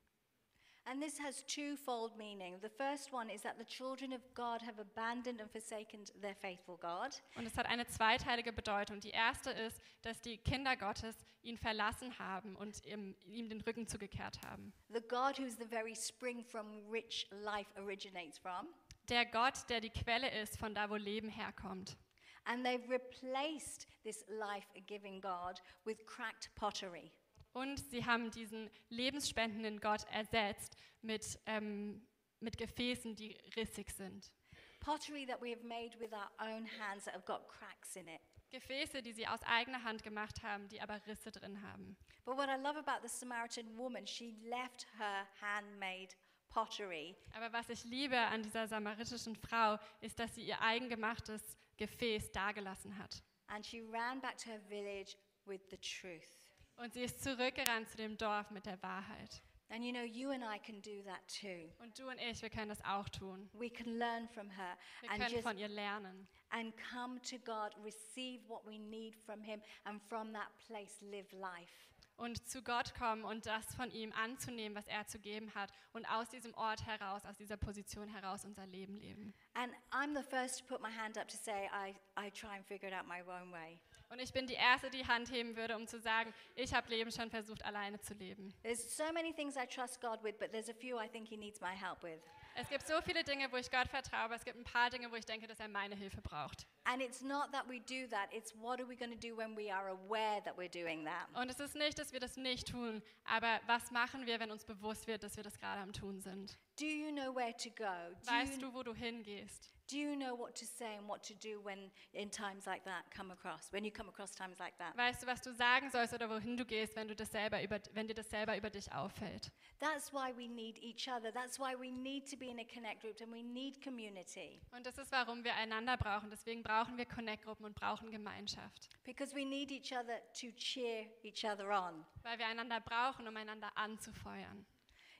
And 0.85 1.01
this 1.01 1.19
has 1.19 1.45
twofold 1.45 2.17
meaning. 2.17 2.59
The 2.61 2.69
first 2.69 3.13
one 3.13 3.29
is 3.29 3.43
that 3.43 3.57
the 3.59 3.65
children 3.65 4.11
of 4.11 4.21
God 4.33 4.61
have 4.61 4.79
abandoned 4.79 5.39
and 5.39 5.49
forsaken 5.51 6.05
their 6.21 6.35
faithful 6.35 6.77
God. 6.77 7.11
Und 7.35 7.45
es 7.45 7.55
hat 7.57 7.67
eine 7.67 7.85
zweiteilige 7.85 8.51
Bedeutung. 8.51 8.99
Die 8.99 9.11
erste 9.11 9.51
ist, 9.51 9.81
dass 10.01 10.21
die 10.21 10.37
Kinder 10.37 10.75
Gottes 10.75 11.15
ihn 11.43 11.57
verlassen 11.57 12.17
haben 12.17 12.55
und 12.55 12.85
ihm, 12.85 13.15
ihm 13.25 13.49
den 13.49 13.61
Rücken 13.61 13.87
zugekehrt 13.87 14.41
haben. 14.43 14.73
The 14.89 15.01
God 15.01 15.37
who's 15.37 15.57
the 15.57 15.67
very 15.67 15.95
spring 15.95 16.43
from 16.43 16.89
which 16.89 17.27
life 17.31 17.69
originates 17.77 18.39
from. 18.39 18.67
Der 19.09 19.25
Gott, 19.25 19.69
der 19.69 19.81
die 19.81 19.89
Quelle 19.89 20.29
ist, 20.41 20.57
von 20.57 20.73
da, 20.73 20.89
wo 20.89 20.95
Leben 20.95 21.29
herkommt. 21.29 21.97
And 22.45 22.65
they've 22.65 22.89
replaced 22.89 23.85
this 24.03 24.25
life 24.27 24.65
giving 24.87 25.21
God 25.21 25.61
with 25.85 26.05
cracked 26.07 26.49
pottery. 26.55 27.11
Und 27.53 27.79
sie 27.89 28.05
haben 28.05 28.31
diesen 28.31 28.69
lebensspendenden 28.89 29.79
Gott 29.79 30.05
ersetzt 30.11 30.75
mit, 31.01 31.39
ähm, 31.45 32.05
mit 32.39 32.57
Gefäßen, 32.57 33.15
die 33.15 33.37
rissig 33.55 33.91
sind. 33.91 34.31
Pottery 34.79 35.25
that 35.25 35.41
we 35.41 35.51
have 35.51 35.63
made 35.65 35.99
with 35.99 36.11
our 36.13 36.29
own 36.39 36.65
hands 36.79 37.05
that 37.05 37.13
have 37.13 37.25
got 37.25 37.47
cracks 37.47 37.95
in 37.95 38.07
it. 38.07 38.21
Gefäße, 38.51 39.01
die 39.03 39.13
sie 39.13 39.27
aus 39.27 39.41
eigener 39.43 39.83
Hand 39.83 40.01
gemacht 40.03 40.41
haben, 40.41 40.67
die 40.69 40.81
aber 40.81 40.99
Risse 41.05 41.31
drin 41.31 41.61
haben. 41.61 41.97
But 42.25 42.37
what 42.37 42.47
I 42.49 42.55
love 42.61 42.77
about 42.79 43.01
the 43.03 43.09
Samaritan 43.09 43.77
woman, 43.77 44.07
she 44.07 44.31
left 44.43 44.87
her 44.97 45.27
handmade 45.41 46.15
pottery 46.49 47.15
Aber 47.35 47.51
was 47.53 47.69
ich 47.69 47.83
liebe 47.83 48.17
an 48.17 48.41
dieser 48.41 48.67
samaritischen 48.67 49.35
Frau, 49.35 49.77
ist, 50.01 50.17
dass 50.17 50.33
sie 50.33 50.43
ihr 50.45 50.59
eigengemachtes 50.61 51.57
Gefäß 51.77 52.31
dagelassen 52.31 52.97
hat. 52.97 53.21
and 53.47 53.65
she 53.65 53.81
ran 53.81 54.19
back 54.21 54.37
to 54.37 54.49
her 54.49 54.59
village 54.67 55.15
with 55.45 55.61
the 55.69 55.77
truth. 55.77 56.48
Und 56.81 56.93
sie 56.93 57.01
ist 57.03 57.21
zurückgerannt 57.21 57.89
zu 57.89 57.97
dem 57.97 58.17
Dorf 58.17 58.51
mit 58.51 58.65
der 58.65 58.81
Wahrheit. 58.81 59.41
And 59.71 59.83
you 59.83 59.91
know, 59.91 60.01
you 60.01 60.31
and 60.31 60.43
I 60.43 60.57
can 60.57 60.81
do 60.81 61.03
that 61.03 61.19
too. 61.27 61.69
Und 61.83 61.97
du 61.99 62.07
und 62.09 62.17
ich, 62.19 62.41
wir 62.41 62.49
können 62.49 62.69
das 62.69 62.83
auch 62.83 63.07
tun. 63.09 63.49
We 63.53 63.69
can 63.69 63.99
learn 63.99 64.27
from 64.29 64.49
her 64.49 64.77
Wir 65.01 65.11
and 65.11 65.19
können 65.21 65.33
just 65.33 65.43
von 65.43 65.57
ihr 65.59 65.67
lernen. 65.67 66.27
and 66.51 66.73
come 66.91 67.21
to 67.21 67.37
God, 67.39 67.75
receive 67.83 68.41
what 68.47 68.65
we 68.65 68.79
need 68.79 69.15
from 69.25 69.41
him 69.43 69.61
and 69.83 70.01
from 70.09 70.33
that 70.33 70.47
place 70.65 70.99
live 71.01 71.31
life. 71.33 71.89
Und 72.17 72.49
zu 72.49 72.61
Gott 72.63 72.95
kommen 72.95 73.23
und 73.23 73.45
das 73.45 73.75
von 73.75 73.91
ihm 73.91 74.11
anzunehmen, 74.13 74.75
was 74.75 74.87
er 74.87 75.05
zu 75.05 75.19
geben 75.19 75.53
hat. 75.53 75.71
Und 75.93 76.05
aus 76.09 76.29
diesem 76.29 76.53
Ort 76.55 76.85
heraus, 76.85 77.23
aus 77.25 77.37
dieser 77.37 77.55
Position 77.55 78.09
heraus 78.09 78.43
unser 78.45 78.65
Leben 78.65 78.97
leben. 78.97 79.33
And 79.53 79.71
I'm 79.91 80.17
the 80.17 80.27
first 80.27 80.59
to 80.59 80.65
put 80.65 80.81
my 80.81 80.89
hand 80.91 81.17
up 81.17 81.27
to 81.27 81.37
say 81.37 81.69
I, 81.71 81.93
I 82.17 82.31
try 82.31 82.55
and 82.55 82.65
figure 82.65 82.89
it 82.89 82.93
out 82.93 83.05
my 83.05 83.21
own 83.21 83.51
way. 83.53 83.79
Und 84.09 84.19
ich 84.19 84.33
bin 84.33 84.47
die 84.47 84.55
Erste, 84.55 84.89
die 84.89 85.05
Hand 85.05 85.31
heben 85.31 85.55
würde, 85.55 85.75
um 85.75 85.87
zu 85.87 85.99
sagen, 85.99 86.33
ich 86.55 86.73
habe 86.73 86.89
Leben 86.89 87.11
schon 87.11 87.29
versucht, 87.29 87.63
alleine 87.63 87.99
zu 87.99 88.15
leben. 88.15 88.53
There's 88.63 88.97
so 88.97 89.03
many 89.13 89.31
things 89.33 89.55
I 89.55 89.67
trust 89.67 90.01
God 90.01 90.23
with, 90.23 90.35
but 90.39 90.51
there's 90.51 90.69
a 90.69 90.73
few 90.73 90.99
I 90.99 91.07
think 91.07 91.27
he 91.27 91.37
needs 91.37 91.61
my 91.61 91.75
help 91.75 92.01
with. 92.01 92.19
Es 92.55 92.67
gibt 92.67 92.87
so 92.87 92.99
viele 93.01 93.23
Dinge, 93.23 93.51
wo 93.51 93.57
ich 93.57 93.69
Gott 93.69 93.87
vertraue, 93.87 94.21
aber 94.21 94.35
es 94.35 94.43
gibt 94.43 94.57
ein 94.57 94.63
paar 94.63 94.89
Dinge, 94.89 95.11
wo 95.11 95.15
ich 95.15 95.25
denke, 95.25 95.47
dass 95.47 95.59
er 95.59 95.67
meine 95.67 95.95
Hilfe 95.95 96.21
braucht. 96.21 96.65
And 96.85 97.01
it's 97.01 97.21
not 97.21 97.51
that 97.51 97.67
we 97.67 97.79
do 97.79 98.07
that, 98.07 98.29
it's 98.31 98.53
what 98.55 98.79
are 98.79 98.87
we 98.87 98.95
going 98.95 99.11
to 99.11 99.17
do 99.17 99.35
when 99.35 99.55
we 99.55 99.69
are 99.69 99.89
aware 99.89 100.41
that 100.43 100.57
we're 100.57 100.69
doing 100.69 101.05
that? 101.05 101.27
Und 101.33 101.49
es 101.49 101.59
ist 101.59 101.75
nicht, 101.75 101.99
dass 101.99 102.13
wir 102.13 102.19
das 102.19 102.37
nicht 102.37 102.67
tun, 102.71 103.01
aber 103.25 103.59
was 103.67 103.91
machen 103.91 104.25
wir, 104.25 104.39
wenn 104.39 104.51
uns 104.51 104.65
bewusst 104.65 105.07
wird, 105.07 105.23
dass 105.23 105.35
wir 105.35 105.43
das 105.43 105.57
gerade 105.57 105.81
am 105.81 105.93
Tun 105.93 106.19
sind? 106.19 106.57
Do 106.79 106.85
you 106.85 107.11
know 107.11 107.35
where 107.35 107.55
to 107.57 107.69
go? 107.69 108.15
Do 108.23 108.31
Weißt 108.31 108.61
du, 108.61 108.73
wo 108.73 108.83
du 108.83 108.93
hingehst? 108.93 109.73
do 109.89 109.97
you 109.97 110.15
know 110.15 110.35
what 110.35 110.55
to 110.55 110.65
say 110.65 110.95
and 110.97 111.07
what 111.07 111.23
to 111.23 111.33
do 111.33 111.59
when 111.63 111.89
in 112.13 112.29
times 112.29 112.67
like 112.67 112.85
that 112.85 113.09
come 113.09 113.31
across, 113.31 113.67
when 113.71 113.83
you 113.83 113.91
come 113.91 114.07
across 114.07 114.31
times 114.35 114.59
like 114.59 114.77
that? 114.77 114.95
Weißt 114.95 115.23
du, 115.23 115.27
was 115.27 115.41
du 115.41 115.51
sagen 115.53 115.89
sollst 115.89 116.13
oder 116.13 116.29
wohin 116.29 116.55
du 116.55 116.63
gehst, 116.63 116.95
wenn, 116.95 117.07
du 117.07 117.15
das 117.15 117.31
selber 117.31 117.61
über, 117.63 117.79
wenn 117.93 118.07
dir 118.07 118.13
das 118.13 118.29
selber 118.29 118.55
über 118.55 118.69
dich 118.69 118.91
auffällt? 118.93 119.51
That's 119.79 120.13
why 120.13 120.31
we 120.37 120.47
need 120.47 120.77
each 120.83 121.09
other. 121.09 121.31
That's 121.31 121.59
why 121.59 121.75
we 121.75 121.91
need 121.91 122.29
to 122.29 122.37
be 122.37 122.49
in 122.49 122.59
a 122.59 122.63
connect 122.63 123.01
group 123.01 123.19
and 123.21 123.33
we 123.33 123.41
need 123.41 123.81
community. 123.81 124.61
Und 124.71 124.85
das 124.85 124.97
ist, 124.97 125.11
warum 125.11 125.43
wir 125.43 125.55
einander 125.55 125.97
brauchen. 125.97 126.29
Deswegen 126.29 126.61
brauchen 126.69 126.97
wir 126.97 127.05
Connect-Gruppen 127.05 127.65
und 127.65 127.73
brauchen 127.73 128.11
Gemeinschaft. 128.11 128.89
Because 129.03 129.35
we 129.35 129.43
need 129.43 129.71
each 129.71 129.91
other 129.91 130.21
to 130.39 130.51
cheer 130.55 131.07
each 131.23 131.43
other 131.43 131.67
on. 131.71 132.05
Weil 132.21 132.37
wir 132.37 132.45
einander 132.45 132.79
brauchen, 132.79 133.27
um 133.27 133.35
einander 133.35 133.75
anzufeuern. 133.75 134.67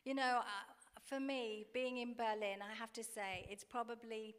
You 0.04 0.14
know, 0.14 0.42
uh, 0.42 1.00
for 1.02 1.20
me, 1.20 1.66
being 1.74 1.98
in 1.98 2.16
Berlin, 2.16 2.60
I 2.62 2.80
have 2.80 2.94
to 2.94 3.04
say, 3.04 3.48
it's 3.50 3.66
probably 3.66 4.36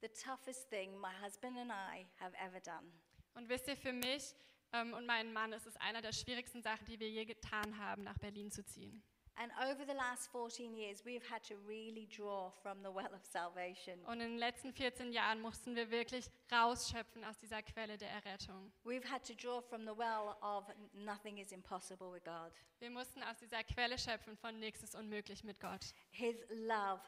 the 0.00 0.08
toughest 0.08 0.70
thing 0.70 0.98
my 0.98 1.12
husband 1.22 1.58
and 1.58 1.70
I 1.70 2.06
have 2.18 2.34
ever 2.42 2.60
done. 2.60 2.90
Und 3.34 3.50
wisst 3.50 3.68
ihr, 3.68 3.76
für 3.76 3.92
mich 3.92 4.34
ähm, 4.72 4.94
und 4.94 5.04
meinen 5.04 5.34
Mann 5.34 5.52
ist 5.52 5.66
es 5.66 5.76
einer 5.76 6.00
der 6.00 6.12
schwierigsten 6.12 6.62
Sachen, 6.62 6.86
die 6.86 6.98
wir 6.98 7.10
je 7.10 7.26
getan 7.26 7.78
haben, 7.78 8.04
nach 8.04 8.18
Berlin 8.18 8.50
zu 8.50 8.64
ziehen. 8.64 9.02
And 9.36 9.50
over 9.68 9.84
the 9.84 9.94
last 9.94 10.30
14 10.30 10.76
years, 10.76 11.04
we've 11.04 11.24
had 11.28 11.42
to 11.48 11.54
really 11.66 12.06
draw 12.06 12.50
from 12.62 12.82
the 12.84 12.88
well 12.94 13.12
of 13.12 13.24
salvation. 13.24 13.98
Und 14.06 14.20
in 14.20 14.30
den 14.30 14.38
letzten 14.38 14.72
14 14.72 15.12
Jahren 15.12 15.40
mussten 15.40 15.74
wir 15.74 15.90
wirklich 15.90 16.30
rausschöpfen 16.52 17.24
aus 17.24 17.36
dieser 17.40 17.60
Quelle 17.62 17.96
der 17.98 18.10
Errettung. 18.10 18.72
We've 18.84 19.04
had 19.10 19.24
to 19.26 19.34
draw 19.34 19.60
from 19.60 19.82
the 19.86 19.96
well 19.96 20.36
of 20.40 20.64
nothing 20.92 21.38
is 21.38 21.50
impossible 21.50 22.12
with 22.12 22.22
God. 22.22 22.52
Wir 22.78 22.90
mussten 22.90 23.22
aus 23.24 23.36
dieser 23.38 23.64
Quelle 23.64 23.98
schöpfen 23.98 24.36
von 24.36 24.58
nichts 24.60 24.82
ist 24.84 24.94
unmöglich 24.94 25.42
mit 25.42 25.58
Gott. 25.58 25.92
His 26.12 26.36
love, 26.50 27.00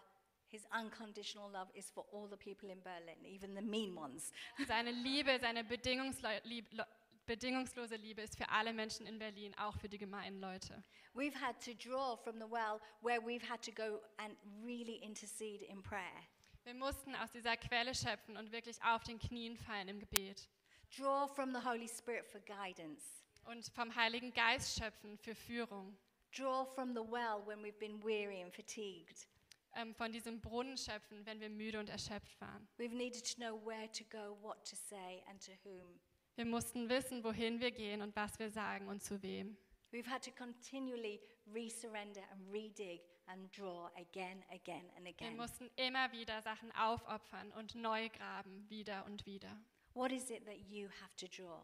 his 0.49 0.67
unconditional 0.77 1.49
love, 1.53 1.71
is 1.75 1.91
for 1.91 2.05
all 2.13 2.29
the 2.29 2.37
people 2.37 2.69
in 2.71 2.83
Berlin, 2.83 3.25
even 3.25 3.55
the 3.55 3.63
mean 3.63 3.97
ones. 3.97 4.33
Seine 4.67 4.91
Liebe, 4.91 5.39
seine 5.41 5.63
bedingungslo- 5.63 6.41
lieb- 6.45 6.73
lo- 6.73 6.85
bedingungslose 7.27 7.97
Liebe 7.97 8.23
ist 8.23 8.37
für 8.37 8.49
alle 8.49 8.73
Menschen 8.73 9.07
in 9.07 9.19
Berlin, 9.19 9.55
auch 9.59 9.77
für 9.79 9.89
die 9.89 9.99
gemeinen 9.99 10.41
Leute. 10.41 10.83
We've 11.15 11.35
had 11.35 11.61
to 11.65 11.73
draw 11.75 12.17
from 12.17 12.39
the 12.39 12.51
well 12.51 12.81
where 13.03 13.21
we've 13.21 13.47
had 13.49 13.63
to 13.63 13.73
go 13.73 14.01
and 14.19 14.37
really 14.65 14.97
intercede 14.97 15.65
in 15.65 15.83
prayer. 15.83 16.27
Wir 16.65 16.75
mussten 16.75 17.15
aus 17.15 17.31
dieser 17.31 17.57
Quelle 17.57 17.95
schöpfen 17.95 18.37
und 18.37 18.51
wirklich 18.51 18.83
auf 18.83 19.03
den 19.05 19.19
Knien 19.19 19.57
fallen 19.57 19.89
im 19.89 20.01
Gebet. 20.01 20.49
Draw 20.97 21.29
from 21.29 21.53
the 21.53 21.61
Holy 21.65 21.89
Spirit 21.89 22.27
for 22.27 22.41
guidance. 22.41 23.23
Und 23.45 23.67
vom 23.75 23.95
Heiligen 23.95 24.33
Geist 24.33 24.79
schöpfen 24.79 25.17
für 25.19 25.35
Führung. 25.35 25.97
Draw 26.37 26.65
from 26.75 26.95
the 26.95 27.01
well 27.01 27.41
when 27.47 27.63
we've 27.63 27.79
been 27.79 28.03
weary 28.03 28.43
and 28.43 28.53
fatigued. 28.53 29.29
Ähm, 29.75 29.95
von 29.95 30.11
diesem 30.11 30.41
Brunnen 30.41 30.77
schöpfen, 30.77 31.25
wenn 31.27 31.39
wir 31.39 31.51
müde 31.51 31.79
und 31.79 31.89
erschöpft 31.89 32.41
waren. 32.41 32.67
We've 32.79 32.95
needed 32.95 33.25
to 33.31 33.37
know 33.37 33.65
where 33.65 33.91
to 33.93 34.05
go, 34.11 34.37
what 34.43 34.65
to 34.69 34.75
say, 34.75 35.23
and 35.29 35.41
to 35.45 35.53
whom. 35.65 36.01
Wir 36.37 36.45
mussten 36.45 36.89
wissen, 36.91 37.25
wohin 37.25 37.61
wir 37.61 37.71
gehen 37.71 38.03
und 38.03 38.15
was 38.15 38.39
wir 38.39 38.51
sagen 38.51 38.89
und 38.89 39.03
zu 39.03 39.23
wem. 39.23 39.57
We've 39.91 40.07
had 40.07 40.23
to 40.25 40.31
continually 40.33 41.21
resurrender 41.47 42.23
and 42.31 42.53
redig 42.53 43.01
and 43.27 43.51
draw 43.57 43.89
again, 43.97 44.45
again, 44.51 44.85
and 44.97 45.07
Wir 45.07 45.13
again. 45.13 45.37
mussten 45.37 45.71
immer 45.77 46.13
wieder 46.13 46.43
Sachen 46.43 46.71
aufopfern 46.73 47.51
und 47.53 47.75
neu 47.75 48.11
graben, 48.11 48.69
wieder 48.69 49.07
und 49.07 49.25
wieder. 49.25 49.59
What 49.95 50.13
is 50.13 50.29
it 50.31 50.45
that 50.45 50.59
you 50.69 50.89
have 51.01 51.17
to 51.17 51.27
draw? 51.27 51.63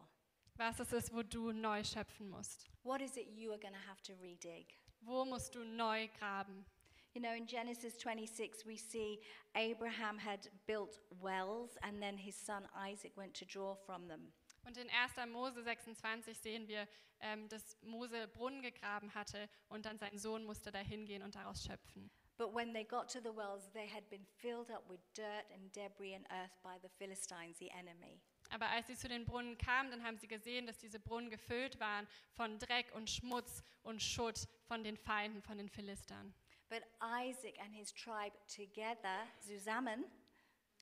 Was 0.55 0.79
ist 0.79 0.93
es, 0.93 1.13
wo 1.13 1.21
du 1.21 1.51
neu 1.51 1.83
schöpfen 1.83 2.29
musst? 2.29 2.67
What 2.83 3.01
is 3.01 3.15
it 3.15 3.27
you 3.27 3.51
are 3.51 3.59
going 3.59 3.73
to 3.73 3.87
have 3.87 4.01
to 4.03 4.13
redig? 4.21 4.65
Wo 5.01 5.23
musst 5.25 5.53
du 5.53 5.63
neu 5.63 6.07
graben? 6.17 6.65
You 7.13 7.21
know, 7.21 7.31
in 7.33 7.45
Genesis 7.45 7.95
26, 7.99 8.65
we 8.65 8.75
see 8.75 9.19
Abraham 9.53 10.17
had 10.17 10.49
built 10.65 10.99
wells, 11.21 11.77
and 11.83 12.01
then 12.01 12.17
his 12.17 12.35
son 12.35 12.67
Isaac 12.75 13.15
went 13.15 13.35
to 13.35 13.45
draw 13.45 13.75
from 13.75 14.07
them. 14.07 14.31
Und 14.63 14.77
in 14.77 14.89
1. 14.89 15.13
Mose 15.29 15.61
26 15.61 16.37
sehen 16.37 16.67
wir, 16.67 16.87
ähm, 17.19 17.47
dass 17.49 17.77
Mose 17.81 18.27
Brunnen 18.27 18.61
gegraben 18.61 19.13
hatte 19.13 19.49
und 19.69 19.85
dann 19.85 19.97
sein 19.97 20.17
Sohn 20.17 20.43
musste 20.45 20.71
da 20.71 20.79
hingehen 20.79 21.21
und 21.21 21.35
daraus 21.35 21.63
schöpfen. 21.65 22.09
But 22.37 22.53
when 22.53 22.73
they 22.73 22.83
got 22.83 23.11
to 23.13 23.19
the 23.19 23.35
wells, 23.35 23.71
they 23.73 23.87
had 23.87 24.09
been 24.09 24.25
filled 24.25 24.71
up 24.71 24.89
with 24.89 24.99
dirt 25.15 25.45
and 25.53 25.73
debris 25.75 26.15
and 26.15 26.25
earth 26.31 26.61
by 26.63 26.79
the 26.81 26.89
Philistines, 26.97 27.57
the 27.59 27.69
enemy. 27.69 28.19
Aber 28.49 28.67
als 28.69 28.87
sie 28.87 28.95
zu 28.95 29.07
den 29.07 29.25
Brunnen 29.25 29.57
kamen, 29.57 29.91
dann 29.91 30.03
haben 30.03 30.17
sie 30.17 30.27
gesehen, 30.27 30.65
dass 30.65 30.77
diese 30.77 30.99
Brunnen 30.99 31.29
gefüllt 31.29 31.79
waren 31.79 32.07
von 32.33 32.59
Dreck 32.59 32.93
und 32.95 33.09
Schmutz 33.09 33.63
und 33.83 34.01
Schutt 34.01 34.47
von 34.65 34.83
den 34.83 34.97
Feinden, 34.97 35.41
von 35.41 35.57
den 35.57 35.69
Philistern. 35.69 36.33
But 36.69 36.83
Isaac 37.01 37.59
and 37.59 37.73
his 37.73 37.93
tribe 37.93 38.35
together, 38.47 39.27
zusammen, 39.39 40.05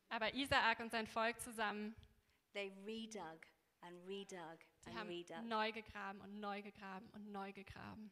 Aber 0.09 0.33
Isaak 0.33 0.79
und 0.79 0.91
sein 0.91 1.07
Volk 1.07 1.39
zusammen, 1.39 1.95
they 2.53 2.71
redug 2.85 3.45
and 3.81 3.95
redug 4.07 4.59
and 4.85 4.95
haben 4.95 5.09
redug. 5.09 5.43
neu 5.43 5.71
gegraben 5.71 6.21
und 6.21 6.39
neu 6.39 6.61
gegraben 6.61 7.09
und 7.13 7.31
neu 7.31 7.51
gegraben. 7.53 8.11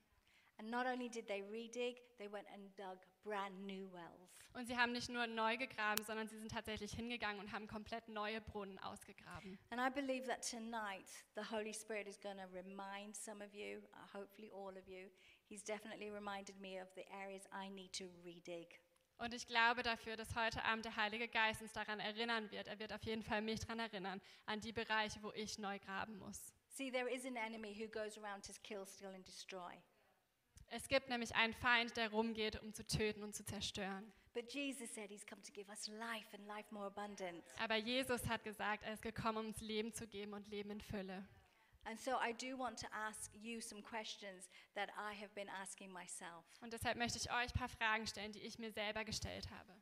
And 0.59 0.69
not 0.69 0.85
only 0.85 1.07
did 1.07 1.25
they 1.27 1.41
redig, 1.41 2.01
they 2.17 2.27
went 2.27 2.45
and 2.53 2.75
dug 2.75 2.97
brand 3.23 3.65
new 3.65 3.89
wells. 3.93 4.29
Und 4.53 4.67
sie 4.67 4.75
haben 4.75 4.91
nicht 4.91 5.07
nur 5.09 5.25
neu 5.27 5.55
gegraben, 5.55 6.03
sondern 6.03 6.27
sie 6.27 6.37
sind 6.37 6.51
tatsächlich 6.51 6.91
hingegangen 6.93 7.39
und 7.39 7.51
haben 7.53 7.67
komplett 7.67 8.07
neue 8.09 8.41
Brunnen 8.41 8.77
ausgegraben. 8.79 9.57
And 9.69 9.79
I 9.79 9.89
believe 9.89 10.27
that 10.27 10.41
tonight 10.41 11.07
the 11.35 11.43
Holy 11.49 11.73
Spirit 11.73 12.07
is 12.07 12.19
going 12.19 12.37
to 12.37 12.47
remind 12.53 13.15
some 13.15 13.41
of 13.41 13.53
you, 13.53 13.81
uh, 13.93 14.17
hopefully 14.17 14.51
all 14.51 14.75
of 14.75 14.87
you. 14.87 15.09
He's 15.47 15.63
definitely 15.63 16.11
reminded 16.11 16.59
me 16.59 16.81
of 16.81 16.89
the 16.95 17.05
areas 17.13 17.43
I 17.53 17.69
need 17.69 17.93
to 17.93 18.05
redig. 18.25 18.67
Und 19.19 19.33
ich 19.33 19.47
glaube 19.47 19.83
dafür, 19.83 20.15
dass 20.15 20.33
heute 20.35 20.63
Abend 20.63 20.85
der 20.85 20.95
Heilige 20.95 21.27
Geist 21.27 21.61
uns 21.61 21.73
daran 21.73 21.99
erinnern 21.99 22.49
wird. 22.51 22.67
Er 22.67 22.79
wird 22.79 22.93
auf 22.93 23.03
jeden 23.03 23.21
Fall 23.21 23.41
mich 23.41 23.59
daran 23.59 23.79
erinnern, 23.79 24.21
an 24.45 24.61
die 24.61 24.71
Bereiche, 24.71 25.21
wo 25.21 25.31
ich 25.33 25.57
neu 25.59 25.77
graben 25.79 26.17
muss. 26.17 26.53
See, 26.69 26.89
there 26.89 27.09
is 27.09 27.25
an 27.25 27.35
enemy 27.35 27.75
who 27.77 27.89
goes 27.89 28.17
around 28.17 28.45
to 28.45 28.53
kill, 28.63 28.85
steal, 28.85 29.13
and 29.13 29.27
destroy. 29.27 29.73
Es 30.67 30.87
gibt 30.87 31.09
nämlich 31.09 31.35
einen 31.35 31.53
Feind, 31.53 31.97
der 31.97 32.11
rumgeht, 32.11 32.61
um 32.61 32.73
zu 32.73 32.85
töten 32.85 33.23
und 33.23 33.35
zu 33.35 33.43
zerstören. 33.43 34.13
Aber 37.57 37.75
Jesus 37.75 38.27
hat 38.27 38.43
gesagt, 38.43 38.83
er 38.83 38.93
ist 38.93 39.01
gekommen, 39.01 39.37
um 39.39 39.45
uns 39.47 39.59
Leben 39.59 39.91
zu 39.91 40.07
geben 40.07 40.33
und 40.33 40.47
Leben 40.47 40.71
in 40.71 40.79
Fülle. 40.79 41.27
And 41.85 41.99
so 41.99 42.11
I 42.19 42.33
do 42.33 42.57
want 42.57 42.77
to 42.79 42.87
ask 42.93 43.31
you 43.33 43.61
some 43.61 43.81
questions 43.81 44.49
that 44.75 44.89
I 44.97 45.13
have 45.13 45.33
been 45.33 45.49
asking 45.49 45.91
myself. 45.91 46.45
Und 46.61 46.73
deshalb 46.73 46.97
möchte 46.97 47.17
ich 47.17 47.31
euch 47.31 47.53
ein 47.53 47.59
paar 47.59 47.69
Fragen 47.69 48.05
stellen, 48.05 48.31
die 48.31 48.41
ich 48.41 48.59
mir 48.59 48.71
selber 48.71 49.03
gestellt 49.03 49.49
habe. 49.49 49.73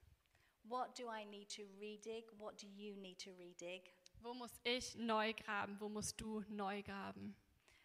What 0.63 0.97
do 0.97 1.10
I 1.10 1.25
need 1.25 1.49
to 1.55 1.63
redig? 1.79 2.25
What 2.38 2.62
do 2.62 2.67
you 2.67 2.95
need 2.95 3.19
to 3.23 3.31
redig? 3.31 3.93
Wo 4.21 4.33
muss 4.33 4.51
ich 4.63 4.95
neu 4.95 5.33
graben? 5.33 5.79
Wo 5.79 5.89
musst 5.89 6.19
du 6.19 6.43
neu 6.49 6.81
graben? 6.83 7.36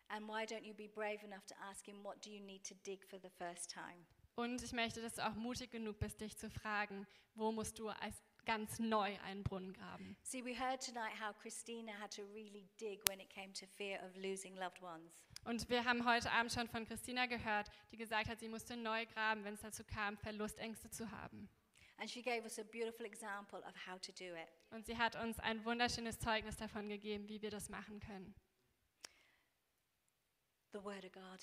And 0.08 0.28
why 0.28 0.44
don't 0.44 0.64
you 0.64 0.74
be 0.74 0.88
brave 0.88 1.24
enough 1.24 1.46
to 1.46 1.54
ask 1.70 1.86
him, 1.86 2.02
what 2.02 2.20
do 2.22 2.30
you 2.30 2.40
need 2.40 2.64
to 2.64 2.74
dig 2.84 3.04
for 3.04 3.18
the 3.18 3.30
first 3.30 3.70
time? 3.70 4.04
Und 4.34 4.62
ich 4.62 4.72
möchte, 4.72 5.00
dass 5.00 5.14
du 5.14 5.26
auch 5.26 5.34
mutig 5.34 5.70
genug 5.70 5.98
bist, 5.98 6.20
dich 6.20 6.36
zu 6.36 6.50
fragen, 6.50 7.06
wo 7.34 7.52
musst 7.52 7.78
du 7.78 7.88
als 7.88 8.22
ganz 8.44 8.78
neu 8.78 9.18
einen 9.20 9.42
Brunnen 9.42 9.72
graben? 9.72 10.16
See, 10.22 10.44
we 10.44 10.54
heard 10.58 10.80
tonight 10.80 11.12
how 11.20 11.32
Christina 11.40 11.92
had 12.00 12.10
to 12.16 12.22
really 12.34 12.68
dig 12.80 13.00
when 13.08 13.20
it 13.20 13.30
came 13.30 13.52
to 13.54 13.66
fear 13.66 14.00
of 14.04 14.14
losing 14.16 14.56
loved 14.56 14.80
ones. 14.82 15.12
Und 15.44 15.68
wir 15.68 15.84
haben 15.84 16.04
heute 16.06 16.30
Abend 16.30 16.52
schon 16.52 16.68
von 16.68 16.86
Christina 16.86 17.26
gehört, 17.26 17.68
die 17.90 17.96
gesagt 17.96 18.28
hat, 18.28 18.38
sie 18.40 18.48
musste 18.48 18.76
neu 18.76 19.06
graben, 19.06 19.44
wenn 19.44 19.54
es 19.54 19.60
dazu 19.60 19.82
kam, 19.84 20.16
Verlustängste 20.18 20.90
zu 20.90 21.10
haben. 21.10 21.48
And 21.98 22.10
she 22.10 22.22
gave 22.22 22.42
us 22.44 22.58
a 22.58 22.64
beautiful 22.64 23.06
example 23.06 23.58
of 23.60 23.74
how 23.86 24.00
to 24.00 24.12
do 24.12 24.34
it. 24.34 24.48
Und 24.70 24.86
sie 24.86 24.96
hat 24.96 25.14
uns 25.16 25.38
ein 25.40 25.64
wunderschönes 25.64 26.18
Zeugnis 26.18 26.56
davon 26.56 26.88
gegeben, 26.88 27.28
wie 27.28 27.40
wir 27.42 27.50
das 27.50 27.68
machen 27.68 28.00
können. 28.00 28.34
The 30.72 30.82
Word 30.82 31.04
of 31.04 31.12
God, 31.12 31.40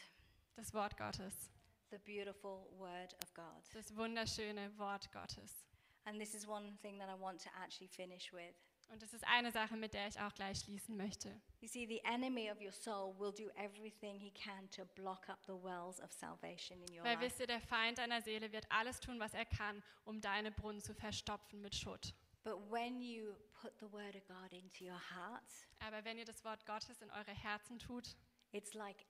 Das 0.56 0.74
Wort 0.74 0.98
Gottes, 0.98 1.52
the 1.92 1.98
beautiful 2.00 2.68
Word 2.78 3.14
of 3.24 3.34
God. 3.34 3.64
das 3.74 3.96
wunderschöne 3.96 4.76
Wort 4.78 5.12
Gottes. 5.12 5.66
And 6.10 6.20
this 6.20 6.34
is 6.34 6.48
one 6.48 6.76
thing 6.82 6.98
that 6.98 7.08
I 7.08 7.14
want 7.14 7.40
to 7.44 7.50
actually 7.64 7.88
finish 7.88 8.34
with. 8.34 8.56
Und 8.92 9.04
das 9.04 9.14
ist 9.14 9.24
eine 9.28 9.52
Sache, 9.52 9.78
mit 9.78 9.94
der 9.94 10.08
ich 10.08 10.20
auch 10.20 10.34
gleich 10.34 10.62
schließen 10.62 10.98
möchte. 10.98 11.30
You 11.62 11.68
see, 11.68 11.86
the 11.86 12.02
enemy 12.06 12.50
of 12.50 12.60
your 12.60 12.72
soul 12.72 13.14
will 13.20 13.32
do 13.32 13.52
everything 13.56 14.18
he 14.18 14.32
can 14.32 14.68
to 14.72 14.86
block 14.96 15.30
up 15.30 15.46
the 15.46 15.54
wells 15.54 16.02
of 16.02 16.12
salvation 16.12 16.82
in 16.82 16.98
your 16.98 17.04
Weil 17.04 17.14
life. 17.18 17.26
wisst 17.26 17.40
ihr, 17.40 17.46
der 17.46 17.62
Feind 17.62 18.00
deiner 18.00 18.20
Seele 18.24 18.52
wird 18.52 18.66
alles 18.72 19.00
tun, 19.00 19.20
was 19.20 19.36
er 19.36 19.46
kann, 19.46 19.84
um 20.06 20.20
deine 20.20 20.52
Brunnen 20.52 20.82
zu 20.82 20.96
verstopfen 20.96 21.62
mit 21.62 21.76
Schutt. 21.76 22.16
But 22.44 22.72
when 22.72 23.00
you 23.00 23.36
put 23.62 23.78
the 23.80 23.92
Word 23.92 24.16
of 24.16 24.26
God 24.28 24.52
into 24.54 24.86
your 24.86 25.00
heart, 25.12 25.52
Aber 25.80 26.04
wenn 26.04 26.18
ihr 26.18 26.26
das 26.26 26.44
Wort 26.44 26.66
Gottes 26.66 27.00
in 27.04 27.12
eure 27.12 27.36
Herzen 27.36 27.78
tut, 27.78 28.16
it's 28.52 28.74
like 28.74 29.06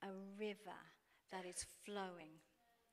a 0.00 0.10
river 0.36 0.74
that 1.28 1.44
is 1.44 1.62
flowing, 1.84 2.40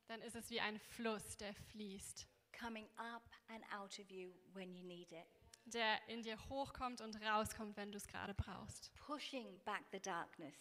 dann 0.06 0.22
ist 0.22 0.36
es 0.36 0.52
wie 0.52 0.60
ein 0.62 0.78
Fluss, 0.80 1.36
der 1.38 1.56
fließt, 1.56 2.28
coming 2.60 2.88
up 2.98 3.24
and 3.50 3.64
out 3.74 3.98
of 4.00 4.10
you 4.12 4.32
when 4.54 4.74
you 4.74 4.84
need 4.84 5.12
it, 5.12 5.26
der 5.66 6.00
in 6.08 6.24
dir 6.24 6.38
hochkommt 6.50 7.02
und 7.02 7.16
rauskommt, 7.22 7.76
wenn 7.78 7.92
du 7.92 7.98
es 7.98 8.08
gerade 8.08 8.34
brauchst. 8.34 8.94
pushing 8.96 9.60
back 9.66 9.84
the 9.92 10.00
darkness, 10.00 10.56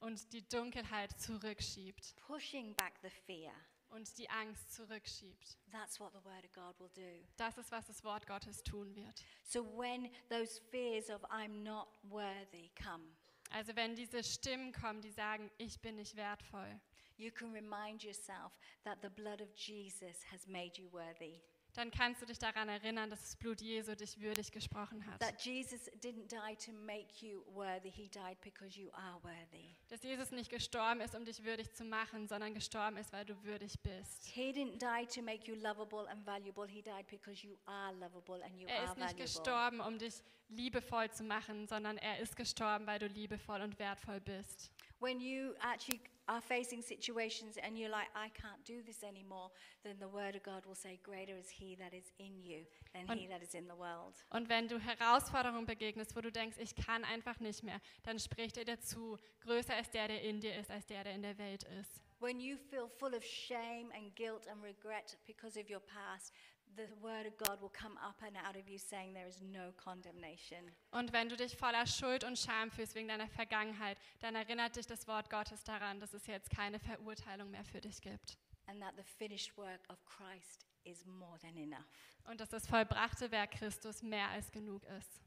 Und 0.00 0.32
die 0.32 0.46
Dunkelheit 0.48 1.12
zurückschiebt 1.20 2.14
pushing 2.16 2.74
back 2.76 2.94
the 3.02 3.10
fear. 3.10 3.52
und 3.90 4.16
die 4.18 4.30
Angst 4.30 4.72
zurückschiebt. 4.72 5.58
That's 5.72 5.98
what 5.98 6.12
the 6.12 6.24
Word 6.24 6.44
of 6.44 6.52
God 6.52 6.78
will 6.78 6.90
do. 6.94 7.26
Das 7.36 7.58
ist, 7.58 7.70
was 7.72 7.86
das 7.86 8.04
Wort 8.04 8.26
Gottes 8.26 8.62
tun 8.62 8.94
wird. 8.94 9.24
So 9.42 9.64
when 9.76 10.08
those 10.28 10.60
fears 10.70 11.10
of 11.10 11.22
I'm 11.24 11.62
not 11.64 11.88
worthy 12.04 12.70
come, 12.80 13.04
Also 13.50 13.74
wenn 13.74 13.96
diese 13.96 14.22
Stimmen 14.22 14.72
kommen, 14.72 15.00
die 15.00 15.10
sagen, 15.10 15.50
ich 15.58 15.80
bin 15.80 15.96
nicht 15.96 16.14
wertvoll, 16.14 16.80
you 17.20 17.30
can 17.30 17.52
remind 17.52 18.02
yourself 18.02 18.52
that 18.84 18.98
the 19.02 19.10
blood 19.10 19.40
of 19.40 19.48
Jesus 19.54 20.24
has 20.32 20.46
made 20.46 20.78
you 20.80 20.90
worthy. 20.92 21.40
dann 21.74 21.90
kannst 21.90 22.20
du 22.20 22.26
dich 22.26 22.38
daran 22.38 22.68
erinnern, 22.68 23.10
dass 23.10 23.20
das 23.20 23.36
Blut 23.36 23.60
Jesu 23.60 23.94
dich 23.94 24.20
würdig 24.20 24.50
gesprochen 24.50 25.04
hat. 25.06 25.20
That 25.20 25.40
Jesus 25.40 25.88
didn't 26.02 26.28
die 26.28 26.56
to 26.56 26.72
make 26.72 27.24
you 27.24 27.44
worthy, 27.46 27.90
he 27.90 28.08
died 28.08 28.40
because 28.40 28.78
you 28.78 28.90
are 28.92 29.22
worthy. 29.22 29.76
Dass 29.88 30.02
Jesus 30.02 30.30
nicht 30.32 30.50
gestorben 30.50 31.00
ist, 31.00 31.14
um 31.14 31.24
dich 31.24 31.44
würdig 31.44 31.72
zu 31.72 31.84
machen, 31.84 32.26
sondern 32.26 32.54
gestorben 32.54 32.96
ist, 32.96 33.12
weil 33.12 33.24
du 33.24 33.40
würdig 33.44 33.78
bist. 33.82 34.26
He 34.26 34.50
didn't 34.50 34.78
die 34.78 35.06
to 35.06 35.22
make 35.22 35.48
you 35.48 35.54
lovable 35.56 36.08
and 36.10 36.26
valuable, 36.26 36.66
he 36.66 36.82
died 36.82 37.06
because 37.06 37.46
you 37.46 37.56
are 37.66 37.94
lovable 37.94 38.42
and 38.44 38.58
you 38.58 38.66
Er 38.66 38.80
are 38.80 38.84
ist 38.86 38.96
nicht 38.96 39.10
valuable. 39.10 39.22
gestorben, 39.22 39.80
um 39.80 39.98
dich 39.98 40.14
liebevoll 40.48 41.10
zu 41.12 41.22
machen, 41.22 41.68
sondern 41.68 41.96
er 41.98 42.18
ist 42.18 42.36
gestorben, 42.36 42.86
weil 42.86 42.98
du 42.98 43.06
liebevoll 43.06 43.60
und 43.60 43.78
wertvoll 43.78 44.20
bist. 44.20 44.72
When 44.98 45.20
you 45.20 45.54
actually 45.62 46.00
are 46.30 46.40
facing 46.40 46.80
situations 46.80 47.58
and 47.62 47.76
you're 47.76 47.90
like, 47.90 48.08
I 48.14 48.28
can't 48.28 48.64
do 48.64 48.82
this 48.86 49.02
anymore, 49.02 49.50
then 49.82 49.96
the 49.98 50.08
word 50.08 50.36
of 50.36 50.42
God 50.44 50.64
will 50.64 50.76
say, 50.76 51.00
Greater 51.02 51.36
is 51.36 51.48
he 51.50 51.76
that 51.76 51.92
is 51.92 52.12
in 52.18 52.40
you 52.40 52.60
than 52.94 53.18
he 53.18 53.26
that 53.26 53.42
is 53.42 53.54
in 53.54 53.66
the 53.66 53.74
world. 53.74 54.14
Und 54.30 54.48
wenn 54.48 54.68
du 54.68 54.78
Herausforderungen 54.78 55.66
begegnest, 55.66 56.14
wo 56.14 56.20
du 56.20 56.30
denkst, 56.30 56.56
ich 56.60 56.76
kann 56.76 57.04
einfach 57.04 57.40
nicht 57.40 57.64
mehr, 57.64 57.80
dann 58.04 58.18
spricht 58.18 58.56
er 58.56 58.64
dazu, 58.64 59.18
größer 59.40 59.78
ist 59.80 59.92
der, 59.92 60.06
der 60.06 60.22
in 60.22 60.40
dir 60.40 60.54
ist, 60.56 60.70
als 60.70 60.86
der, 60.86 61.02
der 61.02 61.14
in 61.14 61.22
der 61.22 61.36
Welt 61.38 61.64
ist. 61.80 62.00
When 62.20 62.38
you 62.38 62.56
feel 62.56 62.86
full 62.86 63.14
of 63.14 63.24
shame 63.24 63.90
and 63.92 64.14
guilt 64.14 64.46
and 64.46 64.62
regret 64.62 65.16
because 65.26 65.58
of 65.58 65.68
your 65.68 65.80
past, 65.80 66.32
the 66.76 66.86
word 67.02 67.26
of 67.26 67.36
God 67.38 67.60
will 67.60 67.70
come 67.70 67.96
up 67.98 68.16
and 68.26 68.36
out 68.36 68.56
of 68.56 68.68
you 68.68 68.78
saying 68.78 69.14
there 69.14 69.28
is 69.28 69.40
no 69.40 69.72
condemnation. 69.76 70.70
Und 70.90 71.12
wenn 71.12 71.28
du 71.28 71.36
dich 71.36 71.56
voller 71.56 71.86
Schuld 71.86 72.24
und 72.24 72.38
Scham 72.38 72.70
fühlst 72.70 72.94
wegen 72.94 73.08
deiner 73.08 73.28
Vergangenheit, 73.28 73.98
dann 74.20 74.34
erinnert 74.34 74.76
dich 74.76 74.86
das 74.86 75.06
Wort 75.06 75.30
Gottes 75.30 75.64
daran, 75.64 76.00
dass 76.00 76.14
es 76.14 76.26
jetzt 76.26 76.50
keine 76.50 76.78
Verurteilung 76.78 77.50
mehr 77.50 77.64
für 77.64 77.80
dich 77.80 78.00
gibt. 78.00 78.38
And 78.66 78.80
that 78.80 78.94
the 78.96 79.02
finished 79.02 79.56
work 79.56 79.80
of 79.88 79.98
Christ 80.04 80.66
is 80.84 81.04
more 81.06 81.38
than 81.40 81.56
enough. 81.56 81.84
Und 82.24 82.40
dass 82.40 82.48
das 82.48 82.66
vollbrachte 82.66 83.30
Werk 83.30 83.52
Christus 83.52 84.02
mehr 84.02 84.28
als 84.28 84.50
genug 84.50 84.84
ist. 84.98 85.20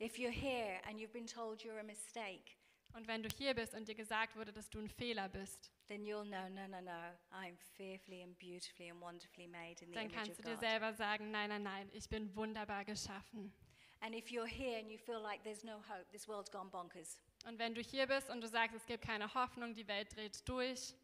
If 0.00 0.16
you're 0.16 0.30
here 0.30 0.80
and 0.86 0.98
you've 0.98 1.12
been 1.12 1.26
told 1.26 1.62
you're 1.62 1.80
a 1.80 1.84
mistake, 1.84 2.57
Und 2.94 3.06
wenn 3.06 3.22
du 3.22 3.28
hier 3.36 3.54
bist 3.54 3.74
und 3.74 3.86
dir 3.86 3.94
gesagt 3.94 4.34
wurde, 4.36 4.52
dass 4.52 4.68
du 4.70 4.80
ein 4.80 4.88
Fehler 4.88 5.28
bist, 5.28 5.70
then 5.88 6.04
you'll 6.04 6.24
know, 6.24 6.48
no, 6.48 6.66
no, 6.66 6.80
no, 6.80 7.14
I'm 7.30 7.56
fearfully 7.76 8.22
and 8.22 8.36
beautifully 8.38 8.90
and 8.90 9.00
wonderfully 9.00 9.46
made 9.46 9.80
in 9.82 9.88
the 9.88 9.94
dann 9.94 10.04
image 10.06 10.14
kannst 10.14 10.30
of 10.32 10.36
du 10.38 10.42
dir 10.42 10.54
God. 10.54 10.60
selber 10.60 10.92
sagen, 10.94 11.30
nein, 11.30 11.48
nein, 11.50 11.62
nein, 11.62 11.88
ich 11.92 12.08
bin 12.08 12.34
wunderbar 12.34 12.84
geschaffen. 12.84 13.52
And 14.00 14.14
if 14.14 14.30
you're 14.30 14.46
here 14.46 14.78
and 14.78 14.90
you 14.90 14.98
feel 14.98 15.20
like 15.20 15.42
there's 15.42 15.64
no 15.64 15.78
hope, 15.88 16.08
this 16.12 16.26
world's 16.28 16.50
gone 16.50 16.70
bonkers. 16.70 17.20
Und 17.46 17.58
wenn 17.58 17.74
du 17.74 17.80
hier 17.82 18.06
bist 18.06 18.30
und 18.30 18.40
du 18.40 18.48
sagst, 18.48 18.74
es 18.76 18.86
gibt 18.86 19.04
keine 19.04 19.32
Hoffnung, 19.34 19.74
die 19.74 19.86
Welt 19.86 20.14
dreht 20.16 20.48
durch, 20.48 20.94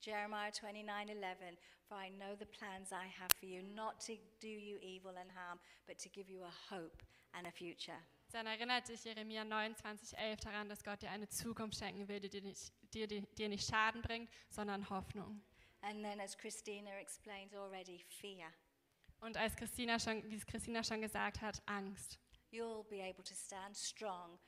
Jeremiah 0.00 0.50
29:11 0.50 1.56
For 1.88 1.98
I 1.98 2.10
know 2.10 2.34
the 2.38 2.46
plans 2.46 2.92
I 2.92 3.06
have 3.18 3.28
for 3.38 3.46
you 3.48 3.62
not 3.62 4.00
to 4.06 4.14
do 4.40 4.48
you 4.48 4.78
evil 4.80 5.16
and 5.16 5.30
harm 5.34 5.58
but 5.86 5.98
to 5.98 6.08
give 6.08 6.30
you 6.30 6.42
a 6.42 6.52
hope 6.70 7.02
and 7.32 7.46
a 7.46 7.50
future. 7.50 7.98
Dann 8.34 8.46
erinnert 8.46 8.88
dich 8.88 9.04
Jeremia 9.04 9.42
29,11 9.42 10.42
daran, 10.42 10.68
dass 10.68 10.82
Gott 10.82 11.00
dir 11.02 11.10
eine 11.10 11.28
Zukunft 11.28 11.78
schenken 11.78 12.08
will, 12.08 12.18
die 12.18 12.28
dir 12.28 12.42
nicht, 12.42 12.72
dir, 12.92 13.06
dir, 13.06 13.48
nicht 13.48 13.68
Schaden 13.68 14.02
bringt, 14.02 14.28
sondern 14.50 14.90
Hoffnung. 14.90 15.40
And 15.82 16.02
then 16.02 16.20
as 16.20 16.36
Christina 16.36 16.90
explained 17.00 17.54
already, 17.54 18.04
fear. 18.08 18.52
Und 19.20 19.36
als 19.36 19.54
Christina 19.54 19.98
schon, 19.98 20.28
wie 20.28 20.36
es 20.36 20.44
Christina 20.44 20.82
schon 20.82 21.00
gesagt 21.00 21.40
hat, 21.40 21.62
Angst. 21.66 22.18
You'll 22.50 22.84
be 22.88 23.00
able 23.00 23.22
to 23.22 23.34
stand 23.34 23.76
strong, 23.76 24.38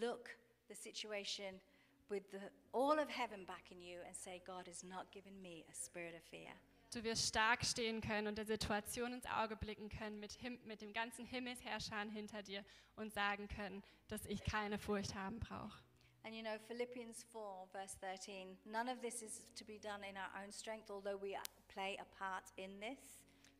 look 0.00 0.30
the 0.68 0.74
situation 0.74 1.60
with 2.08 2.22
the, 2.30 2.40
all 2.72 2.98
of 2.98 3.08
heaven 3.08 3.44
back 3.44 3.70
in 3.70 3.80
you 3.80 3.98
and 4.06 4.16
say 4.16 4.42
God 4.46 4.66
has 4.66 4.82
not 4.82 5.12
given 5.12 5.40
me 5.40 5.64
a 5.70 5.74
spirit 5.74 6.14
of 6.14 6.22
fear. 6.24 6.54
Du 6.92 7.04
wirst 7.04 7.28
stark 7.28 7.64
stehen 7.66 8.00
können 8.00 8.28
und 8.28 8.38
der 8.38 8.46
Situation 8.46 9.12
ins 9.12 9.26
Auge 9.26 9.56
blicken 9.56 9.90
können 9.90 10.20
mit, 10.20 10.32
Him 10.32 10.58
mit 10.64 10.80
dem 10.80 10.94
ganzen 10.94 11.26
Himmelsherrscher 11.26 12.00
hinter 12.10 12.42
dir 12.42 12.64
und 12.96 13.12
sagen 13.12 13.46
können, 13.48 13.82
dass 14.08 14.24
ich 14.24 14.42
keine 14.42 14.78
Furcht 14.78 15.14
haben 15.14 15.38
brauche. 15.38 15.82
And 16.24 16.34
you 16.34 16.42
know, 16.42 16.58
Philippians 16.66 17.24
4, 17.30 17.68
verse 17.70 17.96
13, 18.00 18.58
none 18.64 18.90
of 18.90 19.00
this 19.00 19.22
is 19.22 19.44
to 19.54 19.64
be 19.64 19.78
done 19.78 20.02
in 20.02 20.16
our 20.16 20.30
own 20.42 20.50
strength, 20.50 20.90
although 20.90 21.20
we 21.20 21.36
play 21.68 21.96
a 21.98 22.04
part 22.18 22.44
in 22.56 22.80
this. 22.80 22.98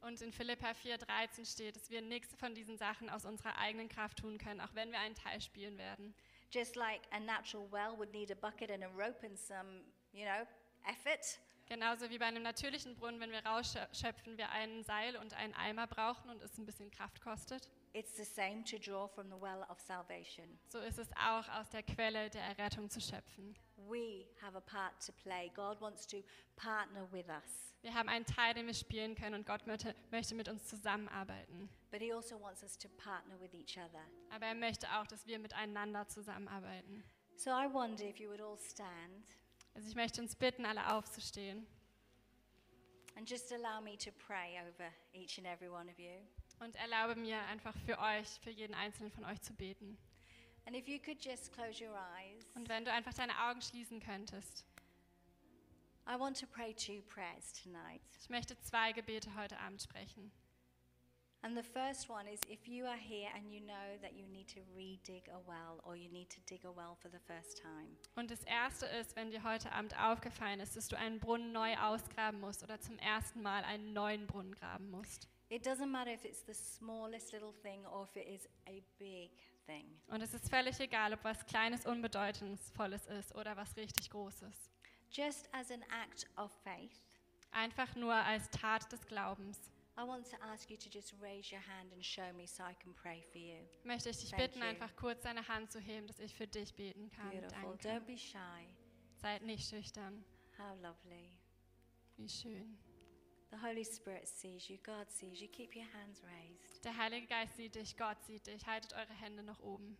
Und 0.00 0.22
in 0.22 0.32
Philippa 0.32 0.70
4,13 0.70 1.44
steht, 1.50 1.76
dass 1.76 1.90
wir 1.90 2.00
nichts 2.02 2.34
von 2.36 2.54
diesen 2.54 2.78
Sachen 2.78 3.10
aus 3.10 3.24
unserer 3.24 3.58
eigenen 3.58 3.88
Kraft 3.88 4.18
tun 4.18 4.38
können, 4.38 4.60
auch 4.60 4.74
wenn 4.74 4.90
wir 4.90 5.00
einen 5.00 5.14
Teil 5.14 5.40
spielen 5.40 5.76
werden. 5.76 6.14
Just 6.50 6.76
like 6.76 7.00
a 7.10 7.20
natural 7.20 7.70
well 7.70 7.96
would 7.98 8.12
need 8.12 8.30
a 8.30 8.34
bucket 8.34 8.70
and 8.70 8.82
a 8.84 8.88
rope 8.88 9.24
and 9.26 9.38
some, 9.38 9.82
you 10.12 10.24
know, 10.24 10.46
effort, 10.86 11.38
Genauso 11.68 12.08
wie 12.08 12.18
bei 12.18 12.24
einem 12.26 12.42
natürlichen 12.42 12.94
Brunnen, 12.96 13.20
wenn 13.20 13.30
wir 13.30 13.44
rausschöpfen, 13.44 14.38
wir 14.38 14.50
ein 14.50 14.82
Seil 14.84 15.16
und 15.16 15.34
einen 15.34 15.52
Eimer 15.54 15.86
brauchen 15.86 16.30
und 16.30 16.40
es 16.42 16.56
ein 16.58 16.64
bisschen 16.64 16.90
Kraft 16.90 17.20
kostet. 17.20 17.68
it's 17.94 18.16
the 18.16 18.24
same 18.24 18.62
to 18.64 18.78
draw 18.78 19.08
from 19.08 19.28
the 19.30 19.40
well 19.40 19.64
of 19.70 19.78
salvation. 19.80 20.58
So 20.68 20.78
ist 20.78 20.98
es 20.98 21.08
auch 21.12 21.48
aus 21.58 21.68
der 21.70 21.82
Quelle 21.82 22.30
der 22.30 22.42
Errettung 22.42 22.88
zu 22.90 23.00
schöpfen. 23.00 23.56
We 23.76 24.26
have 24.42 24.56
a 24.56 24.60
part 24.60 24.94
to 25.06 25.12
play. 25.12 25.50
God 25.54 25.80
wants 25.80 26.06
to 26.06 26.22
partner 26.56 27.06
with 27.12 27.26
us, 27.28 27.74
Wir 27.82 27.94
haben 27.94 28.08
einen 28.08 28.24
Teil, 28.26 28.54
den 28.54 28.66
wir 28.66 28.74
spielen 28.74 29.14
können 29.14 29.34
und 29.34 29.46
Gott 29.46 29.66
möchte, 29.66 29.94
möchte 30.10 30.34
mit 30.34 30.48
uns 30.48 30.66
zusammenarbeiten. 30.66 31.68
but 31.90 32.00
He 32.00 32.12
also 32.12 32.40
wants 32.40 32.62
us 32.62 32.76
to 32.78 32.88
partner 32.96 33.38
with 33.40 33.52
each 33.54 33.76
other. 33.78 34.04
Aber 34.30 34.46
er 34.46 34.54
möchte 34.54 34.86
auch, 34.98 35.06
dass 35.06 35.26
wir 35.26 35.38
miteinander 35.38 36.06
zusammenarbeiten. 36.08 37.04
So 37.36 37.50
I 37.50 37.72
wonder 37.72 38.04
if 38.04 38.18
you 38.18 38.28
would 38.30 38.40
all 38.40 38.58
stand 38.58 39.24
Also 39.74 39.88
ich 39.88 39.94
möchte 39.94 40.20
uns 40.20 40.34
bitten, 40.34 40.64
alle 40.66 40.92
aufzustehen 40.94 41.66
and 43.18 43.28
just 43.28 43.52
allow 43.52 43.80
me 43.80 43.96
to 43.96 44.12
pray 44.12 44.58
over 44.60 44.92
each 45.12 45.38
and 45.38 45.46
every 45.46 45.68
one 45.68 45.88
of 45.90 45.98
you. 45.98 46.20
und 46.60 46.76
erlaube 46.76 47.16
mir 47.16 47.40
einfach 47.46 47.74
für 47.84 47.98
euch, 47.98 48.28
für 48.42 48.50
jeden 48.50 48.74
einzelnen 48.74 49.10
von 49.10 49.24
euch 49.24 49.40
zu 49.42 49.52
beten. 49.54 49.98
And 50.66 50.76
if 50.76 50.86
you 50.86 50.98
could 50.98 51.24
just 51.24 51.52
close 51.52 51.82
your 51.82 51.94
eyes, 51.96 52.44
Und 52.54 52.68
wenn 52.68 52.84
du 52.84 52.92
einfach 52.92 53.14
deine 53.14 53.32
Augen 53.48 53.60
schließen 53.60 54.00
könntest. 54.00 54.64
I 56.06 56.18
want 56.18 56.38
to 56.40 56.46
pray 56.46 56.72
two 56.74 57.02
prayers 57.02 57.52
tonight. 57.52 58.00
Ich 58.20 58.28
möchte 58.30 58.58
zwei 58.60 58.92
Gebete 58.92 59.34
heute 59.34 59.58
Abend 59.58 59.82
sprechen. 59.82 60.30
And 61.42 61.56
the 61.56 61.62
first 61.62 62.08
one 62.08 62.26
is 62.26 62.40
if 62.48 62.66
you 62.66 62.84
are 62.84 62.96
here 62.96 63.28
and 63.36 63.52
you 63.52 63.60
know 63.60 63.96
that 64.02 64.14
you 64.14 64.26
need 64.26 64.48
to 64.48 64.60
re-dig 64.76 65.28
a 65.28 65.38
well 65.46 65.80
or 65.84 65.94
you 65.94 66.10
need 66.10 66.28
to 66.30 66.40
dig 66.46 66.64
a 66.64 66.70
well 66.70 66.96
for 67.00 67.08
the 67.08 67.20
first 67.26 67.62
time. 67.62 67.96
Und 68.16 68.30
das 68.30 68.42
Erste 68.42 68.86
ist, 68.86 69.14
wenn 69.14 69.30
dir 69.30 69.44
heute 69.44 69.70
Abend 69.70 69.96
aufgefallen 70.00 70.58
ist, 70.58 70.76
dass 70.76 70.88
du 70.88 70.98
einen 70.98 71.20
Brunnen 71.20 71.52
neu 71.52 71.76
ausgraben 71.76 72.40
musst 72.40 72.64
oder 72.64 72.80
zum 72.80 72.98
ersten 72.98 73.40
Mal 73.40 73.62
einen 73.62 73.92
neuen 73.92 74.26
Brunnen 74.26 74.52
graben 74.54 74.90
musst. 74.90 75.28
It 75.48 75.64
doesn't 75.64 75.86
matter 75.86 76.12
if 76.12 76.24
it's 76.24 76.44
the 76.44 76.54
smallest 76.54 77.32
little 77.32 77.52
thing 77.62 77.86
or 77.86 78.02
if 78.02 78.16
it 78.16 78.26
is 78.26 78.48
a 78.66 78.82
big 78.98 79.30
thing. 79.64 80.00
Und 80.08 80.20
es 80.22 80.34
ist 80.34 80.50
völlig 80.50 80.80
egal, 80.80 81.12
ob 81.12 81.22
was 81.22 81.46
Kleines, 81.46 81.86
Unbedeutungsvolles 81.86 83.06
ist 83.06 83.34
oder 83.36 83.56
was 83.56 83.76
richtig 83.76 84.10
Großes. 84.10 84.70
Just 85.10 85.48
as 85.54 85.70
an 85.70 85.82
act 85.84 86.26
of 86.36 86.52
faith, 86.64 87.00
Einfach 87.50 87.94
nur 87.96 88.14
als 88.14 88.50
Tat 88.50 88.90
des 88.92 89.06
Glaubens 89.06 89.58
I 89.98 90.04
want 90.04 90.30
to 90.30 90.36
ask 90.52 90.70
you 90.70 90.76
to 90.76 90.88
just 90.88 91.12
raise 91.20 91.50
your 91.50 91.60
hand 91.60 91.92
and 91.92 92.04
show 92.04 92.32
me 92.36 92.46
so 92.46 92.62
I 92.62 92.74
can 92.80 92.94
pray 92.94 93.20
for 93.32 93.38
you. 93.38 93.56
möchte 93.82 94.10
ich 94.10 94.18
dich 94.18 94.30
Thank 94.30 94.42
bitten, 94.42 94.60
you. 94.60 94.66
einfach 94.66 94.94
kurz 94.94 95.22
deine 95.22 95.46
Hand 95.48 95.72
zu 95.72 95.80
heben, 95.80 96.06
dass 96.06 96.20
ich 96.20 96.32
für 96.32 96.46
dich 96.46 96.72
beten 96.74 97.10
kann. 97.10 97.30
Beautiful. 97.30 97.72
Don't 97.74 97.82
Danke. 97.82 98.06
be 98.06 98.16
shy. 98.16 98.68
Seid 99.16 99.42
nicht 99.42 99.68
schüchtern. 99.68 100.24
How 100.56 100.80
lovely. 100.80 101.36
Wie 102.16 102.28
schön. 102.28 102.78
The 103.50 103.56
Holy 103.60 103.84
Spirit 103.84 104.28
sees 104.28 104.68
you, 104.68 104.76
God 104.84 105.10
sees 105.10 105.40
you. 105.40 105.48
Keep 105.48 105.74
your 105.74 105.86
hands 105.94 106.22
raised. 106.22 106.84
Der 106.84 106.96
Heilige 106.96 107.26
Geist 107.26 107.56
sieht 107.56 107.74
dich, 107.74 107.96
Gott 107.96 108.22
sieht 108.22 108.46
dich. 108.46 108.64
Haltet 108.66 108.92
eure 108.92 109.14
Hände 109.14 109.42
nach 109.42 109.58
oben. 109.60 109.96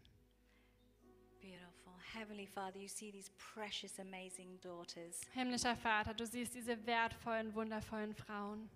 Beautiful. 1.40 1.94
Heavenly 2.12 2.46
Father, 2.46 2.78
you 2.78 2.88
see 2.88 3.10
these 3.10 3.30
precious, 3.36 3.98
amazing 3.98 4.60
daughters, 4.60 5.20
Himmlischer 5.32 5.76
Vater, 5.76 6.14
du 6.14 6.26
siehst 6.26 6.54
diese 6.54 6.86
wertvollen, 6.86 7.54
wundervollen 7.54 8.14
Frauen. 8.14 8.70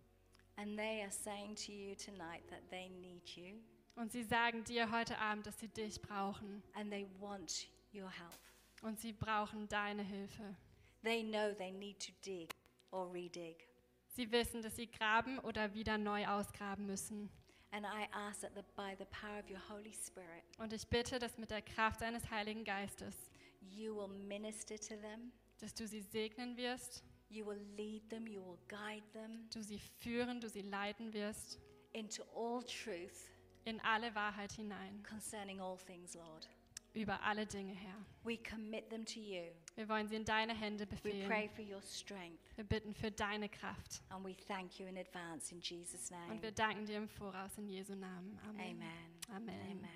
And 0.57 0.79
they 0.79 1.03
are 1.03 1.11
saying 1.11 1.55
to 1.57 1.73
you 1.73 1.95
tonight 1.95 2.43
that 2.49 2.69
they 2.71 2.89
need 2.89 3.27
you 3.37 3.61
Und 3.95 4.11
sie 4.13 4.23
sagen 4.25 4.65
dir 4.65 4.91
heute 4.91 5.19
Abend, 5.19 5.47
dass 5.47 5.59
sie 5.61 5.69
dich 5.69 6.01
brauchen. 6.01 6.63
and 6.75 6.91
they 6.91 7.07
want 7.21 7.69
your 7.93 8.11
help. 8.11 8.39
Und 8.83 8.99
sie 8.99 9.13
brauchen 9.13 9.69
deine 9.69 10.03
Hilfe. 10.03 10.57
They 11.03 11.23
know 11.23 11.53
they 11.53 11.71
need 11.73 12.01
to 12.07 12.13
dig 12.25 12.51
or 12.91 13.13
redig. 13.13 13.69
Sie 14.09 14.31
wissen, 14.31 14.63
dass 14.63 14.77
sie 14.77 14.87
graben 14.91 15.39
oder 15.41 15.73
wieder 15.75 15.99
neu 15.99 16.27
ausgraben 16.27 16.87
müssen. 16.87 17.31
And 17.71 17.87
I 17.87 18.07
ask 18.13 18.41
that 18.43 18.55
the, 18.55 18.63
by 18.77 18.95
the 18.99 19.07
power 19.07 19.39
of 19.39 19.49
your 19.51 19.61
Holy 19.71 19.93
Spirit, 19.95 20.43
Und 20.59 20.73
ich 20.75 20.87
bitte, 20.87 21.19
dass 21.19 21.39
mit 21.39 21.51
der 21.51 21.63
Kraft 21.63 22.01
deines 22.03 22.31
Heiligen 22.31 22.65
Geistes, 22.65 23.31
you 23.61 23.95
will 23.97 24.09
minister 24.09 24.77
to 24.79 24.97
them, 24.97 25.33
dass 25.59 25.73
du 25.75 25.87
sie 25.87 26.01
segnen 26.03 26.57
wirst, 26.57 27.03
you 27.33 27.45
will 27.47 27.61
lead 27.77 28.09
them, 28.11 28.27
you 28.27 28.41
will 28.41 28.59
guide 28.69 29.05
them 29.13 29.49
du 29.53 29.63
sie 29.63 29.79
führen, 29.79 30.41
du 30.41 30.49
sie 30.49 30.63
leiten 30.63 31.13
wirst 31.13 31.59
into 31.93 32.23
all 32.35 32.63
truth 32.63 33.31
in 33.65 33.81
alle 33.81 34.15
Wahrheit 34.15 34.53
hinein, 34.53 35.03
concerning 35.09 35.61
all 35.61 35.77
things, 35.77 36.15
Lord. 36.15 36.49
über 36.95 37.23
alle 37.23 37.47
Dinge 37.47 37.75
her. 37.75 37.95
We 38.25 38.37
commit 38.37 38.91
them 38.91 39.05
to 39.07 39.21
you. 39.21 39.45
Wir 39.77 39.89
wollen 39.89 40.09
sie 40.09 40.17
in 40.17 40.25
deine 40.25 40.55
Hände 40.55 40.87
befehlen. 40.87 41.23
We 41.23 41.27
pray 41.27 41.49
for 41.49 41.65
your 41.65 41.81
strength. 41.81 42.43
Wir 42.57 42.65
bitten 42.65 42.95
für 42.95 43.11
deine 43.11 43.49
Kraft. 43.49 44.03
And 44.11 44.25
we 44.25 44.35
thank 44.47 44.79
you 44.79 44.87
in 44.87 44.99
advance 44.99 45.53
in 45.53 45.61
Jesus' 45.61 46.11
name. 46.11 46.31
Und 46.31 46.43
wir 46.43 46.53
danken 46.53 46.85
dir 46.85 46.99
im 46.99 47.09
Voraus 47.09 47.57
in 47.57 47.69
Jesu 47.69 47.95
Namen. 47.95 48.39
Amen. 48.49 48.61
Amen. 48.61 49.35
Amen. 49.35 49.61
Amen. 49.71 49.89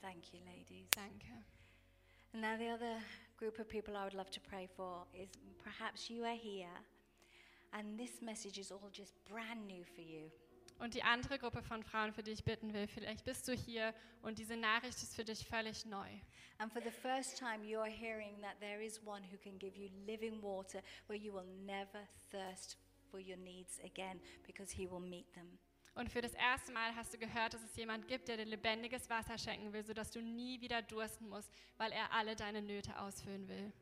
Thank 0.00 0.34
you, 0.34 0.40
ladies. 0.44 0.88
Danke. 0.90 1.44
And 2.34 2.42
now, 2.42 2.58
the 2.58 2.68
other 2.68 2.98
group 3.36 3.58
of 3.58 3.68
people 3.68 3.96
I 3.96 4.04
would 4.04 4.14
love 4.14 4.30
to 4.30 4.40
pray 4.40 4.68
for 4.76 5.06
is 5.14 5.30
perhaps 5.62 6.08
you 6.10 6.24
are 6.24 6.36
here 6.36 6.76
and 7.72 7.98
this 7.98 8.22
message 8.22 8.58
is 8.58 8.70
all 8.70 8.90
just 8.92 9.14
brand 9.28 9.66
new 9.66 9.84
for 9.84 10.02
you. 10.02 10.30
Und 10.78 10.94
die 10.94 11.02
andere 11.02 11.38
Gruppe 11.38 11.62
von 11.62 11.82
Frauen, 11.84 12.12
für 12.12 12.22
die 12.22 12.32
ich 12.32 12.44
bitten 12.44 12.72
will, 12.74 12.88
vielleicht 12.88 13.24
bist 13.24 13.46
du 13.46 13.52
hier 13.52 13.94
und 14.22 14.38
diese 14.38 14.56
Nachricht 14.56 15.02
ist 15.02 15.14
für 15.14 15.24
dich 15.24 15.46
völlig 15.46 15.86
neu. 15.86 16.08
And 16.58 16.72
for 16.72 16.82
the 16.82 16.90
first 16.90 17.38
time, 17.38 17.64
you're 17.64 17.86
hearing 17.86 18.40
that 18.42 18.58
there 18.60 18.82
is 18.82 19.00
one 19.04 19.22
who 19.22 19.36
can 19.38 19.58
give 19.58 19.76
you 19.76 19.88
living 20.06 20.42
water 20.42 20.80
where 21.06 21.18
you 21.18 21.32
will 21.32 21.46
never 21.64 22.06
thirst 22.30 22.76
for 23.10 23.20
your 23.20 23.36
needs 23.36 23.78
again 23.84 24.20
because 24.46 24.72
he 24.72 24.86
will 24.88 25.00
meet 25.00 25.32
them. 25.34 25.58
Und 25.94 26.10
für 26.10 26.20
das 26.20 26.34
erste 26.34 26.72
Mal 26.72 26.94
hast 26.96 27.14
du 27.14 27.18
gehört, 27.18 27.54
dass 27.54 27.62
es 27.62 27.76
jemand 27.76 28.08
gibt, 28.08 28.26
der 28.26 28.36
dir 28.36 28.46
lebendiges 28.46 29.08
Wasser 29.08 29.38
schenken 29.38 29.72
will, 29.72 29.84
sodass 29.84 30.10
du 30.10 30.20
nie 30.20 30.60
wieder 30.60 30.82
dursten 30.82 31.28
musst, 31.28 31.52
weil 31.76 31.92
er 31.92 32.12
alle 32.12 32.34
deine 32.34 32.62
Nöte 32.62 32.98
ausfüllen 32.98 33.48
will. 33.48 33.72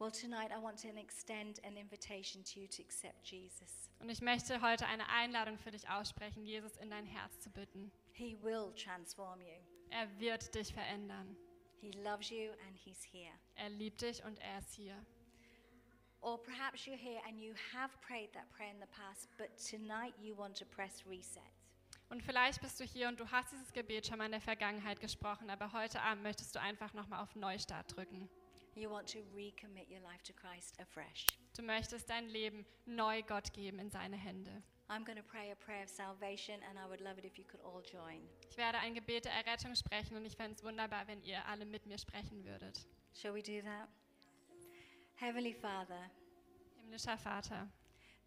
Well, 0.00 0.10
tonight 0.10 0.50
I 0.50 0.60
want 0.60 0.80
to 0.80 0.88
extend 0.88 1.62
an 1.62 1.76
invitation 1.76 2.42
to 2.44 2.60
you 2.60 2.66
to 2.68 2.82
accept 2.82 3.30
Jesus. 3.30 3.90
Und 4.00 4.08
ich 4.08 4.22
möchte 4.22 4.62
heute 4.62 4.86
eine 4.86 5.06
Einladung 5.10 5.58
für 5.58 5.70
dich 5.70 5.88
aussprechen, 5.90 6.46
Jesus 6.46 6.76
in 6.78 6.90
dein 6.90 7.04
Herz 7.04 7.38
zu 7.40 7.50
bitten. 7.50 7.92
He 8.12 8.36
will 8.42 8.72
transform 8.74 9.40
you. 9.42 9.58
Er 9.90 10.08
wird 10.18 10.54
dich 10.54 10.72
verändern. 10.72 11.36
He 11.80 11.90
loves 11.92 12.30
you 12.30 12.50
and 12.66 12.76
he's 12.76 13.04
here. 13.04 13.32
Er 13.56 13.68
liebt 13.68 14.00
dich 14.00 14.24
und 14.24 14.38
er 14.38 14.58
ist 14.58 14.72
hier. 14.72 14.96
Or 16.22 16.42
perhaps 16.42 16.86
you're 16.86 16.96
here 16.96 17.20
and 17.26 17.38
you 17.38 17.54
have 17.74 17.96
prayed 18.00 18.32
that 18.32 18.48
prayer 18.50 18.70
in 18.70 18.80
the 18.80 18.86
past, 18.86 19.28
but 19.36 19.50
tonight 19.58 20.14
you 20.18 20.34
want 20.34 20.58
to 20.58 20.64
press 20.64 21.06
reset. 21.06 21.59
Und 22.10 22.22
vielleicht 22.24 22.60
bist 22.60 22.80
du 22.80 22.84
hier 22.84 23.06
und 23.08 23.20
du 23.20 23.30
hast 23.30 23.52
dieses 23.52 23.72
Gebet 23.72 24.06
schon 24.06 24.18
mal 24.18 24.26
in 24.26 24.32
der 24.32 24.40
Vergangenheit 24.40 25.00
gesprochen, 25.00 25.48
aber 25.48 25.72
heute 25.72 26.02
Abend 26.02 26.24
möchtest 26.24 26.54
du 26.56 26.60
einfach 26.60 26.92
nochmal 26.92 27.22
auf 27.22 27.36
Neustart 27.36 27.96
drücken. 27.96 28.28
You 28.74 28.90
want 28.90 29.12
to 29.12 29.20
recommit 29.34 29.88
your 29.88 30.00
life 30.00 30.22
to 30.24 30.32
Christ 30.32 30.78
afresh. 30.80 31.26
Du 31.56 31.62
möchtest 31.62 32.10
dein 32.10 32.28
Leben 32.28 32.66
neu 32.84 33.22
Gott 33.22 33.52
geben 33.52 33.78
in 33.78 33.90
seine 33.90 34.16
Hände. 34.16 34.62
I'm 34.88 35.04
going 35.04 35.16
to 35.18 35.22
pray 35.22 35.52
a 35.52 35.54
prayer 35.54 35.84
of 35.84 35.88
salvation, 35.88 36.56
and 36.68 36.76
I 36.76 36.88
would 36.88 37.00
love 37.00 37.16
it 37.16 37.24
if 37.24 37.38
you 37.38 37.44
could 37.44 37.60
all 37.62 37.80
join. 37.82 38.28
Ich 38.50 38.56
werde 38.56 38.78
ein 38.78 38.94
Gebet 38.94 39.24
der 39.24 39.32
Errettung 39.32 39.76
sprechen 39.76 40.16
und 40.16 40.24
ich 40.24 40.36
fände 40.36 40.56
es 40.56 40.64
wunderbar, 40.64 41.06
wenn 41.06 41.22
ihr 41.22 41.44
alle 41.46 41.64
mit 41.64 41.86
mir 41.86 41.98
sprechen 41.98 42.44
würdet. 42.44 42.86
Shall 43.14 43.34
we 43.34 43.42
do 43.42 43.60
that? 43.62 43.88
Heavenly 45.14 45.54
Father, 45.54 46.10
Himmlischer 46.80 47.18
Vater, 47.18 47.68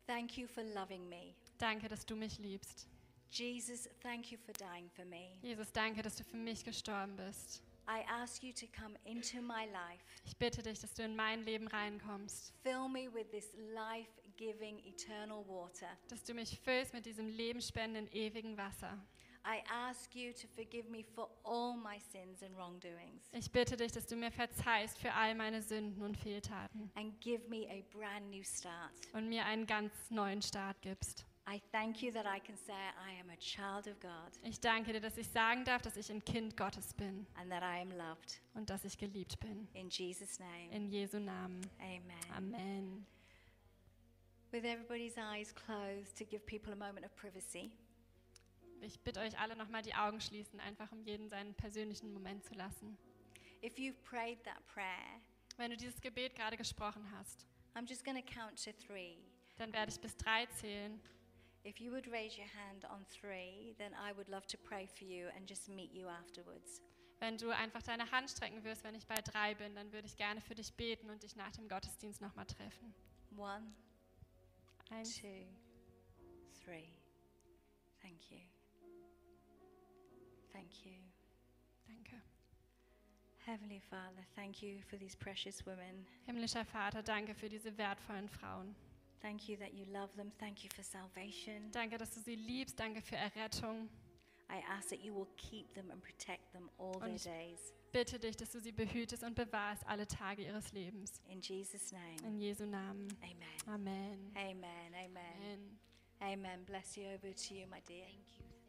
thank 0.07 0.37
you 0.37 0.47
for 0.47 0.63
loving 0.63 1.09
me. 1.09 1.35
danke, 1.57 1.89
dass 1.89 2.05
du 2.05 2.15
mich 2.15 2.37
liebst. 2.39 2.87
Jesus, 3.33 3.89
thank 4.01 4.31
you 4.31 4.37
for 4.37 4.53
dying 4.53 4.89
for 4.95 5.05
me. 5.05 5.37
Jesus, 5.41 5.71
danke, 5.71 6.01
dass 6.01 6.15
du 6.15 6.23
für 6.23 6.37
mich 6.37 6.63
gestorben 6.63 7.15
bist. 7.15 7.61
I 7.87 8.01
ask 8.07 8.43
you 8.43 8.53
to 8.53 8.65
come 8.79 8.95
into 9.03 9.41
my 9.41 9.65
life. 9.65 10.03
Ich 10.25 10.37
bitte 10.37 10.61
dich, 10.61 10.79
dass 10.79 10.93
du 10.93 11.03
in 11.03 11.15
mein 11.15 11.41
Leben 11.43 11.67
reinkommst, 11.67 12.53
Fill 12.63 12.87
me 12.87 13.11
with 13.13 13.29
this 13.31 13.49
life 13.73 14.09
giving 14.37 14.79
eternal 14.85 15.43
water. 15.47 15.87
dass 16.07 16.23
du 16.23 16.33
mich 16.33 16.59
füllst 16.59 16.93
mit 16.93 17.05
diesem 17.05 17.27
lebenspendenden, 17.27 18.13
ewigen 18.15 18.55
Wasser. 18.57 18.97
I 19.45 19.61
ask 19.69 20.15
you 20.15 20.31
to 20.31 20.47
forgive 20.55 20.89
me 20.89 21.03
for 21.03 21.29
all 21.43 21.75
my 21.75 21.99
sins 21.99 22.41
and 22.43 22.55
wrongdoings 22.55 23.27
Ich 23.33 23.51
bitte 23.51 23.75
dich, 23.75 23.91
dass 23.91 24.05
du 24.05 24.15
mir 24.15 24.31
verzeihst 24.31 24.97
für 24.99 25.11
all 25.13 25.35
meine 25.35 25.61
Sünden 25.61 26.01
und 26.03 26.15
Fehltaten 26.15 26.89
and 26.95 27.19
give 27.19 27.49
me 27.49 27.67
a 27.69 27.81
brand 27.91 28.29
new 28.29 28.43
start. 28.43 28.91
und 29.11 29.27
mir 29.27 29.43
einen 29.45 29.65
ganz 29.65 29.91
neuen 30.09 30.41
Start 30.41 30.81
gibst. 30.81 31.25
I 31.45 31.59
thank 31.71 32.01
you 32.01 32.11
that 32.13 32.25
I 32.25 32.39
can 32.39 32.55
say 32.55 32.71
I 32.73 33.19
am 33.19 33.29
a 33.29 33.35
child 33.37 33.87
of 33.87 33.99
God 33.99 34.31
Ich 34.43 34.59
danke 34.61 34.93
dir, 34.93 35.01
dass 35.01 35.17
ich 35.17 35.27
sagen 35.27 35.65
darf, 35.65 35.81
dass 35.81 35.97
ich 35.97 36.09
ein 36.09 36.23
Kind 36.23 36.55
Gottes 36.55 36.93
bin 36.93 37.27
and 37.35 37.49
that 37.51 37.61
I 37.63 37.81
am 37.81 37.91
loved. 37.91 38.39
und 38.53 38.69
dass 38.69 38.85
ich 38.85 38.97
geliebt 38.97 39.39
bin. 39.41 39.67
In 39.73 39.89
Jesus' 39.89 40.39
name, 40.39 40.71
In 40.71 40.87
Jesu 40.89 41.19
Namen. 41.19 41.61
amen. 41.79 42.31
Amen. 42.35 43.05
With 44.51 44.63
everybody's 44.65 45.17
eyes 45.17 45.53
closed, 45.53 46.15
to 46.17 46.25
give 46.25 46.45
people 46.45 46.71
a 46.71 46.75
moment 46.75 47.05
of 47.05 47.13
privacy, 47.15 47.71
Ich 48.81 48.99
bitte 48.99 49.19
euch 49.21 49.37
alle 49.39 49.55
nochmal 49.55 49.81
die 49.81 49.95
Augen 49.95 50.19
schließen, 50.21 50.59
einfach 50.59 50.91
um 50.91 51.01
jeden 51.03 51.29
seinen 51.29 51.53
persönlichen 51.55 52.13
Moment 52.13 52.45
zu 52.45 52.53
lassen. 52.53 52.97
if 53.61 53.77
you've 53.77 54.01
prayed 54.03 54.41
that 54.45 54.65
prayer, 54.67 55.19
Wenn 55.57 55.71
du 55.71 55.77
dieses 55.77 55.99
Gebet 56.01 56.35
gerade 56.35 56.55
gesprochen 56.57 57.05
hast, 57.17 57.45
I'm 57.75 57.87
just 57.87 58.05
going 58.05 58.15
to 58.15 58.33
count 58.33 58.63
to 58.63 58.71
three. 58.73 59.17
dann 59.57 59.73
werde 59.73 59.91
ich 59.91 59.99
bis 59.99 60.15
drei 60.15 60.45
zählen. 60.47 60.99
If 61.65 61.79
you 61.79 61.91
would 61.91 62.07
raise 62.11 62.37
your 62.37 62.47
hand 62.47 62.85
on 62.89 63.05
three, 63.09 63.73
then 63.77 63.93
I 63.93 64.11
would 64.11 64.27
love 64.27 64.45
to 64.47 64.57
pray 64.57 64.85
for 64.85 65.05
you 65.05 65.27
and 65.35 65.47
just 65.47 65.69
meet 65.69 65.93
you 65.93 66.07
afterwards. 66.07 66.81
Wenn 67.19 67.37
du 67.37 67.51
einfach 67.51 67.81
deine 67.81 68.11
Hand 68.11 68.29
strecken 68.29 68.65
wirst, 68.65 68.83
wenn 68.83 68.95
ich 68.95 69.07
bei 69.07 69.15
drei 69.15 69.55
bin, 69.55 69.73
dann 69.75 69.93
würde 69.93 70.07
ich 70.07 70.17
gerne 70.17 70.41
für 70.41 70.55
dich 70.55 70.73
beten 70.73 71.09
und 71.09 71.23
dich 71.23 71.37
nach 71.37 71.51
dem 71.51 71.69
Gottesdienst 71.69 72.19
nochmal 72.19 72.45
treffen. 72.45 72.93
One, 73.37 73.73
Eins, 74.89 75.15
two, 75.15 75.45
three. 76.65 76.89
Thank 78.01 78.29
you. 78.29 78.39
Thank 80.51 80.85
you. 80.85 80.91
danke. 81.87 82.21
Heavenly 83.45 83.79
Father, 83.79 84.25
thank 84.35 84.61
you 84.61 84.81
for 84.89 84.97
these 84.97 85.15
precious 85.15 85.65
women. 85.65 86.05
Himmlischer 86.25 86.65
Vater, 86.65 87.01
danke 87.01 87.33
für 87.33 87.47
diese 87.47 87.77
wertvollen 87.77 88.27
Frauen. 88.27 88.75
Thank 89.23 89.47
you 89.47 89.57
that 89.57 89.73
you 89.73 89.85
love 89.91 90.13
them. 90.15 90.31
Thank 90.37 90.63
you 90.63 90.69
for 90.75 90.83
salvation. 90.83 91.71
Danke, 91.71 91.97
dass 91.97 92.11
du 92.11 92.19
sie 92.19 92.35
liebst. 92.35 92.77
Danke 92.79 93.01
für 93.01 93.15
Errettung. 93.15 93.89
I 94.51 94.61
ask 94.69 94.89
that 94.89 94.99
you 94.99 95.15
will 95.15 95.27
keep 95.37 95.73
them 95.73 95.89
and 95.89 95.99
protect 96.03 96.51
them 96.51 96.69
all 96.77 96.91
their 96.99 97.09
Und 97.09 97.15
ich- 97.15 97.23
days. 97.23 97.73
Bitte 97.93 98.19
dich, 98.19 98.35
dass 98.35 98.51
du 98.51 98.59
sie 98.59 98.71
behütest 98.73 99.23
und 99.23 99.35
bewahrst 99.35 99.87
alle 99.87 100.05
Tage 100.07 100.43
ihres 100.43 100.71
Lebens. 100.73 101.21
In 101.29 101.39
Jesus' 101.41 101.91
name. 101.91 102.17
In 102.27 102.37
Jesu 102.39 102.65
Namen. 102.65 103.07
Amen. 103.23 103.47
Amen. 103.67 104.31
Amen. 104.35 104.93
Amen. 104.93 105.17
Amen. 105.17 105.79
Amen. 106.21 106.65
Bless 106.65 106.95
you 106.97 107.05
over 107.07 107.33
to 107.33 107.53
you, 107.53 107.65
my 107.67 107.79
dear. 107.87 108.05
Thank 108.05 108.39
you. 108.39 108.62